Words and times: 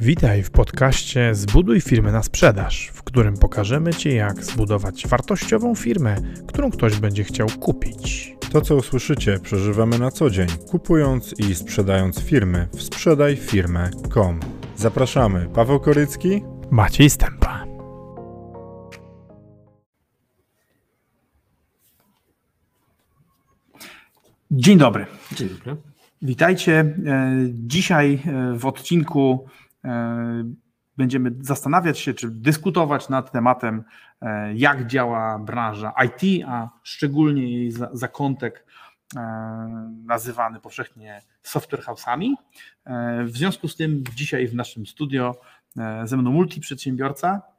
Witaj 0.00 0.42
w 0.42 0.50
podcaście 0.50 1.34
Zbuduj 1.34 1.80
firmę 1.80 2.12
na 2.12 2.22
sprzedaż, 2.22 2.90
w 2.94 3.02
którym 3.02 3.36
pokażemy 3.36 3.94
Ci, 3.94 4.14
jak 4.14 4.44
zbudować 4.44 5.06
wartościową 5.06 5.74
firmę, 5.74 6.16
którą 6.46 6.70
ktoś 6.70 7.00
będzie 7.00 7.24
chciał 7.24 7.48
kupić. 7.60 8.36
To, 8.52 8.60
co 8.60 8.76
usłyszycie, 8.76 9.38
przeżywamy 9.42 9.98
na 9.98 10.10
co 10.10 10.30
dzień, 10.30 10.48
kupując 10.70 11.34
i 11.38 11.54
sprzedając 11.54 12.20
firmy 12.20 12.68
w 12.72 12.82
sprzedajfirmę.com. 12.82 14.40
Zapraszamy, 14.76 15.48
Paweł 15.54 15.80
Korycki, 15.80 16.42
Maciej 16.70 17.10
Stępa. 17.10 17.64
Dzień 24.50 24.78
dobry. 24.78 25.06
Dzień 25.32 25.48
dobry. 25.48 25.76
Witajcie. 26.22 26.94
E, 27.06 27.32
Dzisiaj 27.52 28.22
e, 28.26 28.58
w 28.58 28.66
odcinku 28.66 29.46
będziemy 30.96 31.32
zastanawiać 31.40 31.98
się, 31.98 32.14
czy 32.14 32.30
dyskutować 32.30 33.08
nad 33.08 33.32
tematem, 33.32 33.84
e, 34.20 34.54
jak 34.54 34.86
działa 34.86 35.38
branża 35.38 35.92
IT, 36.06 36.44
a 36.48 36.68
szczególnie 36.82 37.52
jej 37.52 37.70
za- 37.70 37.90
zakątek 37.92 38.66
e, 39.16 39.20
nazywany 40.04 40.60
powszechnie 40.60 41.22
software 41.42 41.82
house'ami. 41.82 42.32
E, 42.84 43.24
W 43.24 43.36
związku 43.36 43.68
z 43.68 43.76
tym 43.76 44.04
dzisiaj 44.14 44.48
w 44.48 44.54
naszym 44.54 44.86
studio 44.86 45.34
e, 45.78 46.06
ze 46.06 46.16
mną 46.16 46.30
multiprzedsiębiorca 46.32 47.42
e, 47.48 47.53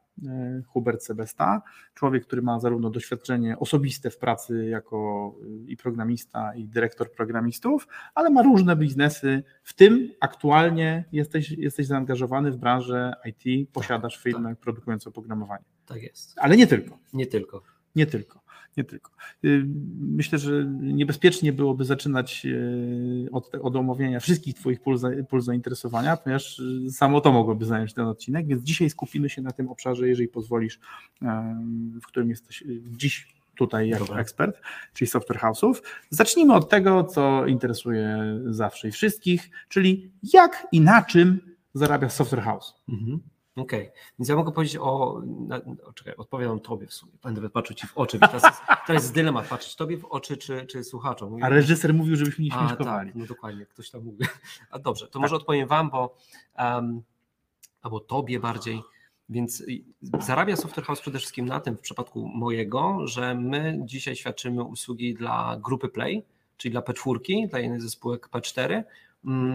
Hubert 0.66 1.02
Sebesta, 1.02 1.62
człowiek, 1.94 2.26
który 2.26 2.42
ma 2.42 2.60
zarówno 2.60 2.90
doświadczenie 2.90 3.58
osobiste 3.58 4.10
w 4.10 4.18
pracy 4.18 4.66
jako 4.68 5.34
y, 5.42 5.70
i 5.70 5.76
programista, 5.76 6.54
i 6.54 6.68
dyrektor 6.68 7.12
programistów, 7.12 7.88
ale 8.14 8.30
ma 8.30 8.42
różne 8.42 8.76
biznesy, 8.76 9.42
w 9.62 9.74
tym 9.74 10.12
aktualnie 10.20 11.04
jesteś, 11.12 11.50
jesteś 11.50 11.86
zaangażowany 11.86 12.50
w 12.52 12.56
branżę 12.56 13.14
IT, 13.24 13.70
posiadasz 13.72 14.16
firmę 14.16 14.56
produkującą 14.56 15.10
oprogramowanie. 15.10 15.64
Tak 15.86 16.02
jest. 16.02 16.34
Ale 16.38 16.56
nie 16.56 16.66
tylko, 16.66 16.98
Nie 17.12 17.26
tylko. 17.26 17.75
Nie 17.96 18.06
tylko, 18.06 18.40
nie 18.76 18.84
tylko. 18.84 19.10
Y, 19.44 19.64
Myślę, 20.00 20.38
że 20.38 20.64
niebezpiecznie 20.80 21.52
byłoby 21.52 21.84
zaczynać 21.84 22.46
y, 22.46 23.28
od, 23.32 23.54
od 23.62 23.76
omówienia 23.76 24.20
wszystkich 24.20 24.54
Twoich 24.54 24.80
pól, 24.80 24.98
pól 25.28 25.40
zainteresowania, 25.40 26.16
ponieważ 26.16 26.58
y, 26.58 26.90
samo 26.90 27.20
to 27.20 27.32
mogłoby 27.32 27.64
zająć 27.64 27.94
ten 27.94 28.06
odcinek, 28.06 28.46
więc 28.46 28.62
dzisiaj 28.62 28.90
skupimy 28.90 29.28
się 29.28 29.42
na 29.42 29.50
tym 29.50 29.68
obszarze, 29.68 30.08
jeżeli 30.08 30.28
pozwolisz, 30.28 30.80
w 32.02 32.06
którym 32.06 32.30
jesteś 32.30 32.64
dziś 32.86 33.36
tutaj 33.56 33.88
jako 33.88 34.04
Dobra. 34.04 34.20
ekspert, 34.20 34.60
czyli 34.94 35.08
software 35.08 35.40
house'ów. 35.40 35.74
Zacznijmy 36.10 36.54
od 36.54 36.68
tego, 36.68 37.04
co 37.04 37.46
interesuje 37.46 38.18
zawsze 38.46 38.88
i 38.88 38.92
wszystkich, 38.92 39.50
czyli 39.68 40.10
jak 40.32 40.66
i 40.72 40.80
na 40.80 41.02
czym 41.02 41.40
zarabia 41.74 42.08
software 42.08 42.42
house. 42.42 42.74
Mhm. 42.88 43.20
Okej, 43.56 43.90
więc 44.18 44.28
ja 44.28 44.36
mogę 44.36 44.52
powiedzieć 44.52 44.76
o, 44.76 45.22
na, 45.24 45.60
o. 45.84 45.92
Czekaj, 45.92 46.14
odpowiadam 46.16 46.60
Tobie 46.60 46.86
w 46.86 46.94
sumie. 46.94 47.12
Będę 47.22 47.50
patrzył 47.50 47.76
Ci 47.76 47.86
w 47.86 47.98
oczy. 47.98 48.18
Teraz 48.18 48.42
jest, 48.42 48.58
teraz 48.86 49.02
jest 49.02 49.14
dylemat, 49.14 49.48
patrzeć 49.48 49.76
Tobie 49.76 49.96
w 49.96 50.04
oczy 50.04 50.36
czy, 50.36 50.66
czy 50.66 50.84
słuchaczom. 50.84 51.30
Mówię, 51.30 51.44
A 51.44 51.48
reżyser 51.48 51.94
mówił, 51.94 52.16
żebyśmy 52.16 52.44
nie 52.44 52.50
śmieszkowali. 52.50 53.10
tak, 53.10 53.16
no 53.16 53.26
dokładnie, 53.26 53.66
ktoś 53.66 53.90
tam 53.90 54.04
mówi. 54.04 54.24
A 54.70 54.78
dobrze, 54.78 55.08
to 55.08 55.20
może 55.20 55.36
odpowiem 55.36 55.68
Wam, 55.68 55.90
bo 55.90 56.16
um, 56.58 57.02
albo 57.82 58.00
Tobie 58.00 58.40
bardziej. 58.40 58.82
Więc 59.28 59.64
zarabia 60.20 60.56
Software 60.56 60.84
House 60.84 61.00
przede 61.00 61.18
wszystkim 61.18 61.46
na 61.46 61.60
tym 61.60 61.76
w 61.76 61.80
przypadku 61.80 62.28
mojego, 62.28 63.06
że 63.06 63.34
my 63.34 63.78
dzisiaj 63.84 64.16
świadczymy 64.16 64.62
usługi 64.62 65.14
dla 65.14 65.60
grupy 65.64 65.88
Play, 65.88 66.24
czyli 66.56 66.72
dla 66.72 66.80
P4, 66.80 67.48
dla 67.48 67.58
jednej 67.58 67.80
ze 67.80 67.90
spółek 67.90 68.28
P4, 68.28 68.70
mm, 68.70 68.84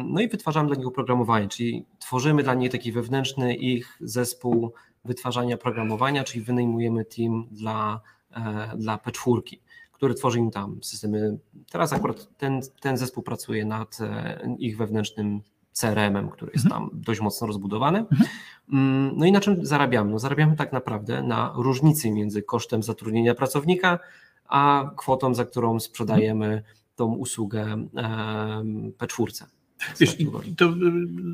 no 0.05 0.21
i 0.21 0.29
wytwarzamy 0.29 0.67
dla 0.67 0.77
nich 0.77 0.87
oprogramowanie, 0.87 1.47
czyli 1.47 1.85
tworzymy 1.99 2.43
dla 2.43 2.53
nich 2.53 2.71
taki 2.71 2.91
wewnętrzny 2.91 3.55
ich 3.55 3.97
zespół 4.01 4.73
wytwarzania 5.05 5.55
oprogramowania, 5.55 6.23
czyli 6.23 6.43
wynajmujemy 6.43 7.05
team 7.05 7.47
dla, 7.51 8.01
e, 8.31 8.77
dla 8.77 8.97
P4, 8.97 9.41
który 9.91 10.13
tworzy 10.13 10.39
im 10.39 10.51
tam 10.51 10.83
systemy. 10.83 11.37
Teraz 11.71 11.93
akurat 11.93 12.37
ten, 12.37 12.61
ten 12.81 12.97
zespół 12.97 13.23
pracuje 13.23 13.65
nad 13.65 13.97
e, 14.01 14.55
ich 14.59 14.77
wewnętrznym 14.77 15.41
CRM-em, 15.71 16.29
który 16.29 16.51
jest 16.53 16.69
tam 16.69 16.89
dość 16.93 17.21
mocno 17.21 17.47
rozbudowany. 17.47 18.05
Mm, 18.73 19.17
No 19.17 19.25
i 19.25 19.31
na 19.31 19.39
czym 19.39 19.65
zarabiamy? 19.65 20.11
No 20.11 20.19
zarabiamy 20.19 20.55
tak 20.55 20.73
naprawdę 20.73 21.23
na 21.23 21.53
różnicy 21.55 22.11
między 22.11 22.43
kosztem 22.43 22.83
zatrudnienia 22.83 23.35
pracownika, 23.35 23.99
a 24.47 24.91
kwotą, 24.97 25.33
za 25.33 25.45
którą 25.45 25.79
sprzedajemy 25.79 26.63
tą 26.95 27.13
usługę 27.13 27.63
em, 27.63 27.87
P4. 28.97 29.45
Wiesz, 29.99 30.19
i 30.19 30.27
i 30.45 30.55
to 30.55 30.65
y, 30.65 30.71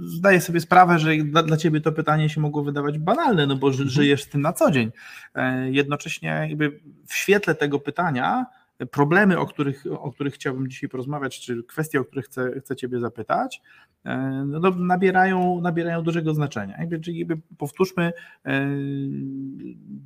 zdaję 0.03 0.41
sobie 0.41 0.59
sprawę, 0.59 0.99
że 0.99 1.15
dla, 1.15 1.43
dla 1.43 1.57
ciebie 1.57 1.81
to 1.81 1.91
pytanie 1.91 2.29
się 2.29 2.41
mogło 2.41 2.63
wydawać 2.63 2.99
banalne, 2.99 3.47
no 3.47 3.55
bo 3.55 3.71
ży, 3.71 3.89
żyjesz 3.89 4.23
z 4.23 4.29
tym 4.29 4.41
na 4.41 4.53
co 4.53 4.71
dzień. 4.71 4.91
E, 5.35 5.71
Jednocześnie 5.71 6.29
jakby 6.49 6.79
w 7.07 7.13
świetle 7.15 7.55
tego 7.55 7.79
pytania 7.79 8.45
e, 8.79 8.85
problemy, 8.85 9.39
o 9.39 9.45
których, 9.45 9.83
o 9.91 10.11
których 10.11 10.33
chciałbym 10.33 10.69
dzisiaj 10.69 10.89
porozmawiać, 10.89 11.39
czy 11.39 11.63
kwestie, 11.63 11.99
o 11.99 12.05
których 12.05 12.25
chcę, 12.25 12.51
chcę 12.59 12.75
ciebie 12.75 12.99
zapytać, 12.99 13.61
e, 14.05 14.17
no, 14.47 14.59
to 14.59 14.69
nabierają, 14.71 15.61
nabierają 15.61 16.03
dużego 16.03 16.33
znaczenia. 16.33 16.77
Jakby, 16.79 16.99
czyli 16.99 17.19
jakby 17.19 17.37
powtórzmy, 17.57 18.13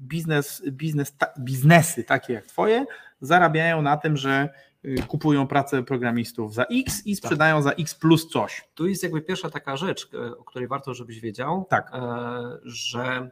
biznes, 0.08 0.64
biznes, 0.72 1.18
ta, 1.18 1.28
biznesy 1.40 2.04
takie 2.04 2.34
jak 2.34 2.46
twoje 2.46 2.86
zarabiają 3.22 3.82
na 3.82 3.98
tym, 3.98 4.18
że 4.18 4.50
kupują 5.08 5.48
pracę 5.48 5.84
programistów 5.84 6.54
za 6.54 6.64
X 6.64 7.08
i 7.08 7.16
sprzedają 7.16 7.62
za 7.62 7.72
X 7.72 7.96
plus 7.96 8.28
coś. 8.28 8.68
Tu 8.76 8.88
jest 8.88 9.04
jakby 9.04 9.22
pierwsza 9.22 9.50
taka 9.50 9.78
rzecz, 9.78 10.10
e, 10.14 10.38
o 10.38 10.44
której 10.44 10.68
warto, 10.68 10.94
żebyś 10.94 11.20
wiedział, 11.20 11.66
Tak. 11.70 11.92
e, 11.94 12.60
że 12.64 13.32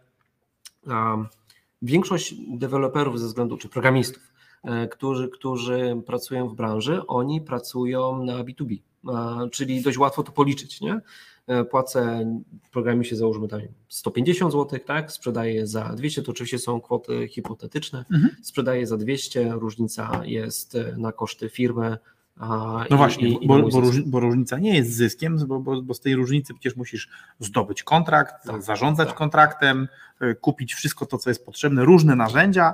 większość 1.82 2.36
deweloperów 2.48 3.20
ze 3.20 3.28
względu, 3.28 3.58
czy 3.58 3.70
programistów, 3.70 4.34
e, 4.64 4.88
którzy, 4.88 5.30
którzy 5.30 6.02
pracują 6.06 6.48
w 6.48 6.56
branży, 6.56 7.08
oni 7.08 7.42
pracują 7.42 8.24
na 8.24 8.34
B2B, 8.34 8.78
e, 9.08 9.50
czyli 9.50 9.82
dość 9.82 9.98
łatwo 9.98 10.24
to 10.24 10.32
policzyć, 10.32 10.82
nie? 10.82 11.02
E, 11.50 11.64
Płacę 11.66 12.26
programiście 12.72 13.16
załóżmy 13.16 13.48
tam 13.48 13.62
150 13.88 14.52
zł, 14.54 14.80
tak? 14.86 15.12
Sprzedaję 15.12 15.68
za 15.68 15.84
200, 15.96 16.22
to 16.24 16.32
oczywiście 16.32 16.60
są 16.60 16.82
kwoty 16.82 17.28
hipotetyczne. 17.28 18.06
Mhm. 18.14 18.36
Sprzedaję 18.42 18.88
za 18.88 18.98
200, 18.98 19.52
różnica 19.52 20.22
jest 20.26 20.76
e, 20.76 20.96
na 20.98 21.12
koszty 21.12 21.50
firmy. 21.50 21.98
a, 22.42 22.48
No 22.90 22.96
i- 22.96 22.98
właśnie, 22.98 23.30
i- 23.30 23.44
i 23.44 23.48
bo, 23.48 23.70
bo, 24.06 24.20
różnica 24.20 24.60
nie 24.60 24.76
jest 24.76 24.94
zyskiem, 24.94 25.38
bo, 25.48 25.60
bo, 25.60 25.94
z 25.94 26.00
tej 26.00 26.16
różnicy 26.16 26.54
przecież 26.54 26.76
musisz 26.76 27.10
zdobyć 27.40 27.84
kontrakt, 27.84 28.34
Tak, 28.46 28.62
zarządzać 28.64 29.08
tak. 29.08 29.18
kontraktem, 29.18 29.88
y, 30.22 30.36
kupić 30.36 30.74
wszystko 30.74 31.06
to, 31.06 31.18
co 31.18 31.30
jest 31.30 31.46
potrzebne, 31.46 31.86
różne 31.86 32.16
narzędzia, 32.16 32.74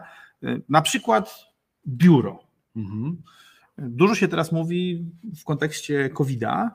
na 0.69 0.81
przykład 0.81 1.35
biuro. 1.87 2.39
Mhm. 2.75 3.21
Dużo 3.77 4.15
się 4.15 4.27
teraz 4.27 4.51
mówi 4.51 5.05
w 5.39 5.43
kontekście 5.43 6.09
COVID-a 6.09 6.71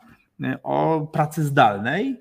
o 0.62 1.08
pracy 1.12 1.44
zdalnej, 1.44 2.20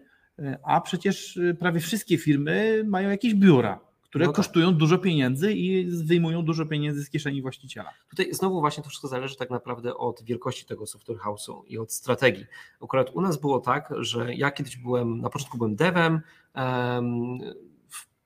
a 0.63 0.81
przecież 0.81 1.37
y, 1.37 1.55
prawie 1.59 1.79
wszystkie 1.79 2.17
firmy 2.17 2.83
mają 2.87 3.09
jakieś 3.09 3.33
biura, 3.33 3.79
które 4.03 4.25
No 4.25 4.31
tak. 4.31 4.35
kosztują 4.35 4.73
dużo 4.73 4.97
pieniędzy 4.97 5.53
i 5.53 5.85
wyjmują 5.85 6.45
dużo 6.45 6.65
pieniędzy 6.65 7.03
z 7.03 7.09
kieszeni 7.09 7.41
właściciela. 7.41 7.89
Tutaj 8.09 8.33
znowu 8.33 8.59
właśnie 8.59 8.83
to 8.83 8.89
wszystko 8.89 9.07
zależy 9.07 9.35
tak 9.35 9.49
naprawdę 9.49 9.97
od 9.97 10.23
wielkości 10.23 10.65
tego 10.65 10.85
software 10.85 11.17
house'u 11.17 11.61
i 11.67 11.77
od 11.77 11.93
strategii. 11.93 12.45
Akurat 12.83 13.09
u 13.13 13.21
nas 13.21 13.37
było 13.37 13.59
tak, 13.59 13.93
że 13.97 14.35
ja 14.35 14.51
kiedyś 14.51 14.77
byłem, 14.77 15.21
na 15.21 15.29
początku 15.29 15.57
byłem 15.57 15.75
devem 15.75 16.21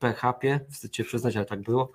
PHP, 0.03 0.59
wstyd 0.69 0.95
się 0.95 1.03
przyznać, 1.03 1.35
ale 1.35 1.45
tak 1.45 1.61
było. 1.61 1.91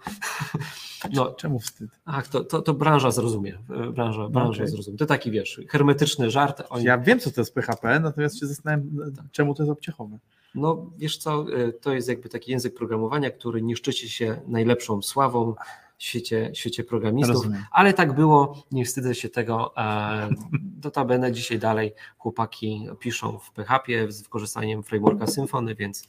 No, 1.13 1.33
Czemu 1.33 1.59
wstyd? 1.61 1.91
ach, 2.05 2.29
to, 2.29 2.45
to, 2.45 2.63
to 2.63 2.75
branża 2.75 3.11
zrozumie, 3.11 3.59
e, 3.71 3.91
branża, 3.93 4.29
branża 4.29 4.63
Okej. 4.63 4.69
zrozumie. 4.69 4.99
To 4.99 5.07
taki, 5.07 5.31
wiesz, 5.31 5.61
hermetyczny 5.69 6.31
żart. 6.31 6.63
Oni, 6.71 6.85
Ja 6.85 6.99
wiem, 6.99 7.21
co 7.21 7.31
to 7.31 7.41
jest 7.41 7.55
PHP, 7.55 8.01
natomiast 8.01 8.41
się 8.41 8.47
zastanawiam, 8.47 8.91
czemu 9.33 9.55
to 9.55 9.63
jest 9.63 9.73
obciechowe. 9.73 10.19
No 10.55 10.87
wiesz 10.99 11.19
co, 11.19 11.47
y, 11.59 11.73
to 11.73 11.93
jest 11.93 12.09
jakby 12.09 12.29
taki 12.29 12.51
język 12.51 12.75
programowania, 12.75 13.31
który 13.31 13.63
nie 13.63 13.77
szczyci 13.77 14.11
się 14.11 14.41
najlepszą 14.47 15.03
sławą 15.03 15.55
w 15.99 16.03
świecie, 16.03 16.51
świecie 16.55 16.85
programistów, 16.85 17.37
Rozumiem. 17.37 17.65
ale 17.73 17.93
tak 17.93 18.13
było, 18.15 18.63
nie 18.73 18.85
wstydzę 18.85 19.15
się 19.15 19.29
tego. 19.29 19.73
e, 19.77 20.29
Notabene 20.85 21.33
dzisiaj 21.33 21.59
dalej 21.59 21.93
chłopaki 22.19 22.89
piszą 23.01 23.39
w 23.39 23.51
PHP 23.53 24.13
z 24.13 24.23
wykorzystaniem 24.23 24.83
frameworka 24.83 25.27
Symfony, 25.27 25.75
więc, 25.75 26.09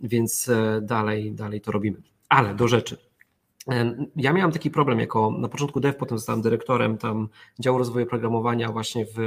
więc 0.00 0.48
e, 0.48 0.80
dalej, 0.82 1.32
dalej 1.32 1.60
to 1.60 1.72
robimy. 1.72 2.02
Ale 2.28 2.54
do 2.54 2.68
rzeczy. 2.68 2.96
E, 3.70 4.06
Ja 4.16 4.32
miałem 4.32 4.52
taki 4.52 4.70
problem 4.70 5.00
jako 5.00 5.30
na 5.30 5.48
początku 5.48 5.80
dev, 5.80 5.98
potem 5.98 6.18
zostałem 6.18 6.42
dyrektorem 6.42 6.98
tam 6.98 7.28
działu 7.60 7.78
rozwoju 7.78 8.06
programowania 8.06 8.72
właśnie 8.72 9.06
w 9.06 9.18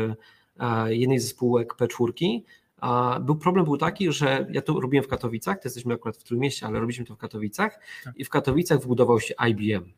e, 0.60 0.96
jednej 0.96 1.20
ze 1.20 1.28
spółek 1.28 1.74
P4 1.74 2.42
a 2.82 3.20
był 3.20 3.36
problem 3.36 3.66
był 3.66 3.78
taki, 3.78 4.12
że 4.12 4.48
ja 4.52 4.62
to 4.62 4.80
robiłem 4.80 5.04
w 5.04 5.08
Katowicach, 5.08 5.58
to 5.58 5.62
jesteśmy 5.66 5.94
akurat 5.94 6.18
w 6.18 6.24
Trójmieście, 6.24 6.66
ale 6.66 6.80
robiliśmy 6.80 7.06
to 7.06 7.16
w 7.16 7.18
Katowicach 7.18 7.80
Tak. 8.04 8.18
i 8.18 8.26
w 8.26 8.30
Katowicach 8.30 8.80
wbudował 8.80 9.20
się 9.20 9.34
IBM. 9.50 9.92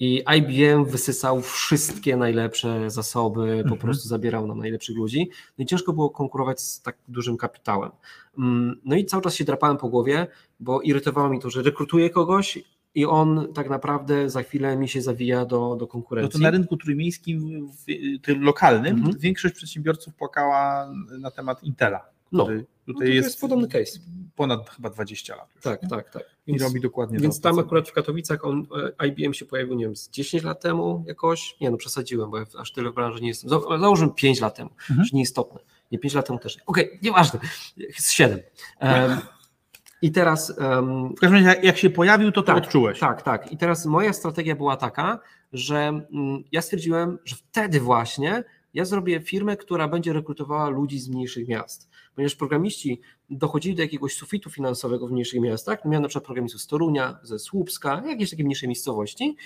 I 0.00 0.24
IBM 0.38 0.84
wysysał 0.84 1.40
wszystkie 1.42 2.16
najlepsze 2.16 2.90
zasoby, 2.90 3.46
po 3.46 3.52
Mhm. 3.62 3.78
prostu 3.78 4.08
zabierał 4.08 4.46
nam 4.46 4.58
najlepszych 4.58 4.96
ludzi. 4.96 5.30
No 5.58 5.62
i 5.62 5.66
ciężko 5.66 5.92
było 5.92 6.10
konkurować 6.10 6.60
z 6.60 6.82
tak 6.82 6.96
dużym 7.08 7.36
kapitałem. 7.36 7.90
Mm, 8.38 8.80
No 8.84 8.96
i 8.96 9.04
cały 9.04 9.22
czas 9.22 9.34
się 9.34 9.44
drapałem 9.44 9.76
po 9.76 9.88
głowie, 9.88 10.26
bo 10.60 10.80
irytowało 10.80 11.28
mi 11.28 11.40
to, 11.40 11.50
że 11.50 11.62
rekrutuję 11.62 12.10
kogoś 12.10 12.58
i 12.94 13.06
on 13.06 13.52
tak 13.54 13.70
naprawdę 13.70 14.30
za 14.30 14.42
chwilę 14.42 14.76
mi 14.76 14.88
się 14.88 15.02
zawija 15.02 15.44
do, 15.44 15.58
do 15.58 15.76
No 15.80 15.86
konkurencji. 15.86 16.32
to 16.32 16.38
na 16.44 16.50
rynku 16.50 16.76
trójmiejskim, 16.76 17.68
w- 17.68 18.22
tym 18.22 18.42
lokalnym, 18.42 18.96
Mhm. 18.96 19.18
większość 19.18 19.54
przedsiębiorców 19.54 20.14
płakała 20.14 20.92
na 21.20 21.30
temat 21.30 21.62
Intela. 21.64 22.04
No, 22.32 22.44
który 22.44 22.58
no 22.58 22.94
to 22.94 23.00
tutaj 23.00 23.14
jest, 23.14 23.28
jest, 23.28 23.40
podobny 23.40 23.68
case. 23.68 23.98
Ponad 24.36 24.70
chyba 24.70 24.90
20 24.90 25.36
lat. 25.36 25.48
Już, 25.54 25.64
Tak, 25.64 25.82
nie? 25.82 25.88
tak, 25.88 26.10
tak. 26.10 26.22
I 26.46 26.50
Więc- 26.52 26.62
robi 26.62 26.80
dokładnie 26.80 27.18
Więc 27.18 27.40
tam 27.40 27.58
akurat 27.58 27.88
w 27.88 27.92
Katowicach 27.92 28.44
on, 28.44 28.66
e, 28.98 29.06
IBM 29.06 29.34
się 29.34 29.44
pojawił, 29.44 29.74
nie 29.74 29.84
wiem, 29.84 29.96
z 29.96 30.10
10 30.10 30.42
lat 30.44 30.60
temu 30.60 31.04
jakoś. 31.06 31.56
Nie 31.60 31.70
no, 31.70 31.76
przesadziłem, 31.76 32.30
bo 32.30 32.38
ja 32.38 32.44
aż 32.58 32.72
tyle 32.72 32.90
w 32.90 32.94
branży 32.94 33.20
nie 33.20 33.28
jestem. 33.28 33.50
Za- 33.50 33.78
Założyłem 33.80 34.14
5 34.14 34.40
lat 34.40 34.54
temu, 34.56 34.70
Mhm. 34.70 34.98
już 35.00 35.12
nieistotne. 35.12 35.60
Nie 35.92 35.98
5 35.98 36.14
lat 36.14 36.26
temu 36.26 36.38
też. 36.38 36.58
Okej, 36.66 36.98
nieważne. 37.02 37.40
Z 37.98 38.10
7. 38.12 38.40
Um, 38.82 39.18
I 40.02 40.12
teraz. 40.12 40.54
Um, 40.58 41.08
W 41.16 41.20
każdym 41.20 41.32
razie, 41.34 41.46
jak- 41.48 41.64
jak 41.64 41.78
się 41.78 41.90
pojawił, 41.90 42.32
to 42.32 42.42
to 42.42 42.46
Tak, 42.54 42.64
odczułeś. 42.64 42.98
tak, 42.98 43.22
tak. 43.22 43.52
I 43.52 43.56
teraz 43.56 43.86
moja 43.86 44.12
strategia 44.12 44.56
była 44.56 44.76
taka, 44.76 45.18
że 45.52 45.76
mm, 45.78 46.44
ja 46.52 46.62
stwierdziłem, 46.62 47.18
że 47.24 47.36
wtedy 47.36 47.80
właśnie 47.80 48.44
ja 48.74 48.84
zrobię 48.84 49.20
firmę, 49.20 49.56
która 49.56 49.88
będzie 49.88 50.12
rekrutowała 50.12 50.68
ludzi 50.68 50.98
z 51.00 51.08
mniejszych 51.08 51.48
miast. 51.48 51.88
Ponieważ 52.16 52.34
programiści 52.34 53.00
dochodzili 53.30 53.74
do 53.74 53.82
jakiegoś 53.82 54.14
sufitu 54.14 54.50
finansowego 54.50 55.08
w 55.08 55.12
mniejszych 55.12 55.40
miastach, 55.40 55.84
miałem 55.84 56.02
na 56.02 56.08
przykład 56.08 56.24
programistów 56.24 56.62
z 56.62 56.66
Torunia, 56.66 57.18
ze 57.22 57.38
Słupska, 57.38 58.02
jakieś 58.06 58.30
takie 58.30 58.44
mniejsze 58.44 58.66
miejscowości 58.66 59.36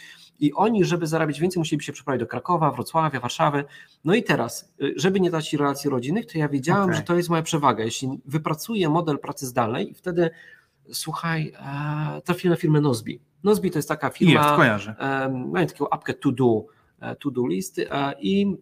i 0.40 0.52
oni, 0.52 0.84
żeby 0.84 1.06
zarabiać 1.06 1.40
więcej, 1.40 1.60
musieliby 1.60 1.84
się 1.84 1.92
przeprowadzić 1.92 2.20
do 2.20 2.26
Krakowa, 2.26 2.70
Wrocławia, 2.70 3.20
Warszawy. 3.20 3.64
No 4.04 4.14
i 4.14 4.22
teraz, 4.22 4.74
y, 4.82 4.94
żeby 4.96 5.20
nie 5.20 5.30
dać 5.30 5.52
relacji 5.52 5.90
rodzinnych, 5.90 6.26
to 6.26 6.38
ja 6.38 6.48
wiedziałem, 6.48 6.84
Okej. 6.84 6.96
że 6.96 7.02
to 7.02 7.16
jest 7.16 7.28
moja 7.28 7.42
przewaga. 7.42 7.84
Jeśli 7.84 8.08
wypracuję 8.24 8.88
model 8.88 9.18
pracy 9.18 9.46
zdalnej 9.46 9.90
i 9.90 9.94
wtedy 9.94 10.30
słuchaj, 10.92 11.52
e, 12.16 12.20
trafiłem 12.24 12.52
na 12.52 12.60
firmę 12.60 12.80
Nozbi. 12.80 13.20
Nozbi 13.44 13.70
to 13.70 13.78
jest 13.78 13.88
taka 13.88 14.10
firma, 14.10 14.42
jest, 14.42 14.56
kojarzę. 14.56 14.94
mają 15.46 15.66
taką 15.66 15.90
apkę 15.90 16.14
to 16.14 16.32
do, 16.32 16.64
e, 17.00 17.16
to 17.16 17.30
do 17.30 17.46
listy 17.46 17.90
e, 17.90 18.14
i 18.20 18.56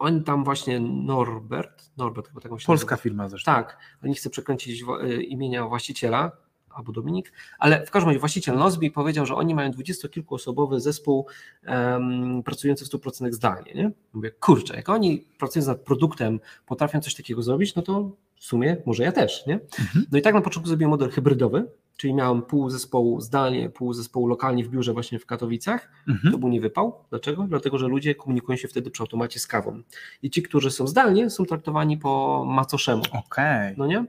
oni 0.00 0.22
tam 0.22 0.44
właśnie 0.44 0.80
Norbert, 0.80 1.90
Norbert 1.96 2.28
chyba 2.28 2.40
tak 2.40 2.52
on 2.52 2.58
się 2.58 2.66
Polska 2.66 2.90
nazywa. 2.90 3.02
firma 3.02 3.28
zresztą. 3.28 3.52
Tak, 3.52 3.78
nie 4.02 4.14
chcę 4.14 4.30
przekręcić 4.30 4.82
e, 4.82 5.22
imienia 5.22 5.66
właściciela, 5.66 6.32
albo 6.74 6.92
Dominik, 6.92 7.32
ale 7.58 7.86
w 7.86 7.90
każdym 7.90 8.08
razie 8.08 8.18
właściciel 8.20 8.56
Nozbi 8.56 8.90
powiedział, 8.90 9.26
że 9.26 9.34
oni 9.34 9.54
mają 9.54 9.70
dwudziestokilkuosobowy 9.70 10.80
zespół 10.80 11.26
em, 11.62 12.42
pracujący 12.42 12.84
w 12.84 12.88
100% 12.88 13.32
zdalnie. 13.32 13.74
Nie? 13.74 13.90
Mówię, 14.12 14.30
kurczę, 14.30 14.76
jak 14.76 14.88
oni 14.88 15.26
pracując 15.38 15.66
nad 15.66 15.80
produktem 15.80 16.40
potrafią 16.66 17.00
coś 17.00 17.14
takiego 17.14 17.42
zrobić, 17.42 17.74
no 17.74 17.82
to 17.82 18.10
w 18.36 18.44
sumie 18.44 18.76
może 18.86 19.02
ja 19.02 19.12
też. 19.12 19.46
Nie? 19.46 19.54
Mhm. 19.54 20.06
No 20.12 20.18
i 20.18 20.22
tak 20.22 20.34
na 20.34 20.40
początku 20.40 20.68
zrobiłem 20.68 20.90
model 20.90 21.10
hybrydowy, 21.10 21.66
czyli 22.00 22.14
miałem 22.14 22.42
pół 22.42 22.70
zespołu 22.70 23.20
zdalnie, 23.20 23.70
pół 23.70 23.92
zespołu 23.92 24.26
lokalnie 24.26 24.64
w 24.64 24.68
biurze 24.68 24.92
właśnie 24.92 25.18
w 25.18 25.26
Katowicach. 25.26 25.88
Mhm. 26.08 26.32
To 26.32 26.38
był 26.38 26.48
nie 26.48 26.60
wypał. 26.60 26.94
Dlaczego? 27.10 27.42
Dlatego, 27.48 27.78
że 27.78 27.88
ludzie 27.88 28.14
komunikują 28.14 28.56
się 28.56 28.68
wtedy 28.68 28.90
przy 28.90 29.02
automacie 29.02 29.40
z 29.40 29.46
kawą. 29.46 29.82
I 30.22 30.30
ci, 30.30 30.42
którzy 30.42 30.70
są 30.70 30.86
zdalnie, 30.86 31.30
są 31.30 31.44
traktowani 31.44 31.98
po 31.98 32.44
macoszemu. 32.48 33.02
Okej. 33.12 33.74
No 33.76 33.86
nie? 33.86 34.04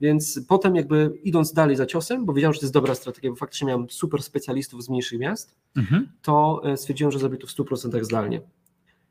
Więc 0.00 0.40
potem 0.48 0.76
jakby 0.76 1.18
idąc 1.24 1.52
dalej 1.52 1.76
za 1.76 1.86
ciosem, 1.86 2.24
bo 2.24 2.32
wiedziałem, 2.32 2.54
że 2.54 2.60
to 2.60 2.66
jest 2.66 2.74
dobra 2.74 2.94
strategia, 2.94 3.30
bo 3.30 3.36
faktycznie 3.36 3.68
miałem 3.68 3.90
super 3.90 4.22
specjalistów 4.22 4.84
z 4.84 4.88
mniejszych 4.88 5.18
miast, 5.18 5.56
Mhm. 5.76 6.08
to 6.22 6.60
e, 6.64 6.76
stwierdziłem, 6.76 7.12
że 7.12 7.18
zrobię 7.18 7.36
to 7.36 7.46
w 7.46 7.50
100% 7.50 8.04
zdalnie. 8.04 8.40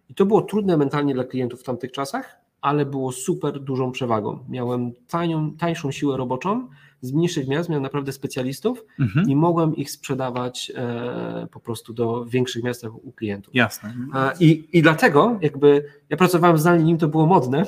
I 0.09 0.15
to 0.15 0.25
było 0.25 0.41
trudne 0.41 0.77
mentalnie 0.77 1.13
dla 1.13 1.23
klientów 1.23 1.59
w 1.59 1.63
tamtych 1.63 1.91
czasach, 1.91 2.37
ale 2.61 2.85
było 2.85 3.11
super 3.11 3.59
dużą 3.59 3.91
przewagą. 3.91 4.39
Miałem 4.49 4.91
tanią, 5.07 5.51
tańszą 5.51 5.91
siłę 5.91 6.17
roboczą, 6.17 6.67
z 7.01 7.11
mniejszych 7.11 7.47
miast 7.47 7.69
miałem 7.69 7.83
naprawdę 7.83 8.11
specjalistów 8.11 8.85
Mhm. 8.99 9.29
i 9.29 9.35
mogłem 9.35 9.75
ich 9.75 9.91
sprzedawać 9.91 10.71
e, 10.75 11.47
po 11.51 11.59
prostu 11.59 11.93
do 11.93 12.25
większych 12.25 12.63
miast 12.63 12.83
u 12.83 13.11
klientów. 13.11 13.55
Jasne. 13.55 13.93
A, 14.13 14.33
I, 14.39 14.69
I 14.73 14.81
dlatego 14.81 15.37
jakby 15.41 15.83
ja 16.09 16.17
pracowałem 16.17 16.57
zdalnie, 16.57 16.83
nim 16.83 16.97
to 16.97 17.07
było 17.07 17.25
modne 17.25 17.65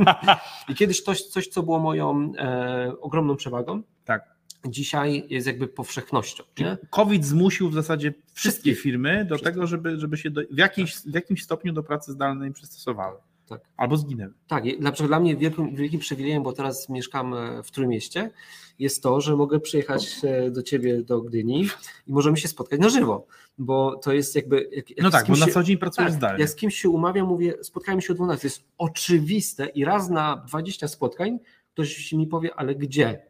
i 0.68 0.74
kiedyś 0.74 1.00
coś, 1.02 1.22
coś 1.22 1.46
co 1.48 1.62
było 1.62 1.78
moją 1.78 2.32
e, 2.38 2.92
ogromną 3.00 3.36
przewagą, 3.36 3.82
Tak. 4.04 4.34
dzisiaj 4.68 5.26
jest 5.28 5.46
jakby 5.46 5.68
powszechnością. 5.68 6.44
Nie? 6.58 6.78
COVID 6.90 7.24
zmusił 7.24 7.70
w 7.70 7.74
zasadzie 7.74 8.14
wszystkie 8.32 8.74
firmy 8.74 9.24
do 9.24 9.38
tego, 9.38 9.66
żeby, 9.66 9.98
żeby 9.98 10.16
się 10.16 10.30
do, 10.30 10.40
w, 10.50 10.58
jakimś, 10.58 10.96
w 10.96 11.14
jakimś 11.14 11.42
stopniu 11.42 11.72
do 11.72 11.82
pracy 11.82 12.12
zdalnej 12.12 12.52
przystosowały. 12.52 13.18
Tak. 13.50 13.60
Albo 13.76 13.96
zginęły. 13.96 14.32
Tak, 14.48 14.66
i 14.66 14.78
dla, 14.78 14.90
dla 14.90 15.20
mnie 15.20 15.36
wielkim, 15.36 15.76
wielkim 15.76 16.00
przywilejem, 16.00 16.42
bo 16.42 16.52
teraz 16.52 16.88
mieszkam 16.88 17.34
e, 17.34 17.62
w 17.62 17.70
Trójmieście, 17.70 18.30
jest 18.78 19.02
to, 19.02 19.20
że 19.20 19.36
mogę 19.36 19.60
przyjechać 19.60 20.20
e, 20.24 20.50
do 20.50 20.62
ciebie 20.62 21.02
do 21.02 21.20
Gdyni 21.22 21.66
i 22.06 22.12
możemy 22.12 22.36
się 22.36 22.48
spotkać 22.48 22.80
na 22.80 22.88
żywo, 22.88 23.26
bo 23.58 23.96
to 23.96 24.12
jest 24.12 24.36
jakby... 24.36 24.68
Jak, 24.72 24.90
jak 24.90 25.02
No 25.02 25.10
tak, 25.10 25.26
bo 25.26 25.36
na 25.36 25.46
co 25.46 25.62
dzień 25.62 25.76
pracujesz 25.76 26.10
Tak, 26.10 26.18
zdalnie. 26.18 26.40
jak 26.40 26.50
z 26.50 26.54
kimś 26.54 26.74
się 26.74 26.88
umawiam, 26.88 27.26
mówię, 27.26 27.54
spotkajmy 27.62 28.02
się 28.02 28.12
o 28.12 28.16
12. 28.16 28.40
To 28.40 28.46
jest 28.46 28.64
oczywiste 28.78 29.66
i 29.66 29.84
raz 29.84 30.10
na 30.10 30.44
20 30.48 30.88
spotkań 30.88 31.38
ktoś 31.72 32.12
mi 32.12 32.26
powie, 32.26 32.54
ale 32.54 32.74
gdzie? 32.74 33.22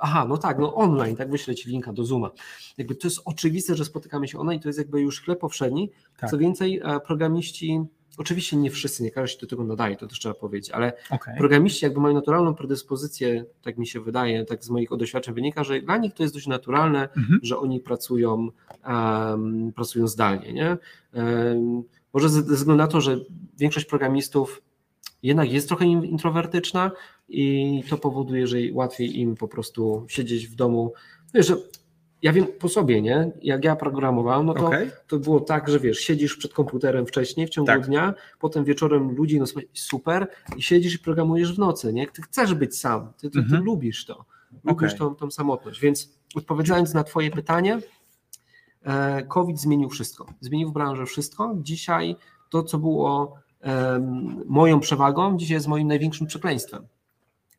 Aha, 0.00 0.26
no 0.28 0.36
tak, 0.36 0.58
no 0.58 0.74
online, 0.74 1.16
tak 1.16 1.30
wyślę 1.30 1.54
ci 1.54 1.70
linka 1.70 1.92
do 1.92 2.04
Zooma. 2.04 2.30
Jakby 2.78 2.94
to 2.94 3.06
jest 3.06 3.20
oczywiste, 3.24 3.74
że 3.74 3.84
spotykamy 3.84 4.28
się 4.28 4.38
online, 4.38 4.60
to 4.60 4.68
jest 4.68 4.78
jakby 4.78 5.00
już 5.00 5.22
chleb 5.22 5.38
powszedni. 5.38 5.90
Tak. 6.16 6.30
Co 6.30 6.38
więcej, 6.38 6.80
e, 6.84 7.00
programiści, 7.00 7.80
oczywiście 8.18 8.56
nie 8.56 8.70
wszyscy, 8.70 9.02
nie 9.02 9.10
każdy 9.10 9.28
się 9.34 9.40
do 9.40 9.46
tego 9.46 9.64
nadaje, 9.64 9.96
to 9.96 10.06
też 10.06 10.18
trzeba 10.18 10.34
powiedzieć, 10.34 10.70
ale 10.70 10.92
Okej. 11.10 11.38
programiści 11.38 11.84
jakby 11.84 12.00
mają 12.00 12.14
naturalną 12.14 12.54
predyspozycję, 12.54 13.44
tak 13.62 13.78
mi 13.78 13.86
się 13.86 14.00
wydaje, 14.00 14.44
tak 14.44 14.64
z 14.64 14.70
moich 14.70 14.88
doświadczeń 14.96 15.34
wynika, 15.34 15.64
że 15.64 15.80
dla 15.80 15.96
nich 15.96 16.14
to 16.14 16.22
jest 16.22 16.34
dość 16.34 16.46
naturalne, 16.46 17.08
Mhm. 17.16 17.40
że 17.42 17.58
oni 17.58 17.80
pracują, 17.80 18.48
em, 18.84 19.72
pracują 19.72 20.06
zdalnie. 20.08 20.52
Nie? 20.52 20.76
Em, 21.12 21.82
może 22.14 22.28
ze 22.28 22.42
względu 22.42 22.76
na 22.82 22.86
to, 22.86 23.00
że 23.00 23.18
większość 23.58 23.86
programistów 23.86 24.62
jednak 25.22 25.52
jest 25.52 25.68
trochę 25.68 25.84
in- 25.84 26.04
introwertyczna 26.04 26.90
i 27.28 27.82
to 27.90 27.98
powoduje, 27.98 28.46
że 28.46 28.56
łatwiej 28.72 29.18
im 29.20 29.34
po 29.36 29.48
prostu 29.48 30.04
siedzieć 30.08 30.46
w 30.48 30.54
domu. 30.54 30.92
Wiesz, 31.34 31.46
że 31.46 31.56
ja 32.24 32.32
wiem 32.32 32.46
po 32.58 32.68
sobie, 32.68 33.02
nie? 33.02 33.32
Jak 33.42 33.64
ja 33.64 33.76
programowałem, 33.76 34.46
no 34.46 34.54
to, 34.54 34.66
Okej. 34.66 34.90
to 35.08 35.18
było 35.18 35.40
tak, 35.40 35.68
że 35.68 35.80
wiesz, 35.80 35.98
siedzisz 35.98 36.36
przed 36.36 36.52
komputerem 36.52 37.06
wcześniej 37.06 37.46
w 37.46 37.50
ciągu 37.50 37.66
Tak. 37.66 37.86
dnia, 37.86 38.14
potem 38.38 38.64
wieczorem 38.64 39.16
ludzi, 39.16 39.38
no 39.40 39.44
super, 39.72 40.28
i 40.56 40.62
siedzisz 40.62 40.94
i 40.94 40.98
programujesz 40.98 41.54
w 41.54 41.58
nocy, 41.58 41.92
nie? 41.92 42.06
Ty 42.06 42.22
chcesz 42.22 42.54
być 42.54 42.78
sam, 42.78 43.12
ty, 43.12 43.30
ty, 43.30 43.30
ty 43.30 43.38
Mhm. 43.38 43.64
lubisz 43.64 44.04
to, 44.06 44.24
lubisz 44.64 44.92
Okej. 44.94 44.98
tą, 44.98 45.14
tą 45.14 45.30
samotność, 45.30 45.80
więc 45.80 46.12
odpowiadając 46.34 46.94
na 46.94 47.04
twoje 47.04 47.30
pytanie, 47.30 47.78
e, 48.82 49.22
COVID 49.22 49.60
zmienił 49.60 49.88
wszystko, 49.88 50.26
zmienił 50.40 50.68
w 50.68 50.72
branży 50.72 51.06
wszystko, 51.06 51.54
dzisiaj 51.62 52.16
to, 52.50 52.62
co 52.62 52.78
było 52.78 53.38
moją 54.46 54.80
przewagą, 54.80 55.36
dzisiaj 55.36 55.54
jest 55.54 55.66
moim 55.68 55.88
największym 55.88 56.26
przekleństwem. 56.26 56.86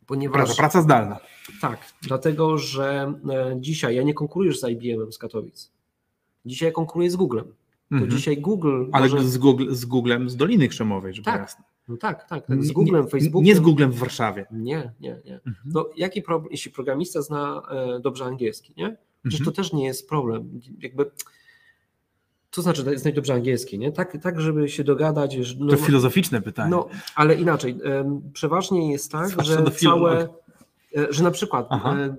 Ponieważ 0.08 0.36
Praca, 0.38 0.56
praca 0.56 0.82
zdalna. 0.82 1.20
tak, 1.62 1.80
dlatego 2.02 2.58
że 2.58 3.14
e, 3.30 3.56
dzisiaj 3.60 3.96
ja 3.96 4.04
nie 4.04 4.14
konkuruję 4.14 4.54
z 4.54 4.64
IBM 4.70 5.12
z 5.12 5.18
Katowic. 5.18 5.72
Dzisiaj 6.46 6.68
ja 6.70 6.74
konkuruję 6.74 7.12
z 7.12 7.16
Googlem. 7.16 7.46
To 7.46 7.96
Mhm. 7.96 8.12
dzisiaj 8.12 8.38
Google. 8.38 8.86
Ale 8.92 9.10
może... 9.10 9.24
z, 9.24 9.38
Google, 9.38 9.66
z 9.74 9.86
Googlem 9.86 10.30
z 10.30 10.36
Doliny 10.36 10.68
Krzemowej, 10.68 11.14
żeby 11.14 11.26
Tak, 11.26 11.42
jasne. 11.42 11.64
No 11.88 11.98
tak, 11.98 12.30
tak, 12.30 12.48
tak. 12.48 12.64
Z 12.64 12.72
Googlem, 12.72 13.04
nie, 13.04 13.10
Facebookiem. 13.10 13.46
Nie 13.46 13.56
z 13.56 13.60
Googlem 13.60 13.92
w 13.92 13.98
Warszawie. 13.98 14.46
Nie, 14.52 14.92
nie, 15.00 15.22
nie. 15.26 15.34
Mhm. 15.36 15.56
No, 15.66 15.90
jaki 15.98 16.22
problem, 16.22 16.52
jeśli 16.52 16.72
programista 16.72 17.22
zna 17.22 17.62
e, 17.72 18.00
dobrze 18.00 18.26
angielski, 18.26 18.74
nie? 18.78 18.98
Przecież 19.22 19.40
Mhm. 19.40 19.46
to 19.56 19.62
też 19.62 19.74
nie 19.74 19.86
jest 19.86 20.10
problem. 20.10 20.62
Jakby. 20.80 21.12
To 22.56 22.62
znaczy 22.62 22.98
znać 23.00 23.16
dobrze 23.16 23.34
angielski, 23.34 23.80
nie? 23.80 23.92
Tak, 23.92 24.18
tak 24.22 24.42
żeby 24.42 24.70
się 24.70 24.84
dogadać. 24.84 25.34
że- 25.34 25.56
No, 25.60 25.72
To 25.72 25.78
filozoficzne 25.78 26.42
pytanie. 26.42 26.72
no, 26.72 26.88
ale 27.16 27.36
inaczej. 27.36 27.78
Przeważnie 28.34 28.92
jest 28.92 29.12
tak, 29.12 29.28
Zwłaszcza 29.30 29.54
że 29.66 29.72
całe, 29.72 30.22
e, 30.98 31.08
że 31.14 31.24
na 31.24 31.32
przykład 31.32 31.68
Aha. 31.70 31.96
e, 32.00 32.16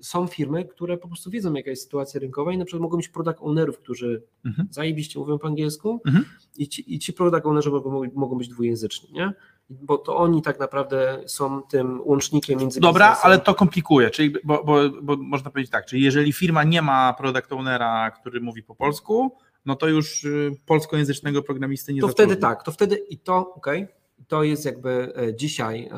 są 0.00 0.26
firmy, 0.26 0.64
które 0.64 0.96
po 0.98 1.08
prostu 1.08 1.30
wiedzą, 1.30 1.52
jaka 1.54 1.70
jest 1.70 1.82
sytuacja 1.82 2.20
rynkowa 2.20 2.52
i 2.52 2.58
na 2.58 2.64
przykład 2.64 2.82
mogą 2.82 2.96
mieć 2.96 3.08
product 3.08 3.38
ownerów, 3.40 3.78
którzy 3.78 4.22
Mhm. 4.44 4.68
zajebiście 4.70 5.18
mówią 5.18 5.38
po 5.38 5.46
angielsku 5.46 6.00
Mhm. 6.06 6.24
i, 6.56 6.68
ci, 6.68 6.94
i 6.94 6.98
ci 6.98 7.12
product 7.12 7.46
ownerzy 7.46 7.70
mogą, 7.70 8.02
mogą 8.14 8.38
być 8.38 8.48
dwujęzyczni, 8.48 9.12
nie? 9.12 9.32
Bo 9.70 9.98
to 9.98 10.16
oni 10.16 10.42
tak 10.42 10.58
naprawdę 10.60 11.22
są 11.26 11.62
tym 11.62 12.00
łącznikiem 12.04 12.58
między 12.60 12.80
Dobra, 12.80 13.06
biznesem. 13.06 13.26
ale 13.30 13.38
to 13.40 13.54
komplikuje, 13.54 14.10
czyli, 14.10 14.34
bo, 14.44 14.64
bo, 14.64 14.76
bo 15.02 15.16
można 15.16 15.50
powiedzieć 15.50 15.72
tak, 15.72 15.86
czyli 15.86 16.02
jeżeli 16.02 16.32
firma 16.32 16.64
nie 16.64 16.82
ma 16.82 17.12
product 17.18 17.52
ownera, 17.52 18.10
który 18.10 18.40
mówi 18.40 18.62
po 18.62 18.74
polsku, 18.74 19.36
no 19.66 19.76
to 19.76 19.88
już 19.88 20.24
y, 20.24 20.52
polskojęzycznego 20.66 21.42
programisty 21.42 21.94
nie 21.94 22.00
to 22.00 22.06
zatrudni. 22.06 22.32
wtedy 22.32 22.40
tak, 22.40 22.62
to 22.62 22.72
wtedy 22.72 22.96
i 22.96 23.18
to, 23.18 23.54
okej, 23.54 23.86
to 24.28 24.42
jest 24.42 24.64
jakby 24.64 25.12
e, 25.16 25.34
dzisiaj 25.34 25.84
e, 25.84 25.90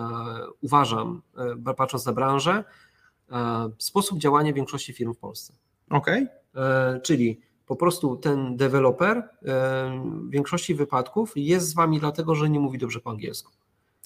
uważam, 0.60 1.22
e, 1.66 1.74
patrząc 1.74 2.06
na 2.06 2.12
branżę, 2.12 2.64
e, 3.30 3.70
sposób 3.78 4.18
działania 4.18 4.52
większości 4.52 4.92
firm 4.92 5.14
w 5.14 5.18
Polsce. 5.18 5.52
Okej, 5.90 6.26
E, 6.56 7.00
czyli 7.02 7.40
po 7.66 7.76
prostu 7.76 8.16
ten 8.16 8.56
deweloper 8.56 9.28
w 9.42 10.30
większości 10.30 10.74
wypadków 10.74 11.32
jest 11.36 11.68
z 11.68 11.74
wami 11.74 12.00
dlatego, 12.00 12.34
że 12.34 12.50
nie 12.50 12.60
mówi 12.60 12.78
dobrze 12.78 13.00
po 13.00 13.10
angielsku. 13.10 13.52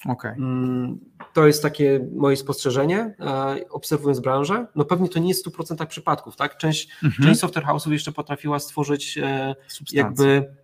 Okej. 0.08 0.32
Mm, 0.32 0.98
To 1.34 1.46
jest 1.46 1.62
takie 1.62 2.00
moje 2.16 2.36
spostrzeżenie, 2.36 3.14
e, 3.20 3.56
obserwując 3.70 4.20
branżę. 4.20 4.66
No 4.74 4.84
pewnie 4.84 5.08
to 5.08 5.18
nie 5.18 5.28
jest 5.28 5.40
w 5.40 5.50
100% 5.50 5.86
przypadków, 5.86 6.36
tak? 6.36 6.56
Część, 6.56 6.88
Mhm. 7.04 7.28
część 7.28 7.40
software 7.40 7.64
house'ów 7.66 7.90
jeszcze 7.92 8.12
potrafiła 8.12 8.58
stworzyć 8.58 9.18
e, 9.18 9.54
Substancje. 9.68 9.98
jakby 9.98 10.54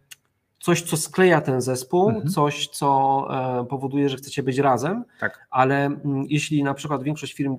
coś, 0.61 0.83
co 0.83 0.97
skleja 0.97 1.41
ten 1.41 1.61
zespół, 1.61 2.09
Mhm. 2.09 2.29
coś, 2.29 2.69
co 2.69 3.27
e, 3.61 3.67
powoduje, 3.67 4.09
że 4.09 4.17
chcecie 4.17 4.43
być 4.43 4.59
razem, 4.59 5.05
Tak. 5.21 5.47
ale 5.51 5.85
mm, 5.85 6.25
jeśli 6.29 6.63
na 6.63 6.75
przykład 6.75 7.03
większość 7.03 7.33
firm, 7.35 7.57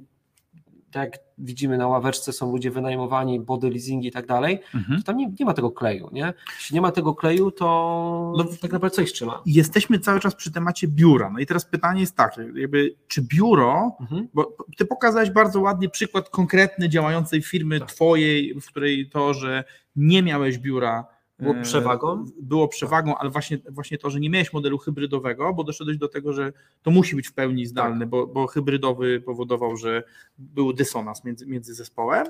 tak 0.93 1.11
jak 1.11 1.19
widzimy 1.37 1.77
na 1.77 1.87
ławeczce, 1.87 2.33
są 2.33 2.51
ludzie 2.51 2.71
wynajmowani, 2.71 3.39
body 3.39 3.69
leasingi 3.69 4.07
i 4.07 4.11
tak 4.11 4.27
dalej, 4.27 4.59
Mhm. 4.75 4.99
to 4.99 5.05
tam 5.05 5.17
nie, 5.17 5.31
nie 5.39 5.45
ma 5.45 5.53
tego 5.53 5.71
kleju, 5.71 6.09
nie? 6.11 6.33
Jeśli 6.57 6.73
nie 6.75 6.81
ma 6.81 6.91
tego 6.91 7.15
kleju, 7.15 7.51
to 7.51 8.33
No, 8.37 8.43
tak 8.61 8.71
naprawdę 8.71 8.95
co 8.95 9.01
ich 9.01 9.11
trzyma? 9.11 9.41
Jesteśmy 9.45 9.99
cały 9.99 10.19
czas 10.19 10.35
przy 10.35 10.51
temacie 10.51 10.87
biura. 10.87 11.29
No 11.29 11.39
i 11.39 11.45
teraz 11.45 11.65
pytanie 11.65 12.01
jest 12.01 12.15
takie, 12.15 12.41
jakby, 12.55 12.95
czy 13.07 13.21
biuro, 13.21 13.91
Mhm. 14.01 14.27
bo 14.33 14.55
ty 14.77 14.85
pokazałeś 14.85 15.31
bardzo 15.31 15.61
ładnie 15.61 15.89
przykład 15.89 16.29
konkretny 16.29 16.89
działającej 16.89 17.41
firmy 17.41 17.79
Tak. 17.79 17.91
twojej, 17.91 18.53
w 18.61 18.65
której 18.65 19.09
to, 19.09 19.33
że 19.33 19.63
nie 19.95 20.23
miałeś 20.23 20.57
biura 20.57 21.05
Było 21.39 21.55
e, 21.55 21.61
przewagą? 21.61 22.25
Było 22.41 22.67
przewagą, 22.67 23.17
ale 23.17 23.29
właśnie, 23.29 23.57
właśnie 23.69 23.97
to, 23.97 24.09
że 24.09 24.19
nie 24.19 24.29
miałeś 24.29 24.53
modelu 24.53 24.77
hybrydowego, 24.77 25.53
bo 25.53 25.63
doszedłeś 25.63 25.97
do 25.97 26.07
tego, 26.07 26.33
że 26.33 26.53
to 26.83 26.91
musi 26.91 27.15
być 27.15 27.27
w 27.27 27.33
pełni 27.33 27.65
zdalny, 27.65 27.99
Tak. 27.99 28.09
bo, 28.09 28.27
bo 28.27 28.47
hybrydowy 28.47 29.21
powodował, 29.21 29.77
że 29.77 30.03
był 30.37 30.73
dysonans 30.73 31.23
między, 31.23 31.45
między 31.47 31.73
zespołem. 31.73 32.27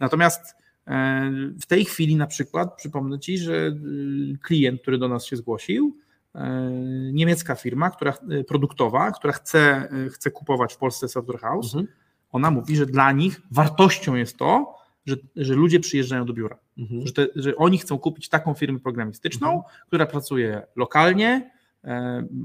Natomiast 0.00 0.54
e, 0.86 1.30
w 1.60 1.66
tej 1.66 1.84
chwili 1.84 2.16
na 2.16 2.26
przykład 2.26 2.76
przypomnę 2.76 3.18
Ci, 3.18 3.38
że 3.38 3.52
y, 3.54 4.38
klient, 4.42 4.82
który 4.82 4.98
do 4.98 5.08
nas 5.08 5.24
się 5.26 5.36
zgłosił, 5.36 5.96
e, 6.34 6.70
niemiecka 7.12 7.54
firma, 7.54 7.90
która 7.90 8.12
e, 8.30 8.44
produktowa, 8.44 9.12
która 9.12 9.32
chce, 9.32 9.88
e, 10.06 10.08
chce 10.08 10.30
kupować 10.30 10.74
w 10.74 10.78
Polsce 10.78 11.08
software 11.08 11.40
house, 11.40 11.74
Mhm. 11.74 11.86
ona 12.32 12.50
mówi, 12.50 12.76
że 12.76 12.86
dla 12.86 13.12
nich 13.12 13.40
wartością 13.50 14.14
jest 14.14 14.36
to, 14.36 14.76
że, 15.06 15.16
że 15.36 15.54
ludzie 15.54 15.80
przyjeżdżają 15.80 16.24
do 16.26 16.32
biura. 16.32 16.58
Mhm. 16.78 17.06
Że, 17.06 17.12
te, 17.12 17.26
że 17.36 17.56
oni 17.56 17.78
chcą 17.78 17.98
kupić 17.98 18.28
taką 18.28 18.54
firmę 18.54 18.80
programistyczną, 18.80 19.46
Mhm. 19.48 19.74
która 19.86 20.06
pracuje 20.06 20.62
lokalnie, 20.76 21.50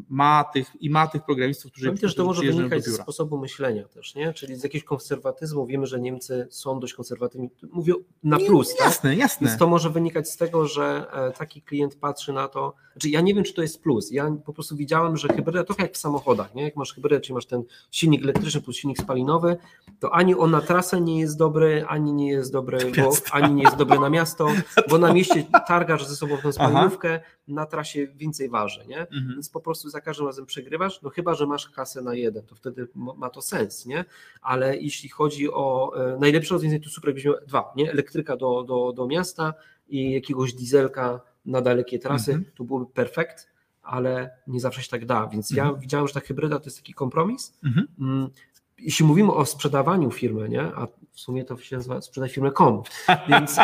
ma 0.09 0.43
tych, 0.43 0.81
i 0.81 0.89
ma 0.89 1.07
tych 1.07 1.23
programistów, 1.23 1.71
którzy, 1.71 1.87
Pamiętaj, 1.87 2.09
że 2.09 2.15
to 2.15 2.25
może 2.25 2.41
wynikać 2.41 2.85
z 2.85 3.01
sposobu 3.01 3.37
myślenia 3.37 3.87
też, 3.87 4.15
nie? 4.15 4.33
Czyli 4.33 4.55
z 4.55 4.63
jakiegoś 4.63 4.85
konserwatyzmu. 4.85 5.65
Wiemy, 5.65 5.87
że 5.87 5.99
Niemcy 5.99 6.47
są 6.49 6.79
dość 6.79 6.93
konserwatywni. 6.93 7.49
Mówię 7.71 7.93
na 8.23 8.37
Nie, 8.37 8.45
plus, 8.45 8.75
tak? 8.75 8.87
Jasne, 8.87 9.15
jasne. 9.15 9.47
Więc 9.47 9.59
to 9.59 9.67
może 9.67 9.89
wynikać 9.89 10.29
z 10.29 10.37
tego, 10.37 10.67
że 10.67 11.05
e, 11.13 11.31
taki 11.31 11.61
klient 11.61 11.95
patrzy 11.95 12.33
na 12.33 12.47
to. 12.47 12.73
Znaczy, 12.91 13.09
ja 13.09 13.21
nie 13.21 13.33
wiem, 13.33 13.43
czy 13.43 13.53
to 13.53 13.61
jest 13.61 13.81
plus. 13.83 14.11
Ja 14.11 14.31
po 14.45 14.53
prostu 14.53 14.75
widziałem, 14.75 15.17
że 15.17 15.27
hybryda, 15.27 15.63
trochę 15.63 15.83
jak 15.83 15.93
w 15.93 15.97
samochodach, 15.97 16.55
nie? 16.55 16.63
Jak 16.63 16.75
masz 16.75 16.93
hybrydę, 16.93 17.21
czyli 17.21 17.33
masz 17.33 17.45
ten 17.45 17.63
silnik 17.91 18.23
elektryczny 18.23 18.61
plus 18.61 18.75
silnik 18.75 18.97
spalinowy, 18.97 19.57
to 19.99 20.13
ani 20.13 20.35
on 20.35 20.51
na 20.51 20.61
trasę 20.61 21.01
nie 21.01 21.19
jest 21.19 21.37
dobry, 21.37 21.85
ani 21.87 22.13
nie 22.13 22.29
jest 22.29 22.51
dobry, 22.51 22.91
bo, 22.97 23.11
ani 23.31 23.55
nie 23.55 23.63
jest 23.63 23.75
dobry 23.75 23.99
na 23.99 24.09
miasto, 24.09 24.47
bo 24.89 24.97
na 24.97 25.13
mieście 25.13 25.43
targasz 25.67 26.05
ze 26.05 26.15
sobą 26.15 26.37
tą 26.37 26.51
spalinówkę, 26.51 27.19
na 27.47 27.65
trasie 27.65 28.07
więcej 28.07 28.49
waży, 28.49 28.85
nie? 28.87 28.99
Mhm. 28.99 29.30
Więc 29.33 29.49
po 29.49 29.59
prostu 29.61 29.89
za 29.89 30.01
każdym 30.01 30.25
razem 30.25 30.45
przegrywasz, 30.45 31.01
no 31.01 31.09
chyba, 31.09 31.33
że 31.33 31.47
masz 31.47 31.69
kasę 31.69 32.01
na 32.01 32.15
jeden, 32.15 32.45
to 32.45 32.55
wtedy 32.55 32.87
ma 32.95 33.29
to 33.29 33.41
sens, 33.41 33.85
nie? 33.85 34.05
Ale 34.41 34.77
jeśli 34.77 35.09
chodzi 35.09 35.51
o 35.53 35.91
e, 36.15 36.17
najlepsze 36.19 36.53
rozwiązanie, 36.53 36.79
to 36.83 36.89
super, 36.89 37.07
jakbyś 37.09 37.25
miał 37.25 37.35
dwa, 37.47 37.73
nie? 37.75 37.91
Elektryka 37.91 38.37
do, 38.37 38.63
do, 38.63 38.93
do 38.93 39.07
miasta 39.07 39.53
i 39.89 40.11
jakiegoś 40.11 40.53
dieselka 40.53 41.21
na 41.45 41.61
dalekie 41.61 41.99
trasy, 41.99 42.31
Mhm. 42.33 42.51
to 42.55 42.63
byłoby 42.63 42.85
perfekt, 42.93 43.47
ale 43.81 44.29
nie 44.47 44.59
zawsze 44.59 44.81
się 44.83 44.89
tak 44.89 45.05
da, 45.05 45.27
więc 45.27 45.51
ja 45.51 45.63
Mhm. 45.63 45.81
widziałem, 45.81 46.07
że 46.07 46.13
ta 46.13 46.19
hybryda 46.19 46.59
to 46.59 46.65
jest 46.65 46.77
taki 46.77 46.93
kompromis. 46.93 47.53
Mhm. 47.63 47.87
Mm, 47.99 48.29
Jeśli 48.77 49.05
mówimy 49.05 49.33
o 49.33 49.45
sprzedawaniu 49.45 50.11
firmy, 50.11 50.49
nie? 50.49 50.61
a 50.61 50.87
w 51.11 51.19
sumie 51.19 51.45
to 51.45 51.57
się 51.57 51.75
nazywa 51.75 52.01
sprzedaj 52.01 52.29
firmę 52.29 52.51
kom, 52.51 52.83
więc 53.29 53.57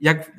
jak 0.00 0.32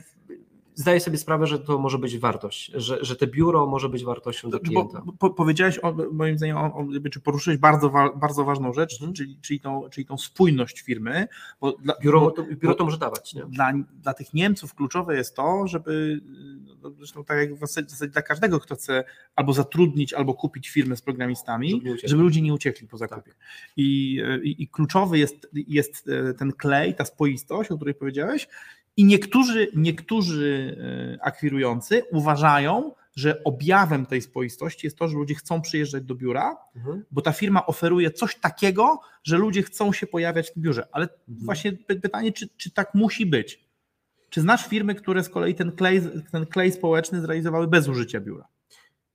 zdaję 0.76 1.00
sobie 1.00 1.18
sprawę, 1.18 1.48
że 1.48 1.60
to 1.60 1.80
może 1.80 1.98
być 2.00 2.18
wartość, 2.18 2.72
że, 2.74 2.98
że 3.06 3.16
te 3.16 3.28
biuro 3.28 3.66
może 3.66 3.90
być 3.90 4.04
wartością 4.04 4.50
dla 4.50 4.60
Bo, 4.60 4.66
klienta. 4.66 5.02
bo, 5.06 5.14
po, 5.14 5.30
powiedziałeś, 5.30 5.80
o, 5.80 5.96
moim 6.12 6.38
zdaniem, 6.38 6.58
o, 6.58 6.62
o, 6.76 6.88
czy 7.12 7.20
poruszyłeś 7.20 7.60
bardzo, 7.60 7.90
wa, 7.90 8.14
bardzo 8.16 8.44
ważną 8.46 8.74
rzecz, 8.74 8.94
Mhm. 8.94 9.14
czyli, 9.14 9.38
czyli, 9.42 9.60
tą, 9.60 9.90
czyli 9.90 10.06
tą 10.06 10.18
spójność 10.18 10.82
firmy. 10.82 11.28
Bo 11.62 11.72
dla, 11.72 11.94
Biuro, 12.02 12.22
bo, 12.22 12.32
to, 12.32 12.44
biuro 12.44 12.76
to 12.76 12.86
może 12.86 12.98
dawać, 12.98 13.34
nie? 13.34 13.46
dla, 13.46 13.74
dla 14.02 14.14
tych 14.14 14.34
Niemców 14.34 14.76
kluczowe 14.76 15.16
jest 15.16 15.36
to, 15.36 15.68
żeby, 15.68 16.22
no, 16.82 16.92
zresztą 16.92 17.24
tak 17.24 17.38
jak 17.38 17.56
w 17.56 17.60
zasadzie, 17.60 18.08
dla 18.08 18.22
każdego, 18.22 18.60
kto 18.60 18.76
chce 18.76 19.04
albo 19.36 19.54
zatrudnić, 19.54 20.14
albo 20.14 20.34
kupić 20.34 20.70
firmę 20.70 20.96
z 20.96 21.02
programistami, 21.02 21.82
Żeby 21.86 21.98
żeby, 22.04 22.22
ludzie 22.24 22.42
nie 22.42 22.54
uciekli 22.54 22.88
po 22.88 22.98
zakupie. 22.98 23.32
I, 23.78 24.22
i, 24.44 24.64
I 24.64 24.68
kluczowy 24.68 25.18
jest, 25.20 25.50
jest 25.54 26.10
e, 26.10 26.34
ten 26.34 26.52
klej, 26.54 26.96
ta 26.96 27.06
spoistość, 27.06 27.72
o 27.72 27.76
której 27.76 27.96
powiedziałeś, 27.96 28.48
i 28.98 29.06
niektórzy, 29.06 29.68
niektórzy 29.76 30.78
e, 31.16 31.24
akwirujący 31.24 32.04
uważają, 32.12 32.92
że 33.16 33.44
objawem 33.44 34.06
tej 34.06 34.22
spoistości 34.22 34.88
jest 34.88 34.98
to, 34.98 35.08
że 35.08 35.16
ludzie 35.18 35.36
chcą 35.36 35.62
przyjeżdżać 35.62 36.04
do 36.04 36.16
biura, 36.16 36.58
Mhm. 36.76 37.04
bo 37.12 37.22
ta 37.22 37.32
firma 37.32 37.66
oferuje 37.66 38.12
coś 38.12 38.36
takiego, 38.36 39.00
że 39.24 39.38
ludzie 39.38 39.64
chcą 39.64 39.94
się 39.94 40.08
pojawiać 40.08 40.52
w 40.56 40.60
biurze. 40.60 40.88
Ale 40.92 41.08
właśnie 41.28 41.74
py- 41.74 42.00
pytanie, 42.02 42.32
czy, 42.32 42.48
czy 42.58 42.72
tak 42.72 42.94
musi 42.94 43.26
być? 43.26 43.66
Czy 44.30 44.42
znasz 44.42 44.68
firmy, 44.68 44.96
które 44.96 45.24
z 45.24 45.30
kolei 45.30 45.56
ten 45.56 45.72
klej, 45.72 46.02
ten 46.32 46.46
klej 46.46 46.72
społeczny 46.72 47.22
zrealizowały 47.22 47.68
bez 47.68 47.88
użycia 47.88 48.20
biura? 48.20 48.48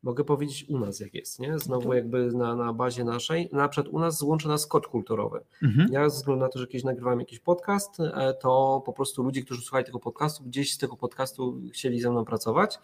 Mogę 0.03 0.25
powiedzieć 0.25 0.67
u 0.69 0.79
nas 0.79 1.01
jak 1.01 1.15
jest, 1.15 1.39
nie? 1.39 1.59
Znowu 1.59 1.89
To- 1.89 1.95
jakby 1.95 2.27
na, 2.33 2.57
na 2.57 2.73
bazie 2.73 3.05
naszej. 3.05 3.49
Na 3.53 3.69
przykład 3.69 3.95
u 3.95 3.99
nas 3.99 4.19
złączy 4.19 4.49
nas 4.49 4.67
kod 4.67 4.87
kulturowy. 4.87 5.41
Mhm. 5.63 5.89
Ja 5.93 6.09
ze 6.09 6.17
względu 6.17 6.41
na 6.45 6.49
to, 6.49 6.59
że 6.59 6.67
kiedyś 6.67 6.85
nagrywałem 6.85 7.21
jakiś 7.21 7.39
podcast, 7.41 8.01
e, 8.01 8.35
to 8.43 8.83
po 8.87 8.93
prostu 8.93 9.23
ludzie, 9.23 9.43
którzy 9.43 9.63
słuchali 9.63 9.85
tego 9.85 9.99
podcastu, 9.99 10.45
gdzieś 10.45 10.75
z 10.75 10.79
tego 10.79 10.97
podcastu 10.97 11.61
chcieli 11.73 12.01
ze 12.01 12.11
mną 12.11 12.25
pracować. 12.25 12.79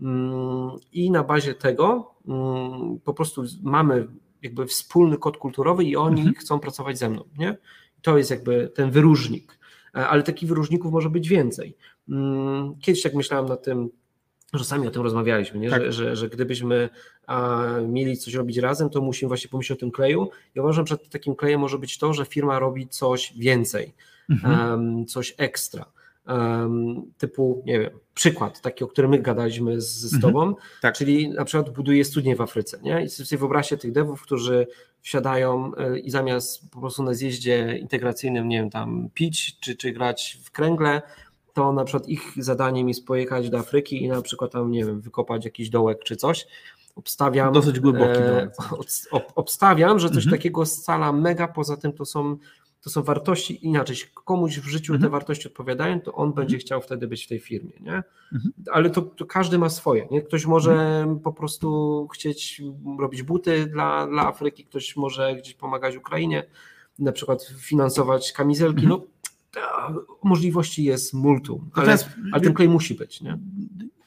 Mm, 0.00 0.70
I 0.92 1.10
na 1.10 1.24
bazie 1.24 1.54
tego 1.54 2.14
mm, 2.28 2.98
po 3.04 3.14
prostu 3.14 3.42
mamy 3.62 4.06
jakby 4.42 4.66
wspólny 4.66 5.16
kod 5.18 5.36
kulturowy 5.36 5.84
i 5.84 5.96
oni 5.96 6.20
Mhm. 6.20 6.34
chcą 6.36 6.60
pracować 6.60 6.98
ze 6.98 7.08
mną. 7.10 7.24
Nie? 7.38 7.56
To 8.02 8.18
jest 8.18 8.30
jakby 8.30 8.68
ten 8.74 8.90
wyróżnik. 8.90 9.58
E, 9.96 10.08
Ale 10.08 10.22
takich 10.22 10.48
wyróżników 10.48 10.92
może 10.92 11.10
być 11.10 11.28
więcej. 11.28 11.76
Mm, 12.08 12.74
Kiedyś 12.80 13.02
tak 13.02 13.14
myślałem 13.14 13.46
nad 13.46 13.62
tym, 13.64 13.90
że 14.52 14.64
sami 14.64 14.86
o 14.86 14.90
tym 14.90 15.02
rozmawialiśmy, 15.02 15.58
nie? 15.60 15.70
Tak. 15.70 15.82
Że, 15.82 15.92
że, 15.92 16.16
że 16.16 16.28
gdybyśmy 16.28 16.88
a, 17.26 17.66
mieli 17.88 18.16
coś 18.16 18.34
robić 18.34 18.56
razem, 18.58 18.90
to 18.90 19.00
musimy 19.00 19.28
właśnie 19.28 19.50
pomyśleć 19.50 19.78
o 19.78 19.80
tym 19.80 19.90
kleju. 19.90 20.28
Ja 20.54 20.62
uważam, 20.62 20.86
że 20.86 20.98
takim 20.98 21.34
klejem 21.36 21.60
może 21.60 21.78
być 21.78 21.98
to, 21.98 22.12
że 22.12 22.24
firma 22.24 22.58
robi 22.58 22.88
coś 22.88 23.32
więcej, 23.36 23.94
Mhm. 24.30 24.70
em, 24.72 25.06
coś 25.06 25.34
ekstra. 25.38 25.84
Em, 26.26 27.02
typu, 27.18 27.62
nie 27.66 27.80
wiem, 27.80 27.90
przykład 28.14 28.60
taki, 28.60 28.84
o 28.84 28.88
którym 28.88 29.10
my 29.10 29.18
gadaliśmy 29.18 29.80
z, 29.80 29.86
z 29.88 30.14
Mhm. 30.14 30.32
Tobą, 30.32 30.54
Tak. 30.82 30.94
czyli 30.96 31.28
na 31.28 31.44
przykład 31.44 31.70
buduje 31.70 32.04
studnie 32.04 32.36
w 32.36 32.40
Afryce. 32.40 32.78
Nie? 32.82 33.04
I 33.04 33.08
sobie 33.08 33.38
wyobraźcie 33.38 33.76
tych 33.76 33.92
devów, 33.92 34.22
którzy 34.22 34.66
wsiadają 35.00 35.72
e, 35.76 35.98
i 35.98 36.10
zamiast 36.10 36.70
po 36.70 36.80
prostu 36.80 37.02
na 37.02 37.14
zjeździe 37.14 37.78
integracyjnym, 37.80 38.48
nie 38.48 38.56
wiem, 38.56 38.70
tam 38.70 39.08
pić 39.14 39.60
czy, 39.60 39.76
czy 39.76 39.92
grać 39.92 40.38
w 40.44 40.50
kręgle, 40.50 41.02
to 41.54 41.72
na 41.72 41.84
przykład 41.84 42.08
ich 42.08 42.32
zadaniem 42.36 42.88
jest 42.88 43.06
pojechać 43.06 43.50
do 43.50 43.58
Afryki 43.58 44.02
i 44.04 44.08
na 44.08 44.22
przykład 44.22 44.52
tam, 44.52 44.70
nie 44.70 44.84
wiem, 44.84 45.00
wykopać 45.00 45.44
jakiś 45.44 45.70
dołek 45.70 46.04
czy 46.04 46.16
coś. 46.16 46.46
Obstawiam. 46.96 47.52
Dosyć 47.52 47.80
głęboki 47.80 48.18
e, 48.20 48.28
dołek. 48.28 48.50
ob- 49.10 49.32
Obstawiam, 49.34 49.98
że 49.98 50.08
coś 50.08 50.16
Mhm. 50.24 50.30
takiego 50.36 50.66
scala 50.66 51.12
mega, 51.12 51.48
poza 51.48 51.76
tym 51.76 51.92
to 51.92 52.04
są, 52.04 52.36
to 52.82 52.90
są 52.90 53.02
wartości 53.02 53.66
inaczej. 53.66 53.94
Jeśli 53.94 54.10
komuś 54.14 54.58
w 54.58 54.66
życiu 54.68 54.92
Mhm. 54.92 55.08
te 55.10 55.12
wartości 55.12 55.48
odpowiadają, 55.48 56.00
to 56.00 56.12
on 56.14 56.32
będzie 56.32 56.58
chciał 56.58 56.80
wtedy 56.80 57.08
być 57.08 57.24
w 57.24 57.28
tej 57.28 57.38
firmie. 57.40 57.72
Nie? 57.80 58.02
Mhm. 58.32 58.52
Ale 58.72 58.90
to, 58.90 59.02
to 59.02 59.26
każdy 59.26 59.58
ma 59.58 59.68
swoje. 59.68 60.08
Nie? 60.10 60.22
Ktoś 60.22 60.46
może 60.46 61.06
po 61.24 61.32
prostu 61.32 62.08
chcieć 62.14 62.62
robić 62.98 63.22
buty 63.22 63.66
dla, 63.66 64.06
dla 64.06 64.26
Afryki, 64.28 64.64
ktoś 64.64 64.96
może 64.96 65.34
gdzieś 65.36 65.54
pomagać 65.54 65.96
Ukrainie, 65.96 66.44
na 66.98 67.12
przykład 67.12 67.42
finansować 67.58 68.32
kamizelki. 68.32 68.82
Mhm. 68.84 68.88
No, 69.00 69.06
ta- 69.50 69.94
możliwości 70.24 70.84
jest 70.84 71.14
multum, 71.14 71.70
ale, 71.74 71.86
Natomiast- 71.86 72.08
ale 72.32 72.42
ten 72.42 72.54
klej 72.54 72.68
musi 72.68 72.94
być. 72.94 73.20
Nie? 73.20 73.38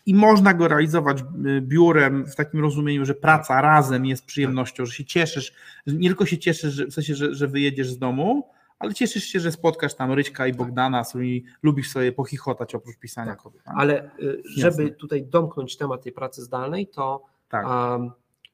I 0.06 0.16
można 0.16 0.54
go 0.54 0.68
realizować 0.68 1.20
y, 1.46 1.62
biurem 1.62 2.26
w 2.26 2.36
takim 2.36 2.60
rozumieniu, 2.60 3.06
że 3.06 3.14
praca 3.16 3.62
razem 3.62 4.06
jest 4.06 4.26
przyjemnością, 4.26 4.86
że 4.86 4.94
się 4.94 5.06
cieszysz, 5.06 5.54
nie 5.88 6.10
tylko 6.10 6.26
się 6.26 6.38
cieszysz, 6.38 6.74
że, 6.74 6.86
w 6.88 6.94
sensie, 6.94 7.16
że, 7.16 7.36
że 7.36 7.48
wyjedziesz 7.48 7.92
z 7.92 7.98
domu, 7.98 8.48
ale 8.80 8.94
cieszysz 8.94 9.24
się, 9.24 9.40
że 9.40 9.52
spotkasz 9.52 9.94
tam 9.96 10.12
Ryćka 10.12 10.48
i 10.48 10.54
Bogdana, 10.54 11.04
z 11.04 11.10
którymi 11.10 11.44
lubisz 11.64 11.92
sobie 11.92 12.12
pochichotać 12.12 12.76
oprócz 12.76 12.98
pisania 12.98 13.32
Tak. 13.32 13.40
kobiet. 13.42 13.62
Ale 13.66 14.10
y, 14.20 14.42
żeby 14.58 14.92
tutaj 14.92 15.24
domknąć 15.26 15.78
temat 15.78 16.04
tej 16.04 16.12
pracy 16.12 16.42
zdalnej, 16.44 16.88
to 16.88 17.26
Tak. 17.50 17.66
um, 17.68 18.12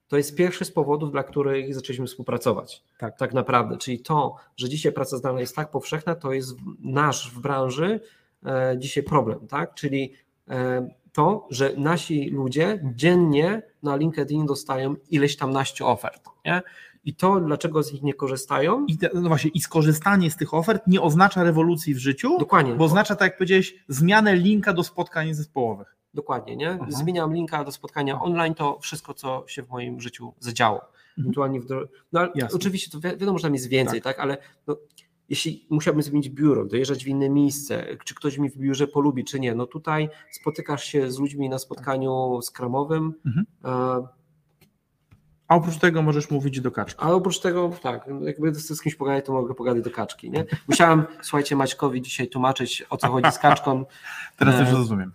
to 0.09 0.17
jest 0.17 0.35
pierwszy 0.35 0.65
z 0.65 0.71
powodów, 0.71 1.11
dla 1.11 1.23
których 1.23 1.75
zaczęliśmy 1.75 2.07
współpracować. 2.07 2.83
Tak. 2.97 3.17
tak 3.17 3.33
naprawdę. 3.33 3.77
Czyli 3.77 3.99
to, 3.99 4.35
że 4.57 4.69
dzisiaj 4.69 4.91
praca 4.91 5.17
zdalna 5.17 5.39
jest 5.39 5.55
tak 5.55 5.71
powszechna, 5.71 6.15
to 6.15 6.33
jest 6.33 6.55
nasz 6.79 7.31
w 7.31 7.39
branży 7.39 7.99
e, 8.45 8.75
dzisiaj 8.79 9.03
problem, 9.03 9.47
tak? 9.47 9.73
Czyli 9.73 10.13
e, 10.49 10.89
to, 11.13 11.47
że 11.49 11.73
nasi 11.77 12.29
ludzie 12.29 12.83
dziennie 12.95 13.61
na 13.83 13.95
LinkedIn 13.95 14.45
dostają 14.45 14.95
ileś 15.09 15.37
tam 15.37 15.51
naście 15.51 15.85
ofert, 15.85 16.29
nie? 16.45 16.61
I 17.05 17.15
to, 17.15 17.39
dlaczego 17.39 17.83
z 17.83 17.93
nich 17.93 18.01
nie 18.01 18.13
korzystają, 18.13 18.85
I, 18.85 18.97
te, 18.97 19.09
no 19.13 19.27
właśnie, 19.29 19.51
I 19.53 19.61
skorzystanie 19.61 20.31
z 20.31 20.35
tych 20.35 20.53
ofert 20.53 20.87
nie 20.87 21.01
oznacza 21.01 21.43
rewolucji 21.43 21.93
w 21.93 21.97
życiu, 21.97 22.39
dokładnie, 22.39 22.75
bo 22.75 22.85
oznacza, 22.85 23.15
tak 23.15 23.31
jak 23.31 23.37
powiedziałeś, 23.37 23.75
zmianę 23.87 24.35
linka 24.35 24.73
do 24.73 24.83
spotkań 24.83 25.33
zespołowych. 25.33 25.98
Dokładnie, 26.13 26.55
nie? 26.55 26.69
Aha. 26.81 26.85
Zmieniam 26.89 27.33
linka 27.33 27.63
do 27.63 27.71
spotkania 27.71 28.21
online, 28.21 28.53
to 28.55 28.79
wszystko, 28.79 29.13
co 29.13 29.43
się 29.47 29.63
w 29.63 29.69
moim 29.69 30.01
życiu 30.01 30.33
zadziało. 30.39 30.81
Ewentualnie 31.19 31.61
w 31.61 31.65
dro- 31.65 31.87
no, 32.11 32.27
oczywiście 32.53 32.91
to 32.91 32.99
wi- 32.99 33.17
wiadomo, 33.17 33.37
że 33.37 33.43
tam 33.43 33.53
jest 33.53 33.67
więcej, 33.69 34.01
tak, 34.01 34.19
ale 34.19 34.37
no, 34.67 34.77
jeśli 35.29 35.67
musiałbym 35.69 36.03
zmienić 36.03 36.29
biuro, 36.29 36.65
dojeżdżać 36.65 37.03
w 37.03 37.07
inne 37.07 37.29
miejsce, 37.29 37.85
czy 38.05 38.15
ktoś 38.15 38.37
mi 38.37 38.49
w 38.49 38.57
biurze 38.57 38.87
polubi, 38.87 39.25
czy 39.25 39.39
nie, 39.39 39.55
no 39.55 39.65
tutaj 39.67 40.09
spotykasz 40.31 40.83
się 40.83 41.11
z 41.11 41.19
ludźmi 41.19 41.49
na 41.49 41.59
spotkaniu 41.59 42.39
skramowym, 42.41 43.13
Mhm. 43.25 43.45
e, 43.65 44.07
A 45.47 45.55
oprócz 45.55 45.77
tego 45.77 46.01
możesz 46.01 46.29
mówić 46.31 46.61
do 46.61 46.71
kaczki. 46.71 47.01
a 47.03 47.11
oprócz 47.11 47.39
tego, 47.39 47.71
tak, 47.81 48.09
jakby 48.21 48.55
z 48.55 48.81
kimś 48.81 48.95
pogadać, 48.95 49.25
to 49.25 49.33
mogę 49.33 49.53
pogadać 49.53 49.83
do 49.83 49.91
kaczki, 49.91 50.31
nie? 50.31 50.45
Musiałem, 50.67 51.03
słuchajcie, 51.21 51.55
Maćkowi 51.55 52.01
dzisiaj 52.01 52.27
tłumaczyć, 52.27 52.83
o 52.89 52.97
co 52.97 53.07
chodzi 53.11 53.31
z 53.31 53.39
kaczką, 53.39 53.85
Teraz 54.37 54.55
E, 54.55 54.59
już 54.59 54.69
rozumiem. 54.71 55.13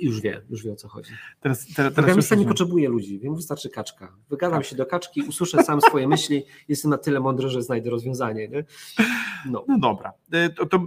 Już 0.00 0.20
wie, 0.20 0.42
już 0.50 0.62
wie 0.64 0.72
o 0.72 0.76
co 0.76 0.88
chodzi. 0.88 1.10
Teraz, 1.40 1.60
teraz, 1.60 1.74
teraz 1.76 1.94
Programista 1.94 2.34
nie 2.34 2.46
potrzebuje 2.46 2.88
ludzi, 2.88 3.18
wiem, 3.18 3.34
wystarczy 3.36 3.70
kaczka. 3.70 4.12
Wygadam 4.30 4.62
się 4.62 4.76
do 4.76 4.86
kaczki, 4.86 5.22
usłyszę 5.22 5.62
sam 5.62 5.80
swoje 5.80 6.08
myśli, 6.08 6.42
jestem 6.68 6.90
na 6.90 6.98
tyle 6.98 7.20
mądry, 7.20 7.48
że 7.48 7.62
znajdę 7.62 7.90
rozwiązanie. 7.90 8.48
Nie? 8.48 8.64
No. 9.46 9.64
No 9.68 9.78
dobra. 9.78 10.12
E, 10.32 10.50
To, 10.50 10.66
to 10.66 10.86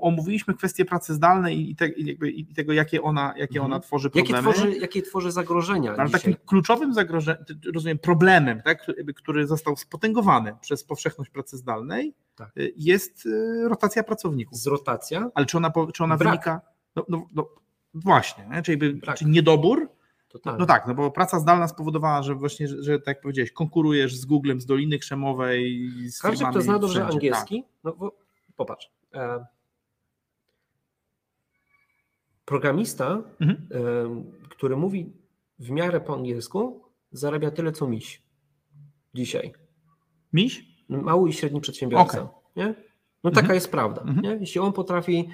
omówiliśmy 0.00 0.54
kwestię 0.54 0.84
pracy 0.84 1.14
zdalnej 1.14 1.70
i, 1.70 1.76
te, 1.76 1.88
i, 1.88 2.46
tego, 2.54 2.72
jakie 2.72 3.02
ona, 3.02 3.34
jakie 3.36 3.58
Mhm. 3.58 3.64
ona 3.72 3.80
tworzy 3.80 4.10
Jakie 4.14 4.32
problemy. 4.32 4.52
tworzy, 4.52 4.76
jakie 4.78 5.02
tworzy 5.02 5.32
zagrożenia 5.32 5.90
Ale 5.96 6.06
dzisiaj? 6.06 6.20
takim 6.20 6.34
kluczowym 6.46 6.94
zagrożeniem, 6.94 7.44
rozumiem, 7.74 7.98
problemem, 7.98 8.62
tak, 8.64 8.86
który- 9.16 9.46
został 9.46 9.76
spotęgowany 9.76 10.54
przez 10.60 10.84
powszechność 10.84 11.30
pracy 11.30 11.56
zdalnej, 11.56 12.14
Tak. 12.36 12.50
y, 12.58 12.72
jest 12.76 13.26
y, 13.26 13.68
rotacja 13.68 14.02
pracowników. 14.02 14.58
Z 14.58 14.66
rotacja, 14.66 15.30
Ale 15.34 15.46
czy 15.46 15.56
ona, 15.56 15.72
czy 15.94 16.04
ona 16.04 16.16
Brak. 16.16 16.30
wynika. 16.32 16.60
No, 16.96 17.04
no, 17.08 17.26
no 17.34 17.48
właśnie, 17.94 18.46
nie? 18.50 18.62
czyli, 18.62 18.72
jakby, 18.86 19.00
Brak. 19.00 19.18
czy 19.18 19.24
niedobór? 19.24 19.88
to 20.28 20.38
tak. 20.38 20.58
No 20.58 20.66
tak, 20.66 20.86
no 20.86 20.94
bo 20.94 21.10
praca 21.10 21.40
zdalna 21.40 21.68
spowodowała, 21.68 22.22
że 22.22 22.34
właśnie, 22.34 22.68
że, 22.68 22.82
że 22.82 22.98
tak 22.98 23.06
jak 23.06 23.20
powiedziałeś, 23.20 23.52
konkurujesz 23.52 24.16
z 24.16 24.24
Googlem, 24.24 24.60
z 24.60 24.66
Doliny 24.66 24.98
Krzemowej, 24.98 25.90
z 26.10 26.20
Każdy, 26.22 26.44
kto 26.50 26.60
zna 26.60 26.78
dobrze 26.78 26.94
wszędzie, 26.94 27.14
angielski, 27.14 27.64
no 27.84 27.92
bo 27.92 28.18
popatrz. 28.56 28.90
E, 29.14 29.44
programista, 32.44 33.22
Mhm. 33.40 33.68
e, 33.72 34.48
który 34.48 34.76
mówi 34.76 35.12
w 35.58 35.70
miarę 35.70 36.00
po 36.00 36.14
angielsku, 36.14 36.84
zarabia 37.12 37.50
tyle 37.50 37.72
co 37.72 37.88
miś 37.88 38.22
dzisiaj. 39.14 39.50
Tak. 39.50 39.60
Miś? 40.32 40.64
mały 40.88 41.28
i 41.28 41.32
średni 41.32 41.60
przedsiębiorca. 41.60 42.22
Okej. 42.22 42.36
Nie? 42.56 42.74
No 43.24 43.30
taka 43.30 43.40
Mhm. 43.40 43.54
jest 43.54 43.70
prawda. 43.70 44.00
Mhm. 44.02 44.20
Nie? 44.20 44.30
Jeśli 44.30 44.60
on 44.60 44.72
potrafi, 44.72 45.28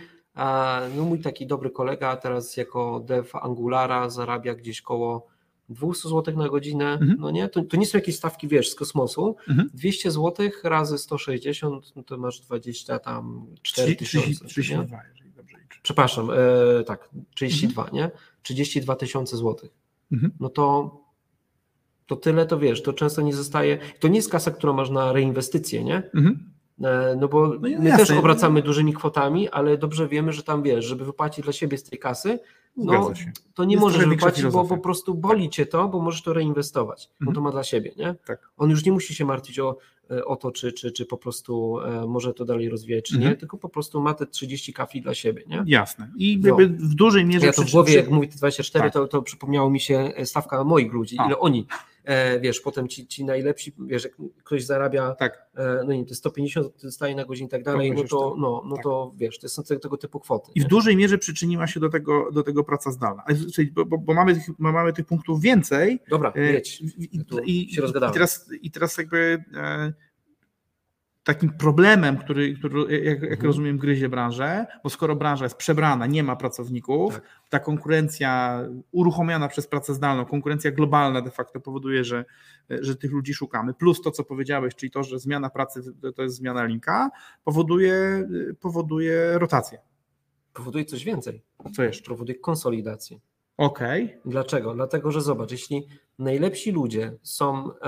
no 0.96 1.04
mój 1.04 1.20
taki 1.20 1.46
dobry 1.46 1.70
kolega 1.70 2.16
teraz 2.16 2.56
jako 2.56 3.00
dev 3.06 3.28
Angulara 3.42 4.10
zarabia 4.10 4.54
gdzieś 4.54 4.82
koło 4.82 5.26
200 5.68 6.08
zł 6.08 6.36
na 6.36 6.48
godzinę, 6.48 6.92
Mhm. 6.92 7.16
no 7.20 7.30
nie? 7.30 7.48
To, 7.48 7.62
to 7.62 7.76
nie 7.76 7.86
są 7.86 7.98
jakieś 7.98 8.16
stawki, 8.16 8.48
wiesz, 8.48 8.70
z 8.70 8.74
kosmosu. 8.74 9.36
Mhm. 9.48 9.70
200 9.74 10.10
zł 10.10 10.50
razy 10.64 10.98
160, 10.98 11.96
no 11.96 12.02
to 12.02 12.16
masz 12.18 12.40
20 12.40 12.98
tam 12.98 13.46
4 13.62 13.96
tysiące. 13.96 14.28
nie? 14.28 14.34
32, 14.48 15.00
jeżeli 15.12 15.30
dobrze 15.32 15.56
liczę. 15.58 15.80
Przepraszam, 15.82 16.30
e, 16.30 16.84
tak, 16.84 17.10
32, 17.34 17.90
nie? 17.92 18.10
32 18.42 18.96
tysiące 18.96 19.36
złotych. 19.36 19.70
Mhm. 20.12 20.32
No 20.40 20.48
to, 20.48 20.96
to 22.06 22.16
tyle, 22.16 22.46
to 22.46 22.58
wiesz, 22.58 22.82
to 22.82 22.92
często 22.92 23.22
nie 23.22 23.34
zostaje, 23.34 23.78
to 24.00 24.08
nie 24.08 24.16
jest 24.16 24.30
kasa, 24.30 24.50
którą 24.50 24.72
masz 24.72 24.90
na 24.90 25.12
reinwestycję, 25.12 25.84
nie? 25.84 25.96
Mhm. 26.14 26.53
E, 26.82 27.16
No 27.20 27.28
bo 27.28 27.48
No 27.48 27.58
my 27.60 27.70
jasne. 27.70 27.96
też 28.06 28.10
obracamy 28.10 28.62
dużymi 28.62 28.92
kwotami, 28.92 29.48
ale 29.48 29.78
dobrze 29.78 30.08
wiemy, 30.08 30.32
że 30.32 30.42
tam 30.42 30.62
wiesz, 30.62 30.84
żeby 30.84 31.04
wypłacić 31.04 31.44
dla 31.44 31.52
siebie 31.52 31.78
z 31.78 31.82
tej 31.84 31.98
kasy, 31.98 32.38
no 32.76 33.10
to 33.54 33.64
nie 33.64 33.74
Jest 33.74 33.80
możesz 33.84 34.06
wypłacić, 34.06 34.44
bo 34.46 34.64
po 34.64 34.78
prostu 34.78 35.14
boli 35.14 35.50
cię 35.50 35.66
to, 35.66 35.88
bo 35.88 36.00
możesz 36.00 36.22
to 36.22 36.32
reinwestować. 36.32 37.10
Mhm. 37.20 37.34
to 37.34 37.40
ma 37.40 37.50
dla 37.50 37.64
siebie, 37.64 37.92
nie? 37.96 38.14
Tak. 38.26 38.50
On 38.56 38.70
już 38.70 38.84
nie 38.84 38.92
musi 38.92 39.14
się 39.14 39.24
martwić 39.24 39.58
o, 39.58 39.76
e, 40.10 40.24
o 40.24 40.36
to, 40.36 40.52
czy, 40.52 40.72
czy, 40.72 40.92
czy 40.92 41.06
po 41.06 41.16
prostu 41.16 41.80
e, 41.80 42.06
może 42.06 42.34
to 42.34 42.44
dalej 42.44 42.68
rozwijać, 42.68 43.04
czy 43.04 43.14
Mhm. 43.14 43.32
nie, 43.32 43.36
tylko 43.38 43.58
po 43.58 43.68
prostu 43.68 44.00
ma 44.00 44.14
te 44.14 44.26
30 44.26 44.72
kafli 44.72 45.02
dla 45.02 45.14
siebie, 45.14 45.42
nie? 45.46 45.62
Jasne. 45.66 46.10
I 46.16 46.38
No. 46.42 46.48
jakby 46.48 46.68
w 46.68 46.94
dużej 46.94 47.24
mierze. 47.24 47.46
Ja 47.46 47.52
to 47.52 47.62
w 47.62 47.70
głowie, 47.70 47.94
jak 47.94 48.10
mówi 48.10 48.28
te 48.28 48.36
24, 48.36 48.84
Tak. 48.84 48.92
to, 48.92 49.08
to 49.08 49.22
przypomniało 49.22 49.70
mi 49.70 49.80
się 49.80 50.12
stawka 50.24 50.64
moich 50.64 50.92
ludzi, 50.92 51.16
A. 51.18 51.26
ile 51.26 51.38
oni, 51.38 51.66
wiesz, 52.40 52.60
potem 52.60 52.88
ci, 52.88 53.06
ci 53.06 53.24
najlepsi, 53.24 53.72
wiesz, 53.78 54.04
jak 54.04 54.12
ktoś 54.44 54.64
zarabia, 54.64 55.14
Tak. 55.14 55.46
e, 55.56 55.80
no 55.86 55.92
nie 55.92 56.06
to 56.06 56.14
150 56.14 56.82
dostaje 56.82 57.14
na 57.14 57.24
godzinę 57.24 57.46
i 57.46 57.50
tak 57.50 57.62
dalej, 57.62 57.92
no 57.92 58.04
to, 58.04 58.36
no, 58.38 58.62
no 58.66 58.74
Tak. 58.74 58.84
to 58.84 59.12
wiesz, 59.16 59.38
to 59.38 59.48
są 59.48 59.62
tego, 59.62 59.80
tego 59.80 59.96
typu 59.96 60.20
kwoty. 60.20 60.52
I 60.54 60.60
w 60.60 60.62
nie? 60.62 60.68
dużej 60.68 60.96
mierze 60.96 61.18
przyczyniła 61.18 61.66
się 61.66 61.80
do 61.80 61.88
tego, 61.88 62.32
do 62.32 62.42
tego 62.42 62.64
praca 62.64 62.90
zdalna. 62.90 63.24
Bo, 63.72 63.84
bo, 63.84 63.98
bo 63.98 64.14
mamy, 64.14 64.34
tych, 64.34 64.58
mamy 64.58 64.92
tych 64.92 65.06
punktów 65.06 65.40
więcej. 65.40 66.00
Dobra, 66.10 66.32
e, 66.36 66.52
jedź. 66.52 66.82
I, 66.98 67.24
tu 67.24 67.38
i, 67.38 67.74
się 67.74 67.82
rozgadałem. 67.82 68.12
i, 68.12 68.14
teraz, 68.14 68.50
I 68.62 68.70
teraz 68.70 68.98
jakby 68.98 69.44
e, 69.54 69.92
takim 71.24 71.50
problemem, 71.50 72.16
który, 72.16 72.54
który 72.54 72.98
jak, 73.04 73.22
jak 73.22 73.30
Mhm. 73.32 73.46
rozumiem, 73.46 73.78
gryzie 73.78 74.08
branżę, 74.08 74.66
bo 74.84 74.90
skoro 74.90 75.16
branża 75.16 75.44
jest 75.44 75.56
przebrana, 75.56 76.06
nie 76.06 76.22
ma 76.22 76.36
pracowników, 76.36 77.14
Tak. 77.14 77.22
ta 77.48 77.58
konkurencja 77.58 78.60
uruchomiona 78.92 79.48
przez 79.48 79.66
pracę 79.66 79.94
zdalną, 79.94 80.24
konkurencja 80.24 80.70
globalna 80.70 81.20
de 81.22 81.30
facto 81.30 81.60
powoduje, 81.60 82.04
że, 82.04 82.24
że 82.70 82.96
tych 82.96 83.12
ludzi 83.12 83.34
szukamy. 83.34 83.74
Plus 83.74 84.00
to, 84.02 84.10
co 84.10 84.24
powiedziałeś, 84.24 84.74
czyli 84.74 84.90
to, 84.90 85.02
że 85.02 85.18
zmiana 85.18 85.50
pracy 85.50 85.80
to- 86.16 86.22
jest 86.22 86.36
zmiana 86.36 86.64
linka, 86.64 87.10
powoduje, 87.44 88.28
powoduje 88.60 89.38
rotację. 89.38 89.78
Powoduje 90.52 90.84
coś 90.84 91.04
więcej. 91.04 91.42
Co 91.76 91.82
jeszcze? 91.82 92.08
Powoduje 92.10 92.38
konsolidację. 92.38 93.18
Okej. 93.56 94.18
Dlaczego? 94.24 94.74
Dlatego, 94.74 95.12
że 95.12 95.20
zobacz, 95.20 95.50
jeśli 95.52 95.86
najlepsi 96.18 96.72
ludzie 96.72 97.12
są 97.22 97.70
e, 97.72 97.78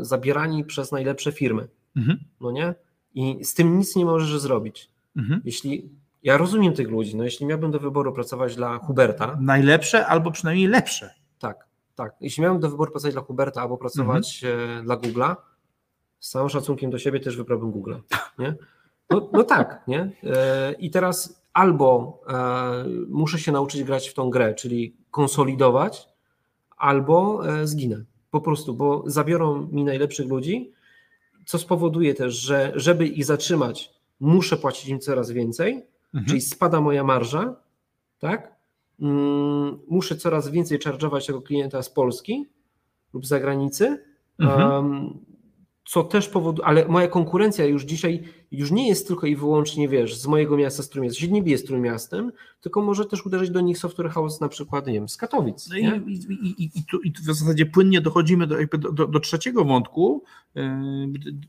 zabierani 0.00 0.64
przez 0.64 0.92
najlepsze 0.92 1.32
firmy, 1.32 1.68
Mhm. 1.96 2.18
no 2.40 2.50
nie? 2.50 2.74
I 3.14 3.44
z 3.44 3.54
tym 3.54 3.78
nic 3.78 3.96
nie 3.96 4.04
możesz 4.04 4.40
zrobić. 4.40 4.90
Mhm. 5.16 5.40
Jeśli 5.44 5.88
ja 6.22 6.36
rozumiem 6.36 6.72
tych 6.72 6.90
ludzi, 6.90 7.16
no 7.16 7.24
jeśli 7.24 7.46
miałbym 7.46 7.70
do 7.70 7.78
wyboru 7.78 8.12
pracować 8.12 8.56
dla 8.56 8.78
Huberta, 8.78 9.36
Najlepsze 9.40 10.06
albo 10.06 10.30
przynajmniej 10.30 10.66
lepsze. 10.66 11.14
tak, 11.38 11.66
tak. 11.94 12.14
Jeśli 12.20 12.42
miałbym 12.42 12.60
do 12.60 12.70
wyboru 12.70 12.92
pracować 12.92 13.14
dla 13.14 13.22
Huberta 13.22 13.62
albo 13.62 13.76
pracować 13.76 14.44
e, 14.44 14.82
dla 14.82 14.96
Google'a, 14.96 15.36
z 16.20 16.30
całym 16.30 16.48
szacunkiem 16.48 16.90
do 16.90 16.98
siebie 16.98 17.20
też 17.20 17.36
wybrałbym 17.36 17.70
Google, 17.70 17.94
nie? 18.38 18.54
No, 19.10 19.30
no 19.32 19.42
tak, 19.44 19.82
nie? 19.88 20.12
E, 20.24 20.72
I 20.72 20.90
teraz 20.90 21.42
albo 21.52 22.20
e, 22.28 22.84
muszę 23.08 23.38
się 23.38 23.52
nauczyć 23.52 23.84
grać 23.84 24.08
w 24.08 24.14
tą 24.14 24.30
grę, 24.30 24.54
czyli 24.54 24.96
konsolidować, 25.10 26.08
albo 26.76 27.42
zginę. 27.64 28.04
Po 28.30 28.40
prostu, 28.40 28.74
bo 28.74 29.02
zabiorą 29.06 29.68
mi 29.72 29.84
najlepszych 29.84 30.28
ludzi, 30.28 30.72
co 31.46 31.58
spowoduje 31.58 32.14
też, 32.14 32.34
że 32.34 32.72
żeby 32.76 33.06
ich 33.06 33.24
zatrzymać, 33.24 33.90
muszę 34.20 34.56
płacić 34.56 34.88
im 34.88 35.00
coraz 35.00 35.30
więcej, 35.30 35.86
Mhm. 36.14 36.26
czyli 36.28 36.40
spada 36.40 36.80
moja 36.80 37.04
marża, 37.04 37.56
tak? 38.18 38.54
Mm, 39.00 39.78
muszę 39.88 40.16
coraz 40.16 40.48
więcej 40.50 40.78
charge'ować 40.78 41.26
tego 41.26 41.42
klienta 41.42 41.82
z 41.82 41.90
Polski 41.90 42.46
lub 43.14 43.26
z 43.26 43.28
zagranicy, 43.28 44.04
Mhm. 44.38 45.18
co 45.86 46.04
też 46.04 46.28
powoduje, 46.28 46.66
ale 46.68 46.88
moja 46.88 47.08
konkurencja 47.08 47.64
już 47.64 47.82
dzisiaj 47.84 48.22
już 48.58 48.70
nie 48.70 48.88
jest 48.88 49.06
tylko 49.08 49.26
i 49.26 49.36
wyłącznie, 49.36 49.88
wiesz, 49.88 50.16
z 50.16 50.26
mojego 50.26 50.56
miasta, 50.56 50.82
z 50.82 50.88
którym 50.88 51.04
jest, 51.04 51.20
bije 51.20 51.58
z 51.58 51.70
miastem, 51.70 52.32
tylko 52.60 52.82
może 52.82 53.04
też 53.04 53.26
uderzyć 53.26 53.50
do 53.50 53.60
nich 53.60 53.78
software 53.78 54.10
house 54.10 54.40
na 54.40 54.48
przykład, 54.48 54.86
nie 54.86 54.92
wiem, 54.92 55.08
z 55.08 55.16
Katowic, 55.16 55.68
No 55.70 55.76
i, 55.76 55.84
i, 55.84 56.62
i, 56.62 56.78
i, 56.78 56.84
tu, 56.84 57.00
I 57.00 57.12
tu 57.12 57.22
w 57.22 57.24
zasadzie 57.24 57.66
płynnie 57.66 58.00
dochodzimy 58.00 58.46
do, 58.46 58.56
do, 58.78 58.92
do, 58.92 59.06
do 59.06 59.20
trzeciego 59.20 59.64
wątku, 59.64 60.24
yy, 60.54 60.62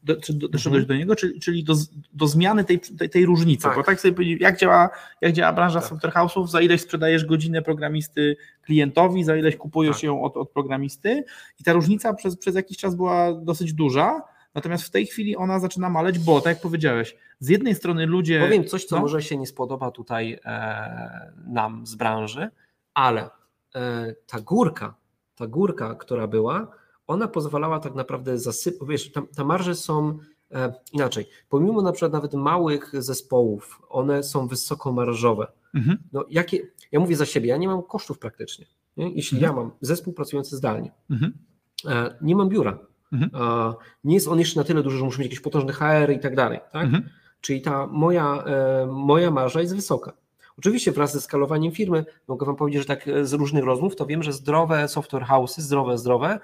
do, 0.03 0.15
czy 0.15 0.33
do, 0.33 0.47
Mhm. 0.65 0.85
do 0.85 0.95
niego, 0.95 1.15
czyli, 1.15 1.39
czyli 1.39 1.63
do, 1.63 1.75
do 2.13 2.27
zmiany 2.27 2.63
tej, 2.63 2.79
tej, 2.79 3.09
tej 3.09 3.25
różnicy. 3.25 3.63
Tak. 3.63 3.75
Bo 3.75 3.83
tak 3.83 4.01
sobie 4.01 4.13
powiedzieć, 4.13 4.41
jak 4.41 4.59
działa, 4.59 4.89
jak 5.21 5.33
działa 5.33 5.53
branża 5.53 5.79
Tak. 5.79 5.89
software 5.89 6.13
house'ów, 6.13 6.47
za 6.47 6.61
ileś 6.61 6.81
sprzedajesz 6.81 7.25
godzinę 7.25 7.61
programisty 7.61 8.37
klientowi, 8.61 9.23
za 9.23 9.37
ileś 9.37 9.55
kupujesz 9.55 9.95
Tak. 9.95 10.03
ją 10.03 10.23
od, 10.23 10.37
od 10.37 10.49
programisty 10.49 11.23
i 11.59 11.63
ta 11.63 11.73
różnica 11.73 12.13
przez, 12.13 12.37
przez 12.37 12.55
jakiś 12.55 12.77
czas 12.77 12.95
była 12.95 13.33
dosyć 13.33 13.73
duża, 13.73 14.21
natomiast 14.55 14.83
w 14.83 14.91
tej 14.91 15.05
chwili 15.05 15.35
ona 15.35 15.59
zaczyna 15.59 15.89
maleć, 15.89 16.19
bo 16.19 16.41
tak 16.41 16.53
jak 16.55 16.61
powiedziałeś, 16.61 17.15
z 17.39 17.49
jednej 17.49 17.75
strony 17.75 18.05
ludzie... 18.05 18.41
Powiem 18.41 18.65
coś, 18.65 18.85
co 18.85 18.95
no. 18.95 19.01
może 19.01 19.21
się 19.21 19.37
nie 19.37 19.47
spodoba 19.47 19.91
tutaj 19.91 20.39
e, 20.45 21.31
nam 21.47 21.87
z 21.87 21.95
branży, 21.95 22.49
ale 22.93 23.29
e, 23.75 24.15
ta 24.27 24.41
górka, 24.41 24.95
ta 25.35 25.47
górka, 25.47 25.95
która 25.95 26.27
była, 26.27 26.67
ona 27.07 27.27
pozwalała 27.27 27.79
tak 27.79 27.95
naprawdę 27.95 28.39
zasypać, 28.39 28.89
wiesz, 28.89 29.11
tam, 29.11 29.27
te 29.27 29.43
marże 29.43 29.75
są 29.75 30.19
E, 30.51 30.73
inaczej, 30.93 31.25
pomimo 31.49 31.81
na 31.81 31.91
przykład 31.91 32.13
nawet 32.13 32.33
małych 32.33 32.91
zespołów, 33.03 33.81
one 33.89 34.23
są 34.23 34.47
wysokomarżowe. 34.47 35.47
Mhm. 35.73 35.97
No, 36.13 36.25
jakie, 36.29 36.67
ja 36.91 36.99
mówię 36.99 37.15
za 37.15 37.25
siebie, 37.25 37.49
ja 37.49 37.57
nie 37.57 37.67
mam 37.67 37.83
kosztów 37.83 38.19
praktycznie. 38.19 38.65
Nie? 38.97 39.09
Jeśli 39.09 39.37
Mhm. 39.37 39.55
ja 39.55 39.61
mam 39.61 39.71
zespół 39.81 40.13
pracujący 40.13 40.57
zdalnie, 40.57 40.91
Mhm. 41.09 41.33
e, 41.85 42.15
nie 42.21 42.35
mam 42.35 42.49
biura, 42.49 42.79
Mhm. 43.13 43.31
e, 43.43 43.73
nie 44.03 44.15
jest 44.15 44.27
on 44.27 44.39
jeszcze 44.39 44.59
na 44.59 44.63
tyle 44.63 44.83
duży, 44.83 44.97
że 44.97 45.03
muszę 45.03 45.19
mieć 45.19 45.25
jakieś 45.25 45.39
potężne 45.39 45.73
HR 45.73 46.11
i 46.11 46.19
tak 46.19 46.35
dalej. 46.35 46.59
Tak? 46.71 46.83
Mhm. 46.83 47.09
Czyli 47.41 47.61
ta 47.61 47.87
moja, 47.87 48.43
e, 48.43 48.85
moja 48.85 49.31
marża 49.31 49.61
jest 49.61 49.75
wysoka. 49.75 50.13
Oczywiście 50.57 50.91
wraz 50.91 51.13
ze 51.13 51.21
skalowaniem 51.21 51.71
firmy, 51.71 52.05
mogę 52.27 52.45
Wam 52.45 52.55
powiedzieć, 52.55 52.81
że 52.81 52.87
tak 52.87 53.07
e, 53.07 53.25
z 53.25 53.33
różnych 53.33 53.63
rozmów, 53.63 53.95
to 53.95 54.05
wiem, 54.05 54.23
że 54.23 54.33
zdrowe 54.33 54.87
software 54.87 55.23
house'y, 55.23 55.61
zdrowe, 55.61 55.97
zdrowe, 55.97 56.39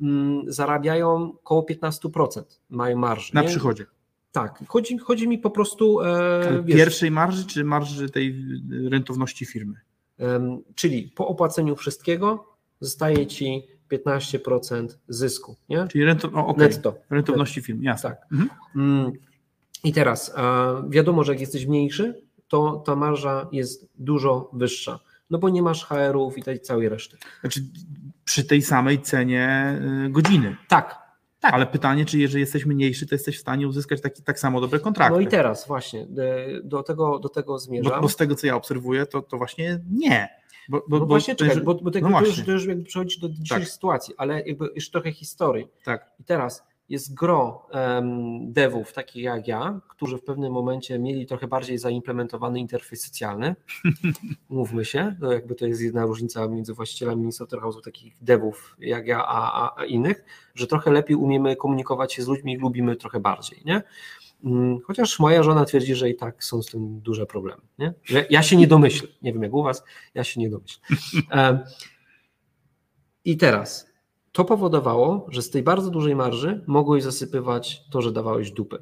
mm, 0.00 0.42
zarabiają 0.52 1.32
około 1.42 1.62
15% 1.62 2.60
mają 2.70 2.96
marży. 2.96 3.34
Na 3.34 3.42
nie? 3.42 3.48
przychodzie. 3.48 3.86
Tak, 4.32 4.64
chodzi, 4.68 4.98
chodzi 4.98 5.28
mi 5.28 5.38
po 5.38 5.50
prostu, 5.50 6.00
e, 6.00 6.62
wiesz, 6.64 6.76
Pierwszej 6.76 7.10
marży 7.10 7.46
czy 7.46 7.64
marży 7.64 8.10
tej 8.10 8.44
rentowności 8.90 9.46
firmy? 9.46 9.74
czyli 10.74 11.12
po 11.14 11.28
opłaceniu 11.28 11.76
wszystkiego 11.76 12.44
zostaje 12.80 13.26
Ci 13.26 13.62
15% 13.98 14.88
zysku, 15.08 15.56
nie? 15.68 15.88
Czyli 15.88 16.04
rento, 16.04 16.30
o, 16.34 16.46
okay. 16.46 16.68
netto. 16.68 16.94
rentowności 17.10 17.62
firmy, 17.62 17.84
jasne. 17.84 18.10
Tak. 18.10 18.26
Mhm. 18.32 18.50
Mm, 18.76 19.12
I 19.84 19.92
teraz 19.92 20.34
wiadomo, 20.88 21.24
że 21.24 21.32
jak 21.32 21.40
jesteś 21.40 21.66
mniejszy, 21.66 22.22
to 22.48 22.82
ta 22.86 22.96
marża 22.96 23.48
jest 23.52 23.88
dużo 23.94 24.50
wyższa, 24.52 25.00
no 25.30 25.38
bo 25.38 25.48
nie 25.48 25.62
masz 25.62 25.84
HR-ów 25.84 26.38
i 26.38 26.42
tej 26.42 26.60
całej 26.60 26.88
reszty. 26.88 27.16
Znaczy 27.40 27.60
przy 28.24 28.44
tej 28.44 28.62
samej 28.62 29.02
cenie 29.02 29.78
y, 30.06 30.10
godziny. 30.10 30.56
Tak, 30.68 30.98
Tak. 31.40 31.54
Ale 31.54 31.66
pytanie, 31.66 32.04
czy 32.04 32.18
jeżeli 32.18 32.40
jesteś 32.40 32.66
mniejszy, 32.66 33.06
to 33.06 33.14
jesteś 33.14 33.36
w 33.36 33.40
stanie 33.40 33.68
uzyskać 33.68 34.00
taki, 34.00 34.22
tak 34.22 34.38
samo 34.38 34.60
dobre 34.60 34.80
kontrakty. 34.80 35.14
no 35.14 35.20
i 35.20 35.26
teraz 35.26 35.66
właśnie 35.66 36.00
e, 36.00 36.06
do 36.62 36.82
tego, 36.82 37.18
do 37.18 37.28
tego 37.28 37.58
zmierzam. 37.58 37.92
bo, 37.92 38.00
bo 38.00 38.08
z 38.08 38.16
tego, 38.16 38.34
co 38.34 38.46
ja 38.46 38.56
obserwuję, 38.56 39.06
to, 39.06 39.22
to 39.22 39.36
właśnie 39.36 39.80
nie. 39.90 40.43
Bo, 40.68 40.78
bo, 40.78 40.84
no 40.88 41.00
bo 41.00 41.06
właśnie, 41.06 41.34
czekaj, 41.34 41.60
bo, 41.60 41.74
bo 41.74 41.90
tak 41.90 42.02
no 42.02 42.20
to, 42.20 42.26
już, 42.26 42.44
to 42.44 42.52
już 42.52 42.66
jakby 42.66 42.84
przechodzi 42.84 43.20
do 43.20 43.28
dzisiejszej 43.28 43.58
Tak. 43.58 43.68
sytuacji, 43.68 44.14
ale 44.16 44.42
jakby 44.42 44.68
jeszcze 44.74 44.92
trochę 44.92 45.12
historii. 45.12 45.68
Tak. 45.84 46.10
I 46.20 46.24
teraz 46.24 46.62
jest 46.88 47.14
gro 47.14 47.66
em, 47.70 48.52
devów, 48.52 48.92
takich 48.92 49.22
jak 49.22 49.48
ja, 49.48 49.80
którzy 49.88 50.18
w 50.18 50.24
pewnym 50.24 50.52
momencie 50.52 50.98
mieli 50.98 51.26
trochę 51.26 51.48
bardziej 51.48 51.78
zaimplementowany 51.78 52.60
interfejs 52.60 53.02
socjalny. 53.06 53.56
Mówmy 54.48 54.84
się, 54.84 55.16
to 55.20 55.32
jakby 55.32 55.54
to 55.54 55.66
jest 55.66 55.80
jedna 55.80 56.04
różnica 56.06 56.48
między 56.48 56.74
właścicielami 56.74 57.32
software 57.32 57.62
house'ów 57.62 57.82
takich 57.84 58.16
devów 58.20 58.76
jak 58.78 59.06
ja, 59.06 59.26
a, 59.26 59.62
a, 59.62 59.80
a 59.80 59.84
innych, 59.84 60.24
że 60.54 60.66
trochę 60.66 60.90
lepiej 60.90 61.16
umiemy 61.16 61.56
komunikować 61.56 62.12
się 62.12 62.22
z 62.22 62.28
ludźmi 62.28 62.52
i 62.52 62.56
lubimy 62.56 62.96
trochę 62.96 63.20
bardziej, 63.20 63.62
nie? 63.64 63.82
Mm, 64.44 64.80
Chociaż 64.80 65.18
moja 65.18 65.42
żona 65.42 65.64
twierdzi, 65.64 65.94
że 65.94 66.10
i 66.10 66.16
tak 66.16 66.44
są 66.44 66.62
z 66.62 66.66
tym 66.66 67.00
duże 67.00 67.26
problemy. 67.26 67.62
Nie? 67.78 67.94
Że 68.04 68.26
ja 68.30 68.42
się 68.42 68.56
nie 68.56 68.66
domyślę. 68.66 69.08
Nie 69.22 69.32
wiem 69.32 69.42
jak 69.42 69.54
u 69.54 69.62
Was, 69.62 69.84
ja 70.14 70.24
się 70.24 70.40
nie 70.40 70.50
domyślę. 70.50 70.82
I 73.24 73.36
teraz 73.36 73.94
to 74.32 74.44
powodowało, 74.44 75.26
że 75.30 75.42
z 75.42 75.50
tej 75.50 75.62
bardzo 75.62 75.90
dużej 75.90 76.16
marży 76.16 76.64
mogłeś 76.66 77.02
zasypywać 77.02 77.82
to, 77.90 78.02
że 78.02 78.12
dawałeś 78.12 78.50
dupę. 78.50 78.78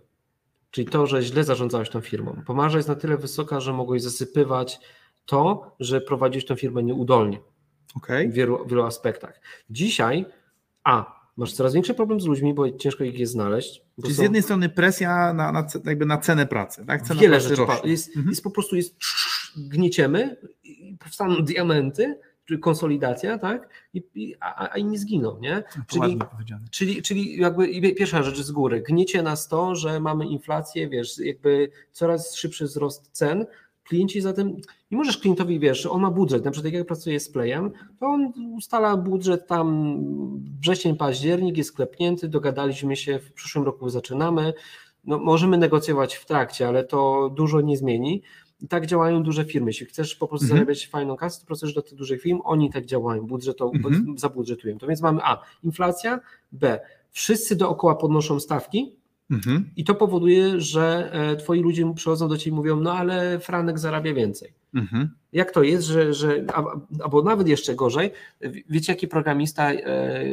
Czyli 0.71 0.87
to, 0.87 1.07
że 1.07 1.23
źle 1.23 1.45
zarządzałeś 1.45 1.91
tą 1.91 2.01
firmą. 2.01 2.43
Bo 2.47 2.55
marża 2.55 2.77
jest 2.79 2.89
na 2.89 2.95
tyle 2.95 3.17
wysoka, 3.17 3.61
że 3.61 3.73
mogłeś 3.73 4.03
zasypywać 4.03 4.81
to, 5.27 5.75
że 5.81 6.01
prowadziłeś 6.01 6.47
tą 6.47 6.57
firmę 6.57 6.83
nieudolnie 6.83 7.41
Okej. 7.97 8.29
w 8.29 8.33
wielu, 8.33 8.67
wielu 8.67 8.83
aspektach. 8.83 9.41
Dzisiaj, 9.71 10.27
a, 10.85 11.22
masz 11.37 11.53
coraz 11.53 11.75
większy 11.75 11.95
problem 11.95 12.21
z 12.21 12.27
ludźmi, 12.27 12.55
bo 12.55 12.71
ciężko 12.71 13.05
ich 13.05 13.19
jest 13.19 13.33
znaleźć. 13.33 13.83
Czyli 14.03 14.15
z 14.15 14.17
są- 14.17 14.23
jednej 14.23 14.43
strony 14.43 14.69
presja 14.69 15.33
na, 15.33 15.53
na, 15.53 15.67
jakby 15.85 16.07
na 16.07 16.19
cenę 16.19 16.47
pracy, 16.47 16.85
tak? 16.87 17.03
Cena 17.03 17.21
wiele 17.21 17.37
pracy 17.37 17.49
rzeczy. 17.49 17.65
rośnie. 17.67 17.91
Jest, 17.91 18.09
Mhm. 18.09 18.29
jest 18.29 18.43
po 18.43 18.51
prostu 18.51 18.77
jest 18.77 18.97
gnieciemy, 19.57 20.37
i 20.65 20.97
powstaną 21.01 21.35
diamenty, 21.45 22.19
czy 22.49 22.59
konsolidacja, 22.59 23.39
tak? 23.39 23.69
I, 23.95 24.03
i, 24.15 24.35
a, 24.41 24.73
a 24.73 24.79
inni 24.79 24.99
zginą, 24.99 25.39
nie? 25.41 25.63
Czyli-. 25.87 26.19
Czyli, 26.71 27.03
czyli 27.03 27.37
jakby 27.41 27.93
pierwsza 27.95 28.23
rzecz 28.23 28.41
z 28.41 28.51
góry, 28.51 28.81
gniecie 28.89 29.23
nas 29.23 29.49
to, 29.49 29.75
że 29.75 30.01
mamy 30.01 30.27
inflację, 30.27 30.89
wiesz, 30.89 31.19
jakby 31.19 31.71
coraz 31.93 32.35
szybszy 32.35 32.65
wzrost 32.65 33.09
cen, 33.13 33.47
klienci 33.85 34.21
zatem, 34.21 34.57
nie 34.91 34.99
możesz 34.99 35.19
klientowi, 35.19 35.59
wiesz, 35.61 35.87
on 35.87 36.03
ma 36.03 36.11
budżet, 36.11 36.45
na 36.45 36.51
przykład 36.51 36.73
jak 36.73 36.81
ja 36.81 36.85
pracuję 36.85 37.21
z 37.21 37.31
Playem, 37.31 37.71
to 38.01 38.07
on 38.07 38.33
ustala 38.57 38.97
budżet 38.97 39.47
tam 39.47 39.99
wrzesień, 40.61 40.97
październik, 40.97 41.57
jest 41.57 41.73
klepnięty, 41.77 42.29
dogadaliśmy 42.29 42.97
się, 42.97 43.19
w 43.19 43.33
przyszłym 43.33 43.65
roku 43.65 43.89
zaczynamy, 43.89 44.55
no, 45.05 45.19
możemy 45.19 45.59
negocjować 45.59 46.15
w 46.15 46.27
trakcie, 46.27 46.69
ale 46.69 46.85
to 46.85 47.31
dużo 47.37 47.61
nie 47.61 47.77
zmieni. 47.77 48.23
I 48.61 48.69
tak 48.69 48.87
działają 48.87 49.23
duże 49.23 49.45
firmy. 49.45 49.71
Jeśli 49.71 49.87
chcesz 49.87 50.15
po 50.15 50.29
prostu 50.29 50.45
Mhm. 50.45 50.59
zarabiać 50.59 50.87
fajną 50.89 51.17
kasę, 51.17 51.41
to 51.41 51.47
pracujesz 51.47 51.75
do 51.75 51.83
tych 51.83 51.95
dużych 51.95 52.23
firm, 52.23 52.41
oni 52.45 52.71
tak 52.71 52.87
działają, 52.87 53.27
budżeto, 53.27 53.71
Mhm. 53.75 54.19
zabudżetują. 54.19 54.79
To 54.79 54.87
więc 54.87 55.01
mamy 55.03 55.21
A, 55.23 55.43
inflacja, 55.65 56.21
B, 56.53 56.81
wszyscy 57.11 57.57
dookoła 57.57 57.95
podnoszą 57.95 58.41
stawki 58.41 58.97
Mhm. 59.33 59.71
i 59.77 59.85
to 59.85 59.95
powoduje, 59.95 60.61
że 60.61 61.11
e, 61.13 61.37
twoi 61.37 61.61
ludzie 61.61 61.95
przychodzą 61.95 62.29
do 62.29 62.39
ciebie 62.39 62.53
i 62.53 62.57
mówią, 62.57 62.81
no 62.81 62.93
ale 62.93 63.41
Franek 63.41 63.79
zarabia 63.79 64.15
więcej. 64.15 64.53
Mhm. 64.75 65.11
Jak 65.33 65.51
to 65.51 65.63
jest, 65.63 65.87
że, 65.87 66.15
że 66.15 66.45
albo 67.03 67.23
nawet 67.23 67.49
jeszcze 67.49 67.75
gorzej, 67.75 68.11
wiecie 68.69 68.93
jaki 68.93 69.09
programista, 69.09 69.73
e, 69.73 70.25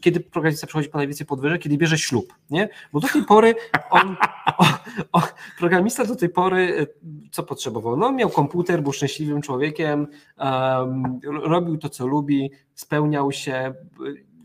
kiedy 0.00 0.20
programista 0.20 0.66
przechodzi 0.66 0.88
po 0.88 0.98
najwięcej 0.98 1.26
podwyżek, 1.26 1.62
kiedy 1.62 1.78
bierze 1.78 1.98
ślub, 1.98 2.34
nie? 2.50 2.68
Bo 2.92 3.00
do 3.00 3.08
tej 3.08 3.22
pory 3.24 3.54
on, 3.90 4.16
o, 4.58 4.64
o, 5.12 5.22
programista 5.58 6.04
do 6.04 6.16
tej 6.16 6.28
pory 6.28 6.78
e, 6.80 6.86
co 7.30 7.42
potrzebował? 7.42 7.96
No 7.96 8.12
miał 8.12 8.30
komputer, 8.30 8.82
był 8.82 8.92
szczęśliwym 8.92 9.42
człowiekiem, 9.42 10.06
em, 10.36 11.20
robił 11.24 11.78
to 11.78 11.88
co 11.88 12.06
lubi, 12.06 12.50
spełniał 12.74 13.32
się, 13.32 13.74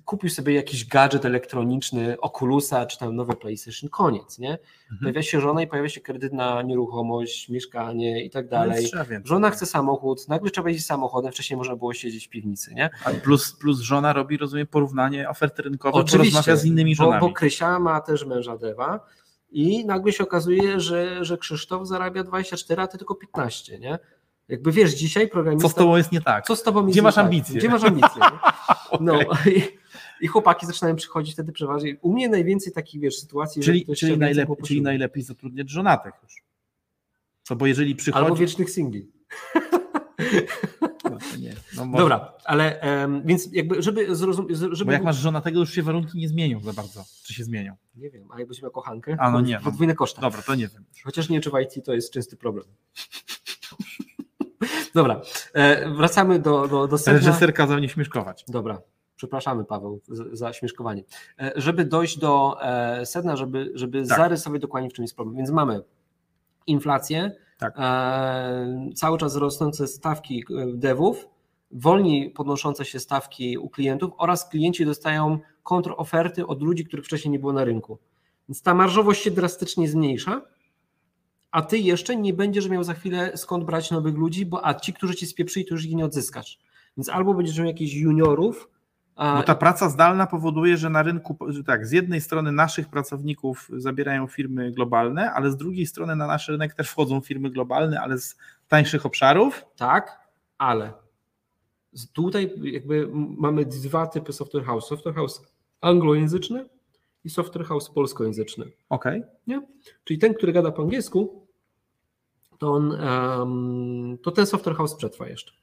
kupił 0.05 0.29
sobie 0.29 0.53
jakiś 0.53 0.87
gadżet 0.87 1.25
elektroniczny, 1.25 2.17
Oculusa 2.21 2.85
czy 2.85 2.97
tam 2.99 3.15
nowe 3.15 3.35
PlayStation, 3.35 3.89
koniec, 3.89 4.39
nie? 4.39 4.51
Mhm. 4.51 4.99
Pojawia 5.01 5.21
się 5.23 5.41
żona 5.41 5.61
i 5.61 5.67
pojawia 5.67 5.89
się 5.89 6.01
kredyt 6.01 6.33
na 6.33 6.61
nieruchomość, 6.61 7.49
mieszkanie 7.49 8.23
i 8.25 8.29
tak 8.29 8.45
No 8.45 8.51
dalej. 8.51 8.91
Żona 9.23 9.49
chce 9.49 9.65
samochód, 9.65 10.27
nagle 10.27 10.51
trzeba 10.51 10.69
jeździć 10.69 10.85
samochodem, 10.87 11.31
wcześniej 11.31 11.57
można 11.57 11.75
było 11.75 11.93
siedzieć 11.93 12.27
w 12.27 12.29
piwnicy, 12.29 12.73
nie? 12.73 12.89
A 13.05 13.09
Plus, 13.11 13.51
plus 13.53 13.79
żona 13.79 14.13
robi, 14.13 14.37
rozumiem, 14.37 14.67
porównanie 14.67 15.29
oferty 15.29 15.61
rynkowej, 15.61 16.01
Oczywiście, 16.01 16.31
porozmawia 16.33 16.55
z 16.55 16.65
innymi 16.65 16.95
bo, 16.95 17.03
żonami. 17.03 17.21
bo 17.21 17.33
Krysia 17.33 17.79
ma 17.79 18.01
też 18.01 18.25
męża 18.25 18.57
Dewa 18.57 18.99
i 19.51 19.85
nagle 19.85 20.11
się 20.11 20.23
okazuje, 20.23 20.79
że, 20.79 21.25
że 21.25 21.37
Krzysztof 21.37 21.87
zarabia 21.87 22.23
24, 22.23 22.81
a 22.81 22.87
ty 22.87 22.97
tylko 22.97 23.15
15, 23.15 23.79
nie? 23.79 23.99
Jakby 24.47 24.71
wiesz, 24.71 24.93
dzisiaj 24.93 25.27
programista... 25.27 25.67
Co 25.67 25.73
z 25.73 25.75
tobą 25.75 25.95
jest 25.97 26.11
nie 26.11 26.21
tak? 26.21 26.45
Co 26.45 26.55
z 26.55 26.63
tobą 26.63 26.79
jest 26.81 26.91
Gdzie 26.91 26.99
nie 26.99 27.03
masz 27.03 27.15
tak? 27.15 27.25
ambicje? 27.25 27.55
Gdzie 27.59 27.69
masz 27.69 27.83
ambicje? 27.83 28.21
No 28.99 29.19
i, 29.21 29.63
i 30.21 30.27
chłopaki 30.27 30.65
zaczynają 30.65 30.95
przychodzić 30.95 31.33
wtedy 31.33 31.51
przeważnie. 31.51 31.97
U 32.01 32.13
mnie 32.13 32.29
najwięcej 32.29 32.73
takich, 32.73 33.01
wiesz, 33.01 33.19
sytuacji, 33.19 33.61
Czyli, 33.61 33.85
czyli, 33.95 34.17
najlepiej, 34.17 34.55
czyli 34.65 34.81
najlepiej 34.81 35.23
zatrudniać 35.23 35.69
żonatych 35.69 36.13
już. 36.23 36.43
Co, 37.43 37.55
bo 37.55 37.65
jeżeli 37.65 37.95
przychodzi... 37.95 38.23
Albo 38.23 38.35
wiecznych 38.35 38.69
singli. 38.69 39.11
No. 41.03 41.17
No, 41.75 41.85
może- 41.85 42.03
Dobra, 42.03 42.33
ale 42.45 42.81
em, 42.81 43.21
więc 43.25 43.49
jakby, 43.51 43.81
żeby 43.81 44.15
zrozumieć, 44.15 44.57
żeby... 44.57 44.85
Bo 44.85 44.91
jak 44.91 45.03
masz 45.03 45.17
żonatego, 45.17 45.59
już 45.59 45.73
się 45.73 45.83
warunki 45.83 46.17
nie 46.17 46.27
zmienią 46.27 46.59
za 46.59 46.73
bardzo. 46.73 47.05
Czy 47.23 47.33
się 47.33 47.43
zmienią? 47.43 47.75
Nie 47.95 48.09
wiem, 48.09 48.27
a 48.31 48.39
jakbyś 48.39 48.61
miał 48.61 48.71
kochankę? 48.71 49.15
A, 49.19 49.31
no 49.31 49.41
nie, 49.41 49.55
no. 49.55 49.61
Podwójne 49.61 49.95
koszta. 49.95 50.21
Dobra, 50.21 50.41
to 50.41 50.55
nie 50.55 50.67
wiem. 50.67 50.85
Chociaż 51.03 51.29
nie 51.29 51.35
wiem, 51.35 51.41
czy 51.41 51.49
w 51.49 51.53
IT 51.59 51.85
to 51.85 51.93
jest 51.93 52.13
częsty 52.13 52.37
problem. 52.37 52.65
Dobra, 54.95 55.21
e, 55.53 55.89
wracamy 55.89 56.39
do, 56.39 56.67
do, 56.67 56.87
do 56.87 56.97
sedna. 56.97 57.19
Reżyser 57.19 57.53
kazał 57.53 57.79
nie 57.79 57.89
śmieszkować. 57.89 58.45
Dobra, 58.47 58.81
przepraszamy 59.23 59.65
Paweł 59.65 60.01
za, 60.31 60.53
śmieszkowanie. 60.53 61.03
E, 61.39 61.51
żeby 61.55 61.85
dojść 61.85 62.19
do 62.19 62.57
e, 62.61 63.05
sedna, 63.05 63.35
żeby, 63.35 63.71
żeby 63.75 64.07
Tak. 64.07 64.17
zarysować 64.17 64.61
dokładnie 64.61 64.89
w 64.89 64.93
czym 64.93 65.03
jest 65.03 65.15
problem. 65.15 65.37
Więc 65.37 65.49
mamy 65.49 65.81
inflację, 66.67 67.31
Tak. 67.59 67.73
e, 67.77 68.89
cały 68.95 69.17
czas 69.17 69.35
rosnące 69.35 69.87
stawki 69.87 70.43
devów, 70.73 71.27
wolniej 71.71 72.31
podnoszące 72.31 72.85
się 72.85 72.99
stawki 72.99 73.57
u 73.57 73.69
klientów 73.69 74.11
oraz 74.17 74.49
klienci 74.49 74.85
dostają 74.85 75.39
kontroferty 75.63 76.47
od 76.47 76.61
ludzi, 76.61 76.85
których 76.85 77.05
wcześniej 77.05 77.31
nie 77.31 77.39
było 77.39 77.53
na 77.53 77.63
rynku. 77.63 77.97
Więc 78.49 78.61
ta 78.61 78.73
marżowość 78.73 79.23
się 79.23 79.31
drastycznie 79.31 79.87
zmniejsza, 79.87 80.41
a 81.51 81.61
ty 81.61 81.77
jeszcze 81.77 82.15
nie 82.15 82.33
będziesz 82.33 82.69
miał 82.69 82.83
za 82.83 82.93
chwilę 82.93 83.31
skąd 83.37 83.63
brać 83.63 83.91
nowych 83.91 84.15
ludzi, 84.15 84.45
bo 84.45 84.65
a 84.65 84.73
ci, 84.73 84.93
którzy 84.93 85.15
ci 85.15 85.25
spieprzyli, 85.25 85.65
to 85.65 85.75
już 85.75 85.85
ich 85.85 85.95
nie 85.95 86.05
odzyskasz. 86.05 86.59
Więc 86.97 87.09
albo 87.09 87.33
będziesz 87.33 87.57
miał 87.57 87.67
jakichś 87.67 87.93
juniorów, 87.93 88.69
Bo 89.17 89.43
ta 89.43 89.55
praca 89.55 89.89
zdalna 89.89 90.27
powoduje, 90.27 90.77
że 90.77 90.89
na 90.89 91.03
rynku, 91.03 91.37
tak, 91.65 91.87
z 91.87 91.91
jednej 91.91 92.21
strony 92.21 92.51
naszych 92.51 92.87
pracowników 92.87 93.69
zabierają 93.77 94.27
firmy 94.27 94.71
globalne, 94.71 95.31
ale 95.31 95.51
z 95.51 95.57
drugiej 95.57 95.85
strony 95.85 96.15
na 96.15 96.27
nasz 96.27 96.47
rynek 96.47 96.73
też 96.73 96.89
wchodzą 96.89 97.21
firmy 97.21 97.49
globalne, 97.49 98.01
ale 98.01 98.17
z 98.17 98.37
tańszych 98.67 99.05
obszarów. 99.05 99.65
tak, 99.75 100.19
ale 100.57 100.93
tutaj 102.13 102.53
jakby 102.63 103.09
mamy 103.37 103.65
dwa 103.65 104.07
typy 104.07 104.33
software 104.33 104.65
house. 104.65 104.87
Software 104.87 105.15
house 105.15 105.41
anglojęzyczny 105.81 106.65
i 107.23 107.29
software 107.29 107.65
house 107.65 107.89
polskojęzyczny. 107.89 108.71
Okej. 108.89 109.23
Nie? 109.47 109.61
Czyli 110.03 110.19
ten, 110.19 110.33
który 110.33 110.53
gada 110.53 110.71
po 110.71 110.81
angielsku, 110.81 111.47
to, 112.57 112.73
on, 112.73 112.91
em, 112.91 114.17
to 114.23 114.31
ten 114.31 114.45
software 114.45 114.75
house 114.75 114.95
przetrwa 114.95 115.27
jeszcze. 115.27 115.53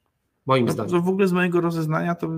Moim 0.50 0.66
No, 0.66 0.72
zdaniem. 0.72 1.02
w 1.02 1.08
ogóle 1.08 1.28
z 1.28 1.32
mojego 1.32 1.60
rozeznania 1.60 2.14
to 2.14 2.26
y, 2.26 2.30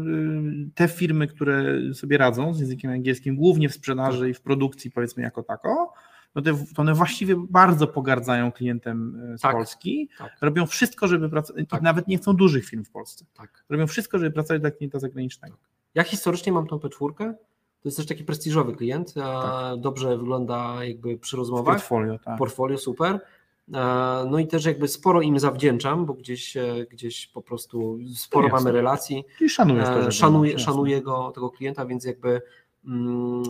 te 0.75 0.88
firmy, 0.88 1.27
które 1.27 1.64
sobie 1.94 2.18
radzą 2.18 2.55
z 2.55 2.61
językiem 2.61 2.90
angielskim, 2.90 3.37
głównie 3.37 3.68
w 3.68 3.75
sprzedaży 3.75 4.31
i 4.31 4.35
w 4.35 4.40
produkcji, 4.40 4.90
powiedzmy 4.90 5.22
jako 5.22 5.42
tako, 5.42 5.92
no 6.35 6.42
te, 6.42 6.53
to 6.75 6.83
one 6.83 6.94
właściwie 6.94 7.37
bardzo 7.51 7.87
pogardzają 7.87 8.53
klientem 8.53 9.16
y, 9.35 9.38
z 9.38 9.40
Tak. 9.40 9.53
Polski. 9.57 10.09
Tak. 10.18 10.37
Robią 10.40 10.66
wszystko, 10.66 11.09
żeby 11.09 11.29
pracować. 11.29 11.68
Tak. 11.68 11.83
Nawet 11.83 12.09
nie 12.09 12.16
chcą 12.18 12.37
dużych 12.37 12.64
firm 12.66 12.85
w 12.85 12.90
Polsce. 12.90 13.25
Tak. 13.35 13.64
Robią 13.68 13.87
wszystko, 13.87 14.18
żeby 14.18 14.31
pracować 14.31 14.61
dla 14.61 14.70
klienta 14.70 14.98
zagranicznego. 14.98 15.57
Ja 15.94 16.03
historycznie 16.03 16.53
mam 16.53 16.66
tą 16.66 16.77
P4. 16.77 17.14
To 17.16 17.88
jest 17.88 17.96
też 17.96 18.07
taki 18.07 18.25
prestiżowy 18.25 18.77
klient. 18.77 19.14
Tak. 19.14 19.81
Dobrze 19.81 20.18
wygląda 20.18 20.85
jakby 20.85 21.18
przy 21.18 21.37
W 21.37 21.38
rozmowach. 21.38 21.75
portfolio, 21.77 22.18
tak. 22.18 22.38
Portfolio 22.38 22.79
super. 22.79 23.20
E, 23.68 24.27
No 24.31 24.38
i 24.38 24.46
też 24.46 24.64
jakby 24.64 24.88
sporo 24.88 25.20
im 25.22 25.38
zawdzięczam, 25.38 26.07
bo 26.07 26.14
gdzieś, 26.14 26.57
e, 26.57 26.87
gdzieś 26.90 27.27
po 27.27 27.42
prostu 27.42 27.98
sporo 28.16 28.46
jasne. 28.48 28.59
mamy 28.61 28.72
relacji. 28.72 29.25
Szanujesz 29.48 29.85
to, 29.88 30.07
E, 30.07 30.12
Szanuję, 30.12 30.59
szanuję 30.59 31.03
go, 31.03 31.31
tego 31.35 31.51
klienta, 31.51 31.87
więc 31.87 32.05
jakby 32.05 32.42
mm, 32.85 33.42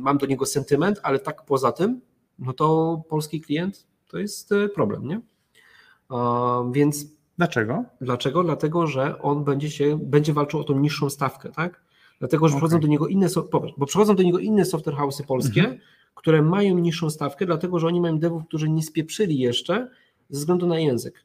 mam 0.00 0.18
do 0.18 0.26
niego 0.26 0.46
sentyment, 0.46 1.00
ale 1.02 1.18
tak 1.18 1.44
poza 1.44 1.72
tym, 1.72 2.00
no 2.38 2.52
to 2.52 2.96
polski 3.08 3.40
klient 3.40 3.86
to 4.08 4.18
jest 4.18 4.50
problem, 4.74 5.06
nie? 5.08 5.20
Więc 6.72 7.06
Dlaczego? 7.38 7.84
Dlaczego? 8.00 8.44
Dlatego, 8.44 8.86
że 8.86 9.22
on 9.22 9.44
będzie 9.44 9.70
się, 9.70 9.98
będzie 10.02 10.32
walczył 10.32 10.60
o 10.60 10.64
tą 10.64 10.78
niższą 10.78 11.10
stawkę, 11.10 11.48
tak? 11.52 11.82
Dlatego, 12.18 12.48
że 12.48 12.52
przychodzą 12.54 12.76
Okej. 12.76 12.82
do 12.82 12.90
niego 12.92 13.06
inne, 13.08 13.26
bo 13.78 13.86
przychodzą 13.86 14.16
do 14.16 14.22
niego 14.22 14.38
inne 14.38 14.64
software 14.64 14.94
house'y 14.96 15.26
polskie, 15.26 15.60
Mhm. 15.60 15.78
Które 16.14 16.42
mają 16.42 16.78
niższą 16.78 17.10
stawkę, 17.10 17.46
dlatego, 17.46 17.78
że 17.78 17.86
oni 17.86 18.00
mają 18.00 18.18
devów, 18.18 18.46
którzy 18.46 18.70
nie 18.70 18.82
spieprzyli 18.82 19.38
jeszcze 19.38 19.88
ze 20.28 20.38
względu 20.38 20.66
na 20.66 20.78
język. 20.78 21.24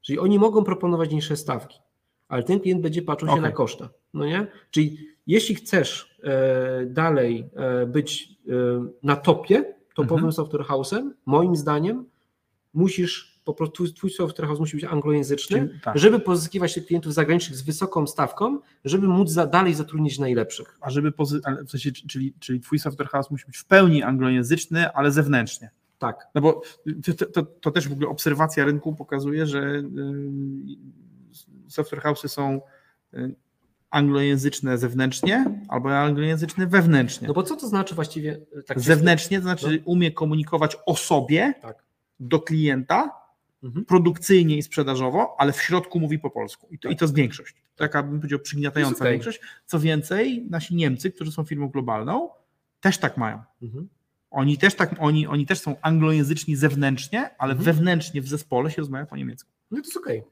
Czyli 0.00 0.18
oni 0.18 0.38
mogą 0.38 0.64
proponować 0.64 1.10
niższe 1.12 1.36
stawki, 1.36 1.78
ale 2.28 2.42
ten 2.42 2.60
klient 2.60 2.82
będzie 2.82 3.02
patrzył 3.02 3.28
się 3.28 3.32
Okej. 3.32 3.42
na 3.42 3.50
koszta, 3.50 3.88
no 4.14 4.26
nie? 4.26 4.46
Czyli 4.70 5.08
jeśli 5.26 5.54
chcesz 5.54 6.16
e, 6.22 6.86
dalej 6.86 7.50
e, 7.54 7.86
być 7.86 8.28
e, 8.48 8.52
na 9.02 9.16
topie, 9.16 9.74
topowym 9.94 10.24
Mhm. 10.24 10.32
software 10.32 10.64
house'em, 10.66 11.10
moim 11.26 11.56
zdaniem 11.56 12.04
musisz 12.74 13.37
po 13.48 13.54
prostu, 13.54 13.84
twój- 13.84 14.10
software 14.10 14.46
house 14.48 14.60
musi 14.60 14.76
być 14.76 14.84
anglojęzyczny, 14.84 15.58
Czyli- 15.68 15.80
tak. 15.80 15.98
żeby 15.98 16.18
pozyskiwać 16.20 16.74
tych 16.74 16.86
klientów 16.86 17.14
zagranicznych 17.14 17.56
z 17.58 17.62
wysoką 17.62 18.06
stawką, 18.06 18.58
żeby 18.84 19.08
móc 19.08 19.30
za, 19.30 19.46
dalej 19.46 19.74
zatrudnić 19.74 20.18
najlepszych. 20.18 20.78
A 20.80 20.90
żeby 20.90 21.12
pozy- 21.12 21.40
ale 21.44 21.64
w 21.64 21.70
sensie, 21.70 21.92
czyli, 21.92 22.34
czyli 22.38 22.60
twój 22.60 22.78
software 22.78 23.08
house 23.08 23.30
musi 23.30 23.46
być 23.46 23.56
w 23.56 23.64
pełni 23.64 24.02
anglojęzyczny, 24.02 24.92
ale 24.92 25.10
zewnętrznie. 25.12 25.70
Tak. 25.98 26.26
No 26.34 26.40
bo 26.40 26.62
to, 27.16 27.26
to, 27.26 27.42
to 27.42 27.70
też 27.70 27.88
w 27.88 27.92
ogóle 27.92 28.08
obserwacja 28.08 28.64
rynku 28.64 28.94
pokazuje, 28.94 29.46
że 29.46 29.60
y, 29.62 29.84
software 31.68 32.02
house'y 32.02 32.28
są 32.28 32.60
y, 33.14 33.34
anglojęzyczne 33.90 34.78
zewnętrznie 34.78 35.44
albo 35.68 35.96
anglojęzyczne 35.98 36.66
wewnętrznie. 36.66 37.28
No 37.28 37.34
bo 37.34 37.42
co 37.42 37.56
to 37.56 37.68
znaczy 37.68 37.94
właściwie 37.94 38.40
tak 38.66 38.80
zewnętrznie 38.80 39.38
to 39.38 39.42
znaczy 39.42 39.82
umie 39.84 40.12
komunikować 40.12 40.76
o 40.86 40.96
sobie 40.96 41.54
Tak. 41.62 41.82
do 42.20 42.40
klienta 42.40 43.12
Mhm. 43.62 43.84
produkcyjnie 43.84 44.56
i 44.56 44.62
sprzedażowo, 44.62 45.34
ale 45.38 45.52
w 45.52 45.62
środku 45.62 46.00
mówi 46.00 46.18
po 46.18 46.30
polsku. 46.30 46.68
I 46.70 46.78
to, 46.78 46.88
Tak. 46.88 46.92
i 46.92 46.96
to 46.96 47.04
jest 47.04 47.14
większość. 47.14 47.54
Taka 47.76 48.02
bym 48.02 48.18
powiedział 48.18 48.38
przygniatająca 48.38 48.96
okej. 49.00 49.12
większość. 49.12 49.40
Co 49.66 49.80
więcej, 49.80 50.46
nasi 50.50 50.74
Niemcy, 50.74 51.10
którzy 51.10 51.32
są 51.32 51.44
firmą 51.44 51.68
globalną, 51.68 52.30
też 52.80 52.98
tak 52.98 53.16
mają. 53.16 53.42
Mhm. 53.62 53.88
Oni 54.30 54.58
też, 54.58 54.74
tak, 54.74 54.94
oni, 54.98 55.26
oni 55.26 55.46
też 55.46 55.60
są 55.60 55.76
anglojęzyczni 55.82 56.56
zewnętrznie, 56.56 57.30
ale 57.38 57.52
Mhm. 57.52 57.64
wewnętrznie 57.64 58.22
w 58.22 58.28
zespole 58.28 58.70
się 58.70 58.76
rozmawia 58.82 59.06
po 59.06 59.16
niemiecku. 59.16 59.50
No 59.70 59.76
to 59.76 59.84
jest 59.84 59.96
okej. 59.96 60.22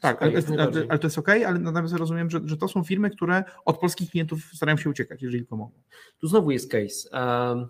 Tak, 0.00 0.16
Okej, 0.16 0.28
ale, 0.28 0.36
jak 0.36 0.46
ale, 0.48 0.56
najbardziej. 0.56 0.86
ale 0.90 0.98
to 0.98 1.06
jest 1.06 1.18
ok, 1.18 1.28
ale 1.28 1.58
natomiast 1.58 1.94
rozumiem, 1.94 2.30
że, 2.30 2.40
że 2.44 2.56
to 2.56 2.68
są 2.68 2.84
firmy, 2.84 3.10
które 3.10 3.44
od 3.64 3.78
polskich 3.78 4.10
klientów 4.10 4.44
starają 4.54 4.76
się 4.78 4.90
uciekać, 4.90 5.22
jeżeli 5.22 5.42
tylko 5.42 5.56
mogą. 5.56 5.72
Tu 6.20 6.28
znowu 6.28 6.50
jest 6.50 6.70
case. 6.70 7.10
Em, 7.12 7.68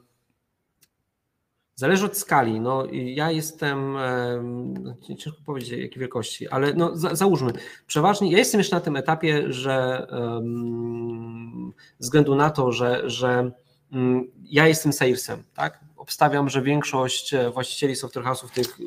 Zależy 1.79 2.07
od 2.07 2.17
skali. 2.17 2.61
No, 2.61 2.87
ja 2.93 3.31
jestem, 3.31 3.97
em, 3.97 4.95
ciężko 5.19 5.41
powiedzieć 5.47 5.71
jakiej 5.71 6.01
wielkości, 6.01 6.49
ale 6.49 6.75
no, 6.75 6.97
za, 6.97 7.15
załóżmy, 7.15 7.53
przeważnie, 7.87 8.33
ja 8.33 8.39
jestem 8.39 8.61
jeszcze 8.61 8.77
na 8.77 8.81
tym 8.81 8.97
etapie, 8.97 9.53
że 9.53 10.07
ze 11.99 12.05
względu 12.05 12.35
na 12.35 12.51
to, 12.51 12.73
że, 12.73 13.11
że 13.11 13.51
mm, 13.93 14.31
ja 14.45 14.69
jestem 14.69 14.93
salesem, 14.93 15.43
tak? 15.55 15.81
Obstawiam, 15.97 16.49
że 16.49 16.63
większość 16.63 17.35
e, 17.35 17.51
właścicieli 17.51 17.97
software 17.97 18.25
house'ów 18.25 18.51
tych 18.51 18.79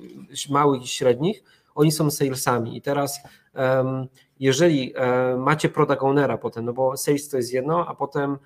małych 0.50 0.84
i 0.84 0.88
średnich, 0.88 1.44
oni 1.76 1.92
są 1.92 2.12
salesami 2.12 2.78
i 2.78 2.82
teraz 2.82 3.20
jeżeli 4.40 4.94
e, 4.96 5.36
macie 5.38 5.70
product 5.70 6.02
ownera 6.02 6.38
potem, 6.38 6.66
no 6.66 6.74
bo 6.74 6.98
sales 6.98 7.30
to 7.30 7.38
jest 7.38 7.54
jedno, 7.54 7.88
a 7.88 7.96
potem 7.96 8.38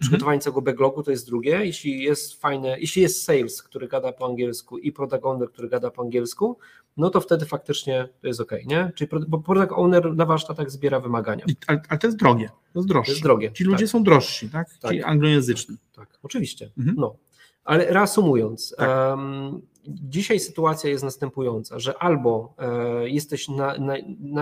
przygotowanie 0.00 0.40
całego 0.40 0.62
backlogu 0.62 1.02
to 1.02 1.10
jest 1.10 1.26
drugie. 1.26 1.66
Jeśli 1.66 2.02
jest 2.02 2.40
fajne, 2.40 2.80
jeśli 2.80 3.02
jest 3.02 3.24
sales, 3.24 3.62
który 3.62 3.88
gada 3.88 4.12
po 4.12 4.26
angielsku 4.26 4.78
i 4.78 4.92
product 4.92 5.24
owner, 5.24 5.50
który 5.50 5.68
gada 5.68 5.90
po 5.90 6.02
angielsku, 6.02 6.58
no 6.96 7.10
to 7.10 7.20
wtedy 7.20 7.46
faktycznie 7.46 8.08
to 8.20 8.26
jest 8.26 8.40
ok, 8.40 8.52
nie? 8.66 8.92
Czyli 8.94 9.10
bo 9.28 9.38
product 9.38 9.72
owner 9.72 10.16
na 10.16 10.26
warsztatach 10.26 10.70
zbiera 10.70 11.00
wymagania. 11.00 11.44
I, 11.48 11.56
ale, 11.66 11.80
ale 11.88 11.98
to 11.98 12.06
jest 12.06 12.18
drogie, 12.18 12.48
to 12.72 12.78
jest 12.78 12.88
droższe. 12.88 13.06
To 13.06 13.12
jest 13.12 13.22
drogie. 13.22 13.52
Ci 13.52 13.64
ludzie 13.64 13.84
tak, 13.84 13.90
są 13.90 14.02
drożsi, 14.02 14.50
tak? 14.50 14.68
Tak. 14.80 14.92
Ci 14.92 15.02
anglojęzyczni. 15.02 15.76
tak, 15.92 16.18
oczywiście. 16.22 16.70
Mhm. 16.78 16.96
No. 16.98 17.16
Ale 17.64 17.92
reasumując, 17.92 18.74
Tak. 18.78 19.18
em, 19.18 19.60
dzisiaj 19.84 20.40
sytuacja 20.40 20.90
jest 20.90 21.04
następująca, 21.04 21.78
że 21.78 21.98
albo 21.98 22.54
e, 22.58 23.08
jesteś 23.08 23.48
na, 23.48 23.78
na, 23.78 23.94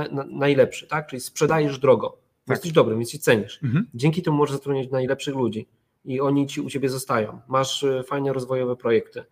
na, 0.08 0.24
najlepszy, 0.30 0.86
tak? 0.86 1.06
czyli 1.06 1.20
sprzedajesz 1.20 1.78
drogo, 1.78 2.18
Tak. 2.44 2.56
jesteś 2.56 2.72
dobrym, 2.72 2.98
więc 2.98 3.10
się 3.10 3.18
cenisz. 3.18 3.62
Mhm. 3.62 3.86
Dzięki 3.94 4.22
temu 4.22 4.36
możesz 4.36 4.56
zatrudniać 4.56 4.90
najlepszych 4.90 5.34
ludzi 5.34 5.66
i 6.04 6.20
oni 6.20 6.46
ci 6.46 6.60
u 6.60 6.70
ciebie 6.70 6.88
zostają. 6.88 7.40
Masz 7.48 7.84
e, 7.84 8.02
fajne 8.02 8.32
rozwojowe 8.32 8.76
projekty. 8.76 9.24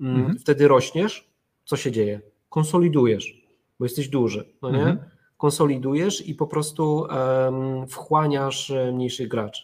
Mm, 0.00 0.16
Mhm. 0.16 0.38
Wtedy 0.38 0.68
rośniesz, 0.68 1.28
co 1.64 1.76
się 1.76 1.92
dzieje? 1.92 2.20
Konsolidujesz, 2.48 3.46
bo 3.78 3.84
jesteś 3.84 4.08
duży, 4.08 4.44
no 4.62 4.70
nie? 4.70 4.78
Mhm. 4.78 4.98
Konsolidujesz 5.36 6.28
i 6.28 6.34
po 6.34 6.46
prostu 6.46 7.06
em, 7.10 7.86
wchłaniasz 7.88 8.70
e, 8.70 8.92
mniejszych 8.92 9.28
graczy. 9.28 9.62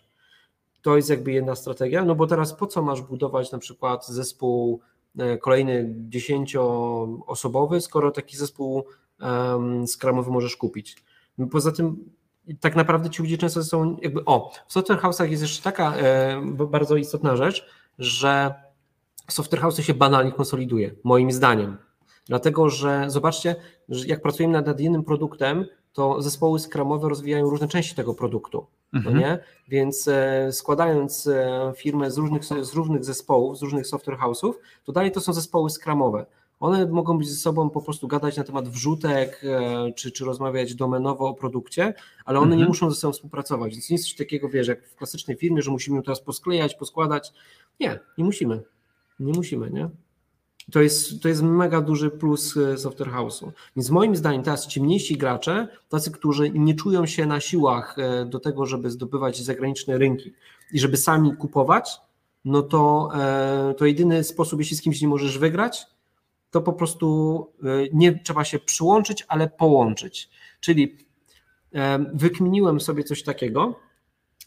To 0.83 0.97
jest 0.97 1.11
jakby 1.11 1.33
jedna 1.33 1.55
strategia, 1.55 2.05
no 2.05 2.15
bo 2.15 2.27
teraz 2.27 2.55
po 2.55 2.67
co 2.67 2.83
masz 2.83 3.03
budować 3.03 3.53
na 3.53 3.59
przykład 3.59 4.07
zespół 4.07 4.81
e, 5.19 5.39
kolejny 5.39 5.95
dziesięcioosobowy, 6.09 7.81
skoro 7.81 8.11
taki 8.11 8.37
zespół 8.37 8.85
um, 9.21 9.87
skramowy 9.87 10.31
możesz 10.31 10.57
kupić. 10.57 10.97
Poza 11.51 11.73
tym 11.73 12.11
tak 12.61 12.77
naprawdę 12.77 13.11
ci 13.11 13.23
ludzie 13.23 13.39
często 13.39 13.65
są 13.65 13.97
jakby, 14.03 14.25
o, 14.25 14.53
w 14.67 14.73
software 14.73 14.99
house'ach 14.99 15.25
jest 15.31 15.43
jeszcze 15.43 15.63
taka 15.63 15.97
e, 15.97 16.43
bardzo 16.71 16.97
istotna 16.97 17.37
rzecz, 17.37 17.67
że 17.99 18.55
software 19.31 19.63
house'y 19.63 19.83
się 19.83 19.95
banalnie 19.95 20.33
konsoliduje, 20.33 20.95
moim 21.05 21.33
zdaniem. 21.33 21.77
Dlatego, 22.27 22.69
że 22.69 23.05
zobaczcie, 23.07 23.57
że 23.89 24.07
jak 24.07 24.23
pracujemy 24.23 24.63
nad, 24.63 24.81
jednym 24.81 25.05
produktem, 25.05 25.67
to 25.93 26.23
zespoły 26.23 26.59
skramowe 26.59 27.09
rozwijają 27.09 27.51
różne 27.51 27.69
części 27.69 27.95
tego 27.95 28.15
produktu. 28.15 28.67
No 28.93 28.99
Mhm. 28.99 29.19
nie? 29.19 29.39
Więc 29.69 30.09
e, 30.09 30.53
składając 30.53 31.27
e, 31.27 31.73
firmę 31.77 32.11
z 32.11 32.19
różnych, 32.19 32.45
z 32.45 32.75
różnych 32.75 33.05
zespołów, 33.05 33.59
z 33.59 33.63
różnych 33.63 33.87
software 33.87 34.19
house'ów, 34.19 34.53
to 34.85 34.93
dalej 34.93 35.13
to 35.13 35.21
są 35.21 35.33
zespoły 35.33 35.71
skramowe. 35.71 36.27
One 36.61 36.87
mogą 36.87 37.19
być 37.19 37.29
ze 37.29 37.37
sobą 37.37 37.71
po 37.71 37.83
prostu 37.83 38.09
gadać 38.09 38.37
na 38.37 38.45
temat 38.45 38.69
wrzutek, 38.69 39.41
e, 39.45 39.93
czy, 39.93 40.13
czy 40.13 40.25
rozmawiać 40.25 40.75
domenowo 40.75 41.29
o 41.29 41.35
produkcie, 41.35 41.95
ale 42.25 42.39
one 42.39 42.49
nie 42.49 42.53
Mhm. 42.55 42.69
muszą 42.69 42.91
ze 42.91 42.97
sobą 42.97 43.13
współpracować. 43.13 43.73
Więc 43.73 43.91
nie 43.91 43.95
jest 43.95 44.05
coś 44.07 44.15
takiego, 44.15 44.49
wiesz, 44.49 44.69
jak 44.69 44.89
w 44.89 44.95
klasycznej 44.97 45.37
firmie, 45.37 45.63
że 45.63 45.71
musimy 45.71 45.97
ją 45.97 46.03
teraz 46.03 46.21
posklejać, 46.21 46.75
poskładać. 46.75 47.33
Nie, 47.81 48.01
nie 48.19 48.25
musimy. 48.25 48.63
Nie 49.21 49.33
musimy, 49.33 49.71
nie? 49.71 49.89
To 50.73 50.83
jest, 50.83 51.23
to 51.23 51.29
jest 51.29 51.43
mega 51.43 51.81
duży 51.81 52.11
plus 52.11 52.57
e, 52.57 52.79
software 52.79 53.11
house'u. 53.11 53.51
Więc 53.77 53.91
moim 53.91 54.17
zdaniem 54.17 54.43
teraz 54.43 54.67
ci 54.67 54.83
mniejsi 54.83 55.17
gracze, 55.17 55.69
tacy, 55.89 56.11
którzy 56.11 56.51
nie 56.51 56.75
czują 56.75 57.07
się 57.07 57.27
na 57.27 57.41
siłach 57.41 57.97
e, 57.99 58.25
do 58.27 58.41
tego, 58.41 58.67
żeby 58.67 58.91
zdobywać 58.91 59.43
zagraniczne 59.43 59.99
rynki 59.99 60.33
i 60.73 60.79
żeby 60.81 60.97
sami 60.97 61.37
kupować, 61.37 62.01
no 62.45 62.63
to, 62.63 63.09
to 63.77 63.87
jedyny 63.87 64.25
sposób, 64.25 64.59
jeśli 64.61 64.77
z 64.77 64.83
kimś 64.83 65.01
nie 65.03 65.09
możesz 65.09 65.39
wygrać, 65.39 65.87
to 66.55 66.61
po 66.63 66.73
prostu 66.73 67.47
e, 67.63 67.67
nie 67.93 68.19
trzeba 68.19 68.45
się 68.45 68.59
przyłączyć, 68.59 69.25
ale 69.29 69.49
połączyć. 69.49 70.31
Czyli 70.61 70.97
e, 71.75 72.05
wykminiłem 72.15 72.81
sobie 72.81 73.05
coś 73.05 73.23
takiego, 73.23 73.75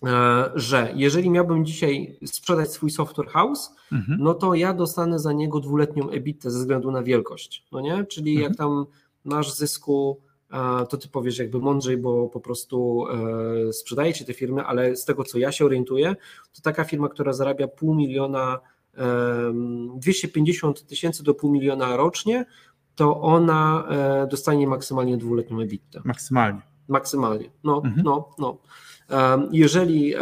e, 0.06 0.50
że 0.56 0.92
jeżeli 0.96 1.30
miałbym 1.30 1.66
dzisiaj 1.66 2.20
sprzedać 2.26 2.72
swój 2.72 2.92
software 2.92 3.28
house, 3.28 3.76
Mhm. 3.92 4.20
no 4.22 4.34
to 4.34 4.54
ja 4.56 4.74
dostanę 4.74 5.20
za 5.20 5.34
niego 5.34 5.60
dwuletnią 5.60 6.10
EBITę 6.10 6.52
ze 6.52 6.60
względu 6.60 6.92
na 6.92 7.04
wielkość, 7.04 7.66
no 7.72 7.82
nie? 7.82 8.06
Czyli 8.06 8.32
Mhm. 8.32 8.50
jak 8.52 8.58
tam 8.58 8.86
masz 9.26 9.54
zysku 9.54 10.22
to 10.90 10.98
ty 10.98 11.08
powiesz 11.08 11.38
jakby 11.40 11.60
mądrzej, 11.60 11.98
bo 11.98 12.28
po 12.30 12.40
prostu 12.40 13.06
sprzedajecie 13.72 14.26
te 14.26 14.34
firmy, 14.34 14.64
ale 14.64 14.96
z 14.96 15.06
tego 15.06 15.24
co 15.24 15.38
ja 15.38 15.52
się 15.52 15.66
orientuję, 15.66 16.16
to 16.56 16.62
taka 16.62 16.84
firma, 16.84 17.10
która 17.10 17.34
zarabia 17.34 17.68
pół 17.68 17.96
miliona, 17.96 18.60
250 19.96 20.86
tysięcy 20.88 21.24
do 21.24 21.34
pół 21.34 21.52
miliona 21.52 21.98
rocznie, 21.98 22.46
to 22.96 23.22
ona 23.22 23.88
e, 23.90 24.28
dostanie 24.28 24.68
maksymalnie 24.68 25.18
dwuletnią 25.18 25.60
EBITDA. 25.62 26.02
Maksymalnie. 26.06 26.62
Maksymalnie. 26.88 27.50
No, 27.64 27.82
Mhm. 27.86 28.02
no, 28.06 28.30
no. 28.38 28.58
Jeżeli, 29.52 30.14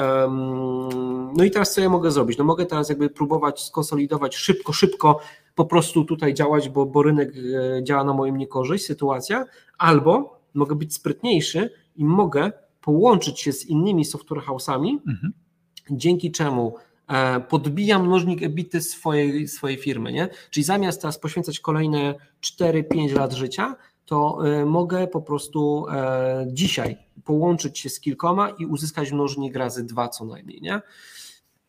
no 1.38 1.44
i 1.44 1.52
teraz 1.52 1.74
co 1.74 1.82
ja 1.82 1.90
mogę 1.90 2.12
zrobić? 2.12 2.38
No 2.38 2.44
mogę 2.44 2.66
teraz 2.66 2.90
jakby 2.90 3.10
próbować 3.10 3.64
skonsolidować 3.64 4.36
szybko, 4.36 4.74
szybko 4.74 5.20
po 5.56 5.66
prostu 5.66 6.06
tutaj 6.06 6.34
działać, 6.34 6.70
bo, 6.70 6.86
bo 6.86 7.04
rynek 7.04 7.34
e, 7.78 7.84
działa 7.84 8.04
na 8.04 8.14
moją 8.14 8.36
niekorzyść, 8.36 8.86
sytuacja, 8.86 9.46
albo 9.78 10.40
mogę 10.54 10.76
być 10.76 10.94
sprytniejszy 10.94 11.70
i 11.96 12.06
mogę 12.06 12.52
połączyć 12.82 13.40
się 13.40 13.54
z 13.54 13.66
innymi 13.66 14.06
software 14.06 14.42
house'ami, 14.42 14.90
Mhm. 15.08 15.34
dzięki 15.92 16.32
czemu 16.32 16.76
e, 17.08 17.39
podbijam 17.39 18.06
mnożnik 18.06 18.44
ebity 18.44 18.82
swojej, 18.82 19.48
swojej 19.48 19.78
firmy, 19.78 20.12
nie? 20.12 20.30
Czyli 20.50 20.63
zamiast 20.63 21.02
teraz 21.02 21.20
poświęcać 21.20 21.60
kolejne 21.60 22.15
4-5 22.41 23.15
lat 23.15 23.34
życia, 23.34 23.76
to 24.06 24.39
e, 24.48 24.65
mogę 24.65 25.08
po 25.08 25.22
prostu 25.22 25.86
e, 25.91 26.46
dzisiaj 26.48 26.98
połączyć 27.24 27.80
się 27.80 27.89
z 27.89 28.00
kilkoma 28.00 28.50
i 28.50 28.65
uzyskać 28.65 29.12
mnożnik 29.12 29.56
razy 29.56 29.84
dwa 29.84 30.08
co 30.10 30.26
najmniej, 30.26 30.62
nie? 30.62 30.82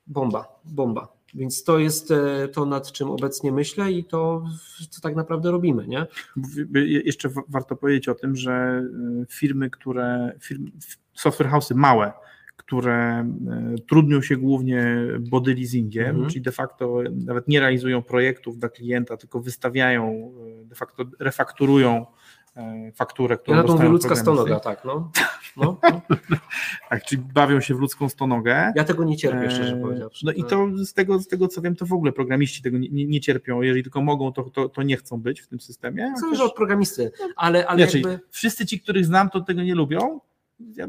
Bomba, 0.07 0.61
bomba. 0.65 1.17
Więc 1.35 1.65
to 1.65 1.79
jest 1.79 2.13
to, 2.53 2.67
nad 2.67 2.93
czym 2.93 3.11
obecnie 3.11 3.53
myślę 3.53 3.93
i 3.93 4.05
to, 4.05 4.45
co 4.91 5.01
tak 5.01 5.17
naprawdę 5.17 5.51
robimy, 5.51 5.87
nie? 5.87 6.07
Jeszcze 7.05 7.29
wa- 7.29 7.43
warto 7.49 7.77
powiedzieć 7.77 8.09
o 8.09 8.15
tym, 8.15 8.37
że 8.37 8.83
firmy, 9.29 9.71
które, 9.71 10.33
firmy, 10.41 10.71
software 11.15 11.51
house'y 11.51 11.75
małe, 11.75 12.13
które 12.67 13.27
y, 13.77 13.81
trudnią 13.81 14.23
się 14.23 14.37
głównie 14.37 14.97
body 15.21 15.55
leasingiem, 15.55 16.07
Mhm. 16.11 16.29
czyli 16.31 16.41
de 16.43 16.53
facto 16.53 16.99
nawet 17.27 17.49
nie 17.49 17.61
realizują 17.61 18.03
projektów 18.03 18.59
dla 18.59 18.69
klienta, 18.69 19.17
tylko 19.17 19.41
wystawiają, 19.41 20.33
y, 20.63 20.65
de 20.67 20.75
facto 20.75 21.05
refakturują 21.21 22.07
y, 22.89 22.93
fakturę, 22.93 23.33
Ja 23.33 23.39
którą 23.39 23.57
mówię 23.57 23.69
dostają 23.69 23.91
ludzka 23.93 24.17
stonoga, 24.17 24.61
tak, 24.61 24.85
no. 24.85 25.11
no, 25.57 25.79
no. 25.83 26.01
Tak, 26.91 27.05
czyli 27.05 27.23
bawią 27.35 27.61
się 27.61 27.75
w 27.75 27.79
ludzką 27.79 28.09
stonogę. 28.09 28.73
Ja 28.77 28.85
tego 28.85 29.05
nie 29.05 29.17
cierpię, 29.17 29.51
szczerze 29.51 29.77
powiedziawszy. 29.77 30.27
No 30.27 30.33
i 30.33 30.45
to 30.45 30.69
z 30.85 30.93
tego, 30.93 31.19
z 31.19 31.29
tego 31.29 31.49
co 31.49 31.61
wiem, 31.63 31.77
to 31.77 31.87
w 31.87 31.93
ogóle 31.93 32.13
programiści 32.13 32.63
tego 32.63 32.79
nie, 32.79 32.89
nie, 33.07 33.21
cierpią. 33.21 33.63
Jeżeli 33.63 33.83
tylko 33.83 34.03
mogą, 34.03 34.33
to, 34.33 34.43
to, 34.43 34.69
to 34.69 34.83
nie 34.83 34.97
chcą 34.97 35.21
być 35.21 35.41
w 35.41 35.47
tym 35.47 35.61
systemie. 35.61 36.03
Zależy 36.07 36.25
Chociaż- 36.27 36.51
od 36.51 36.55
programisty, 36.57 37.11
ale, 37.37 37.67
ale 37.67 37.83
Znaczy, 37.83 38.01
jakby... 38.01 38.21
wszyscy 38.31 38.67
ci, 38.67 38.81
których 38.81 39.05
znam, 39.07 39.31
to 39.31 39.41
tego 39.41 39.63
nie 39.63 39.75
lubią. 39.75 40.21
Ja 40.77 40.87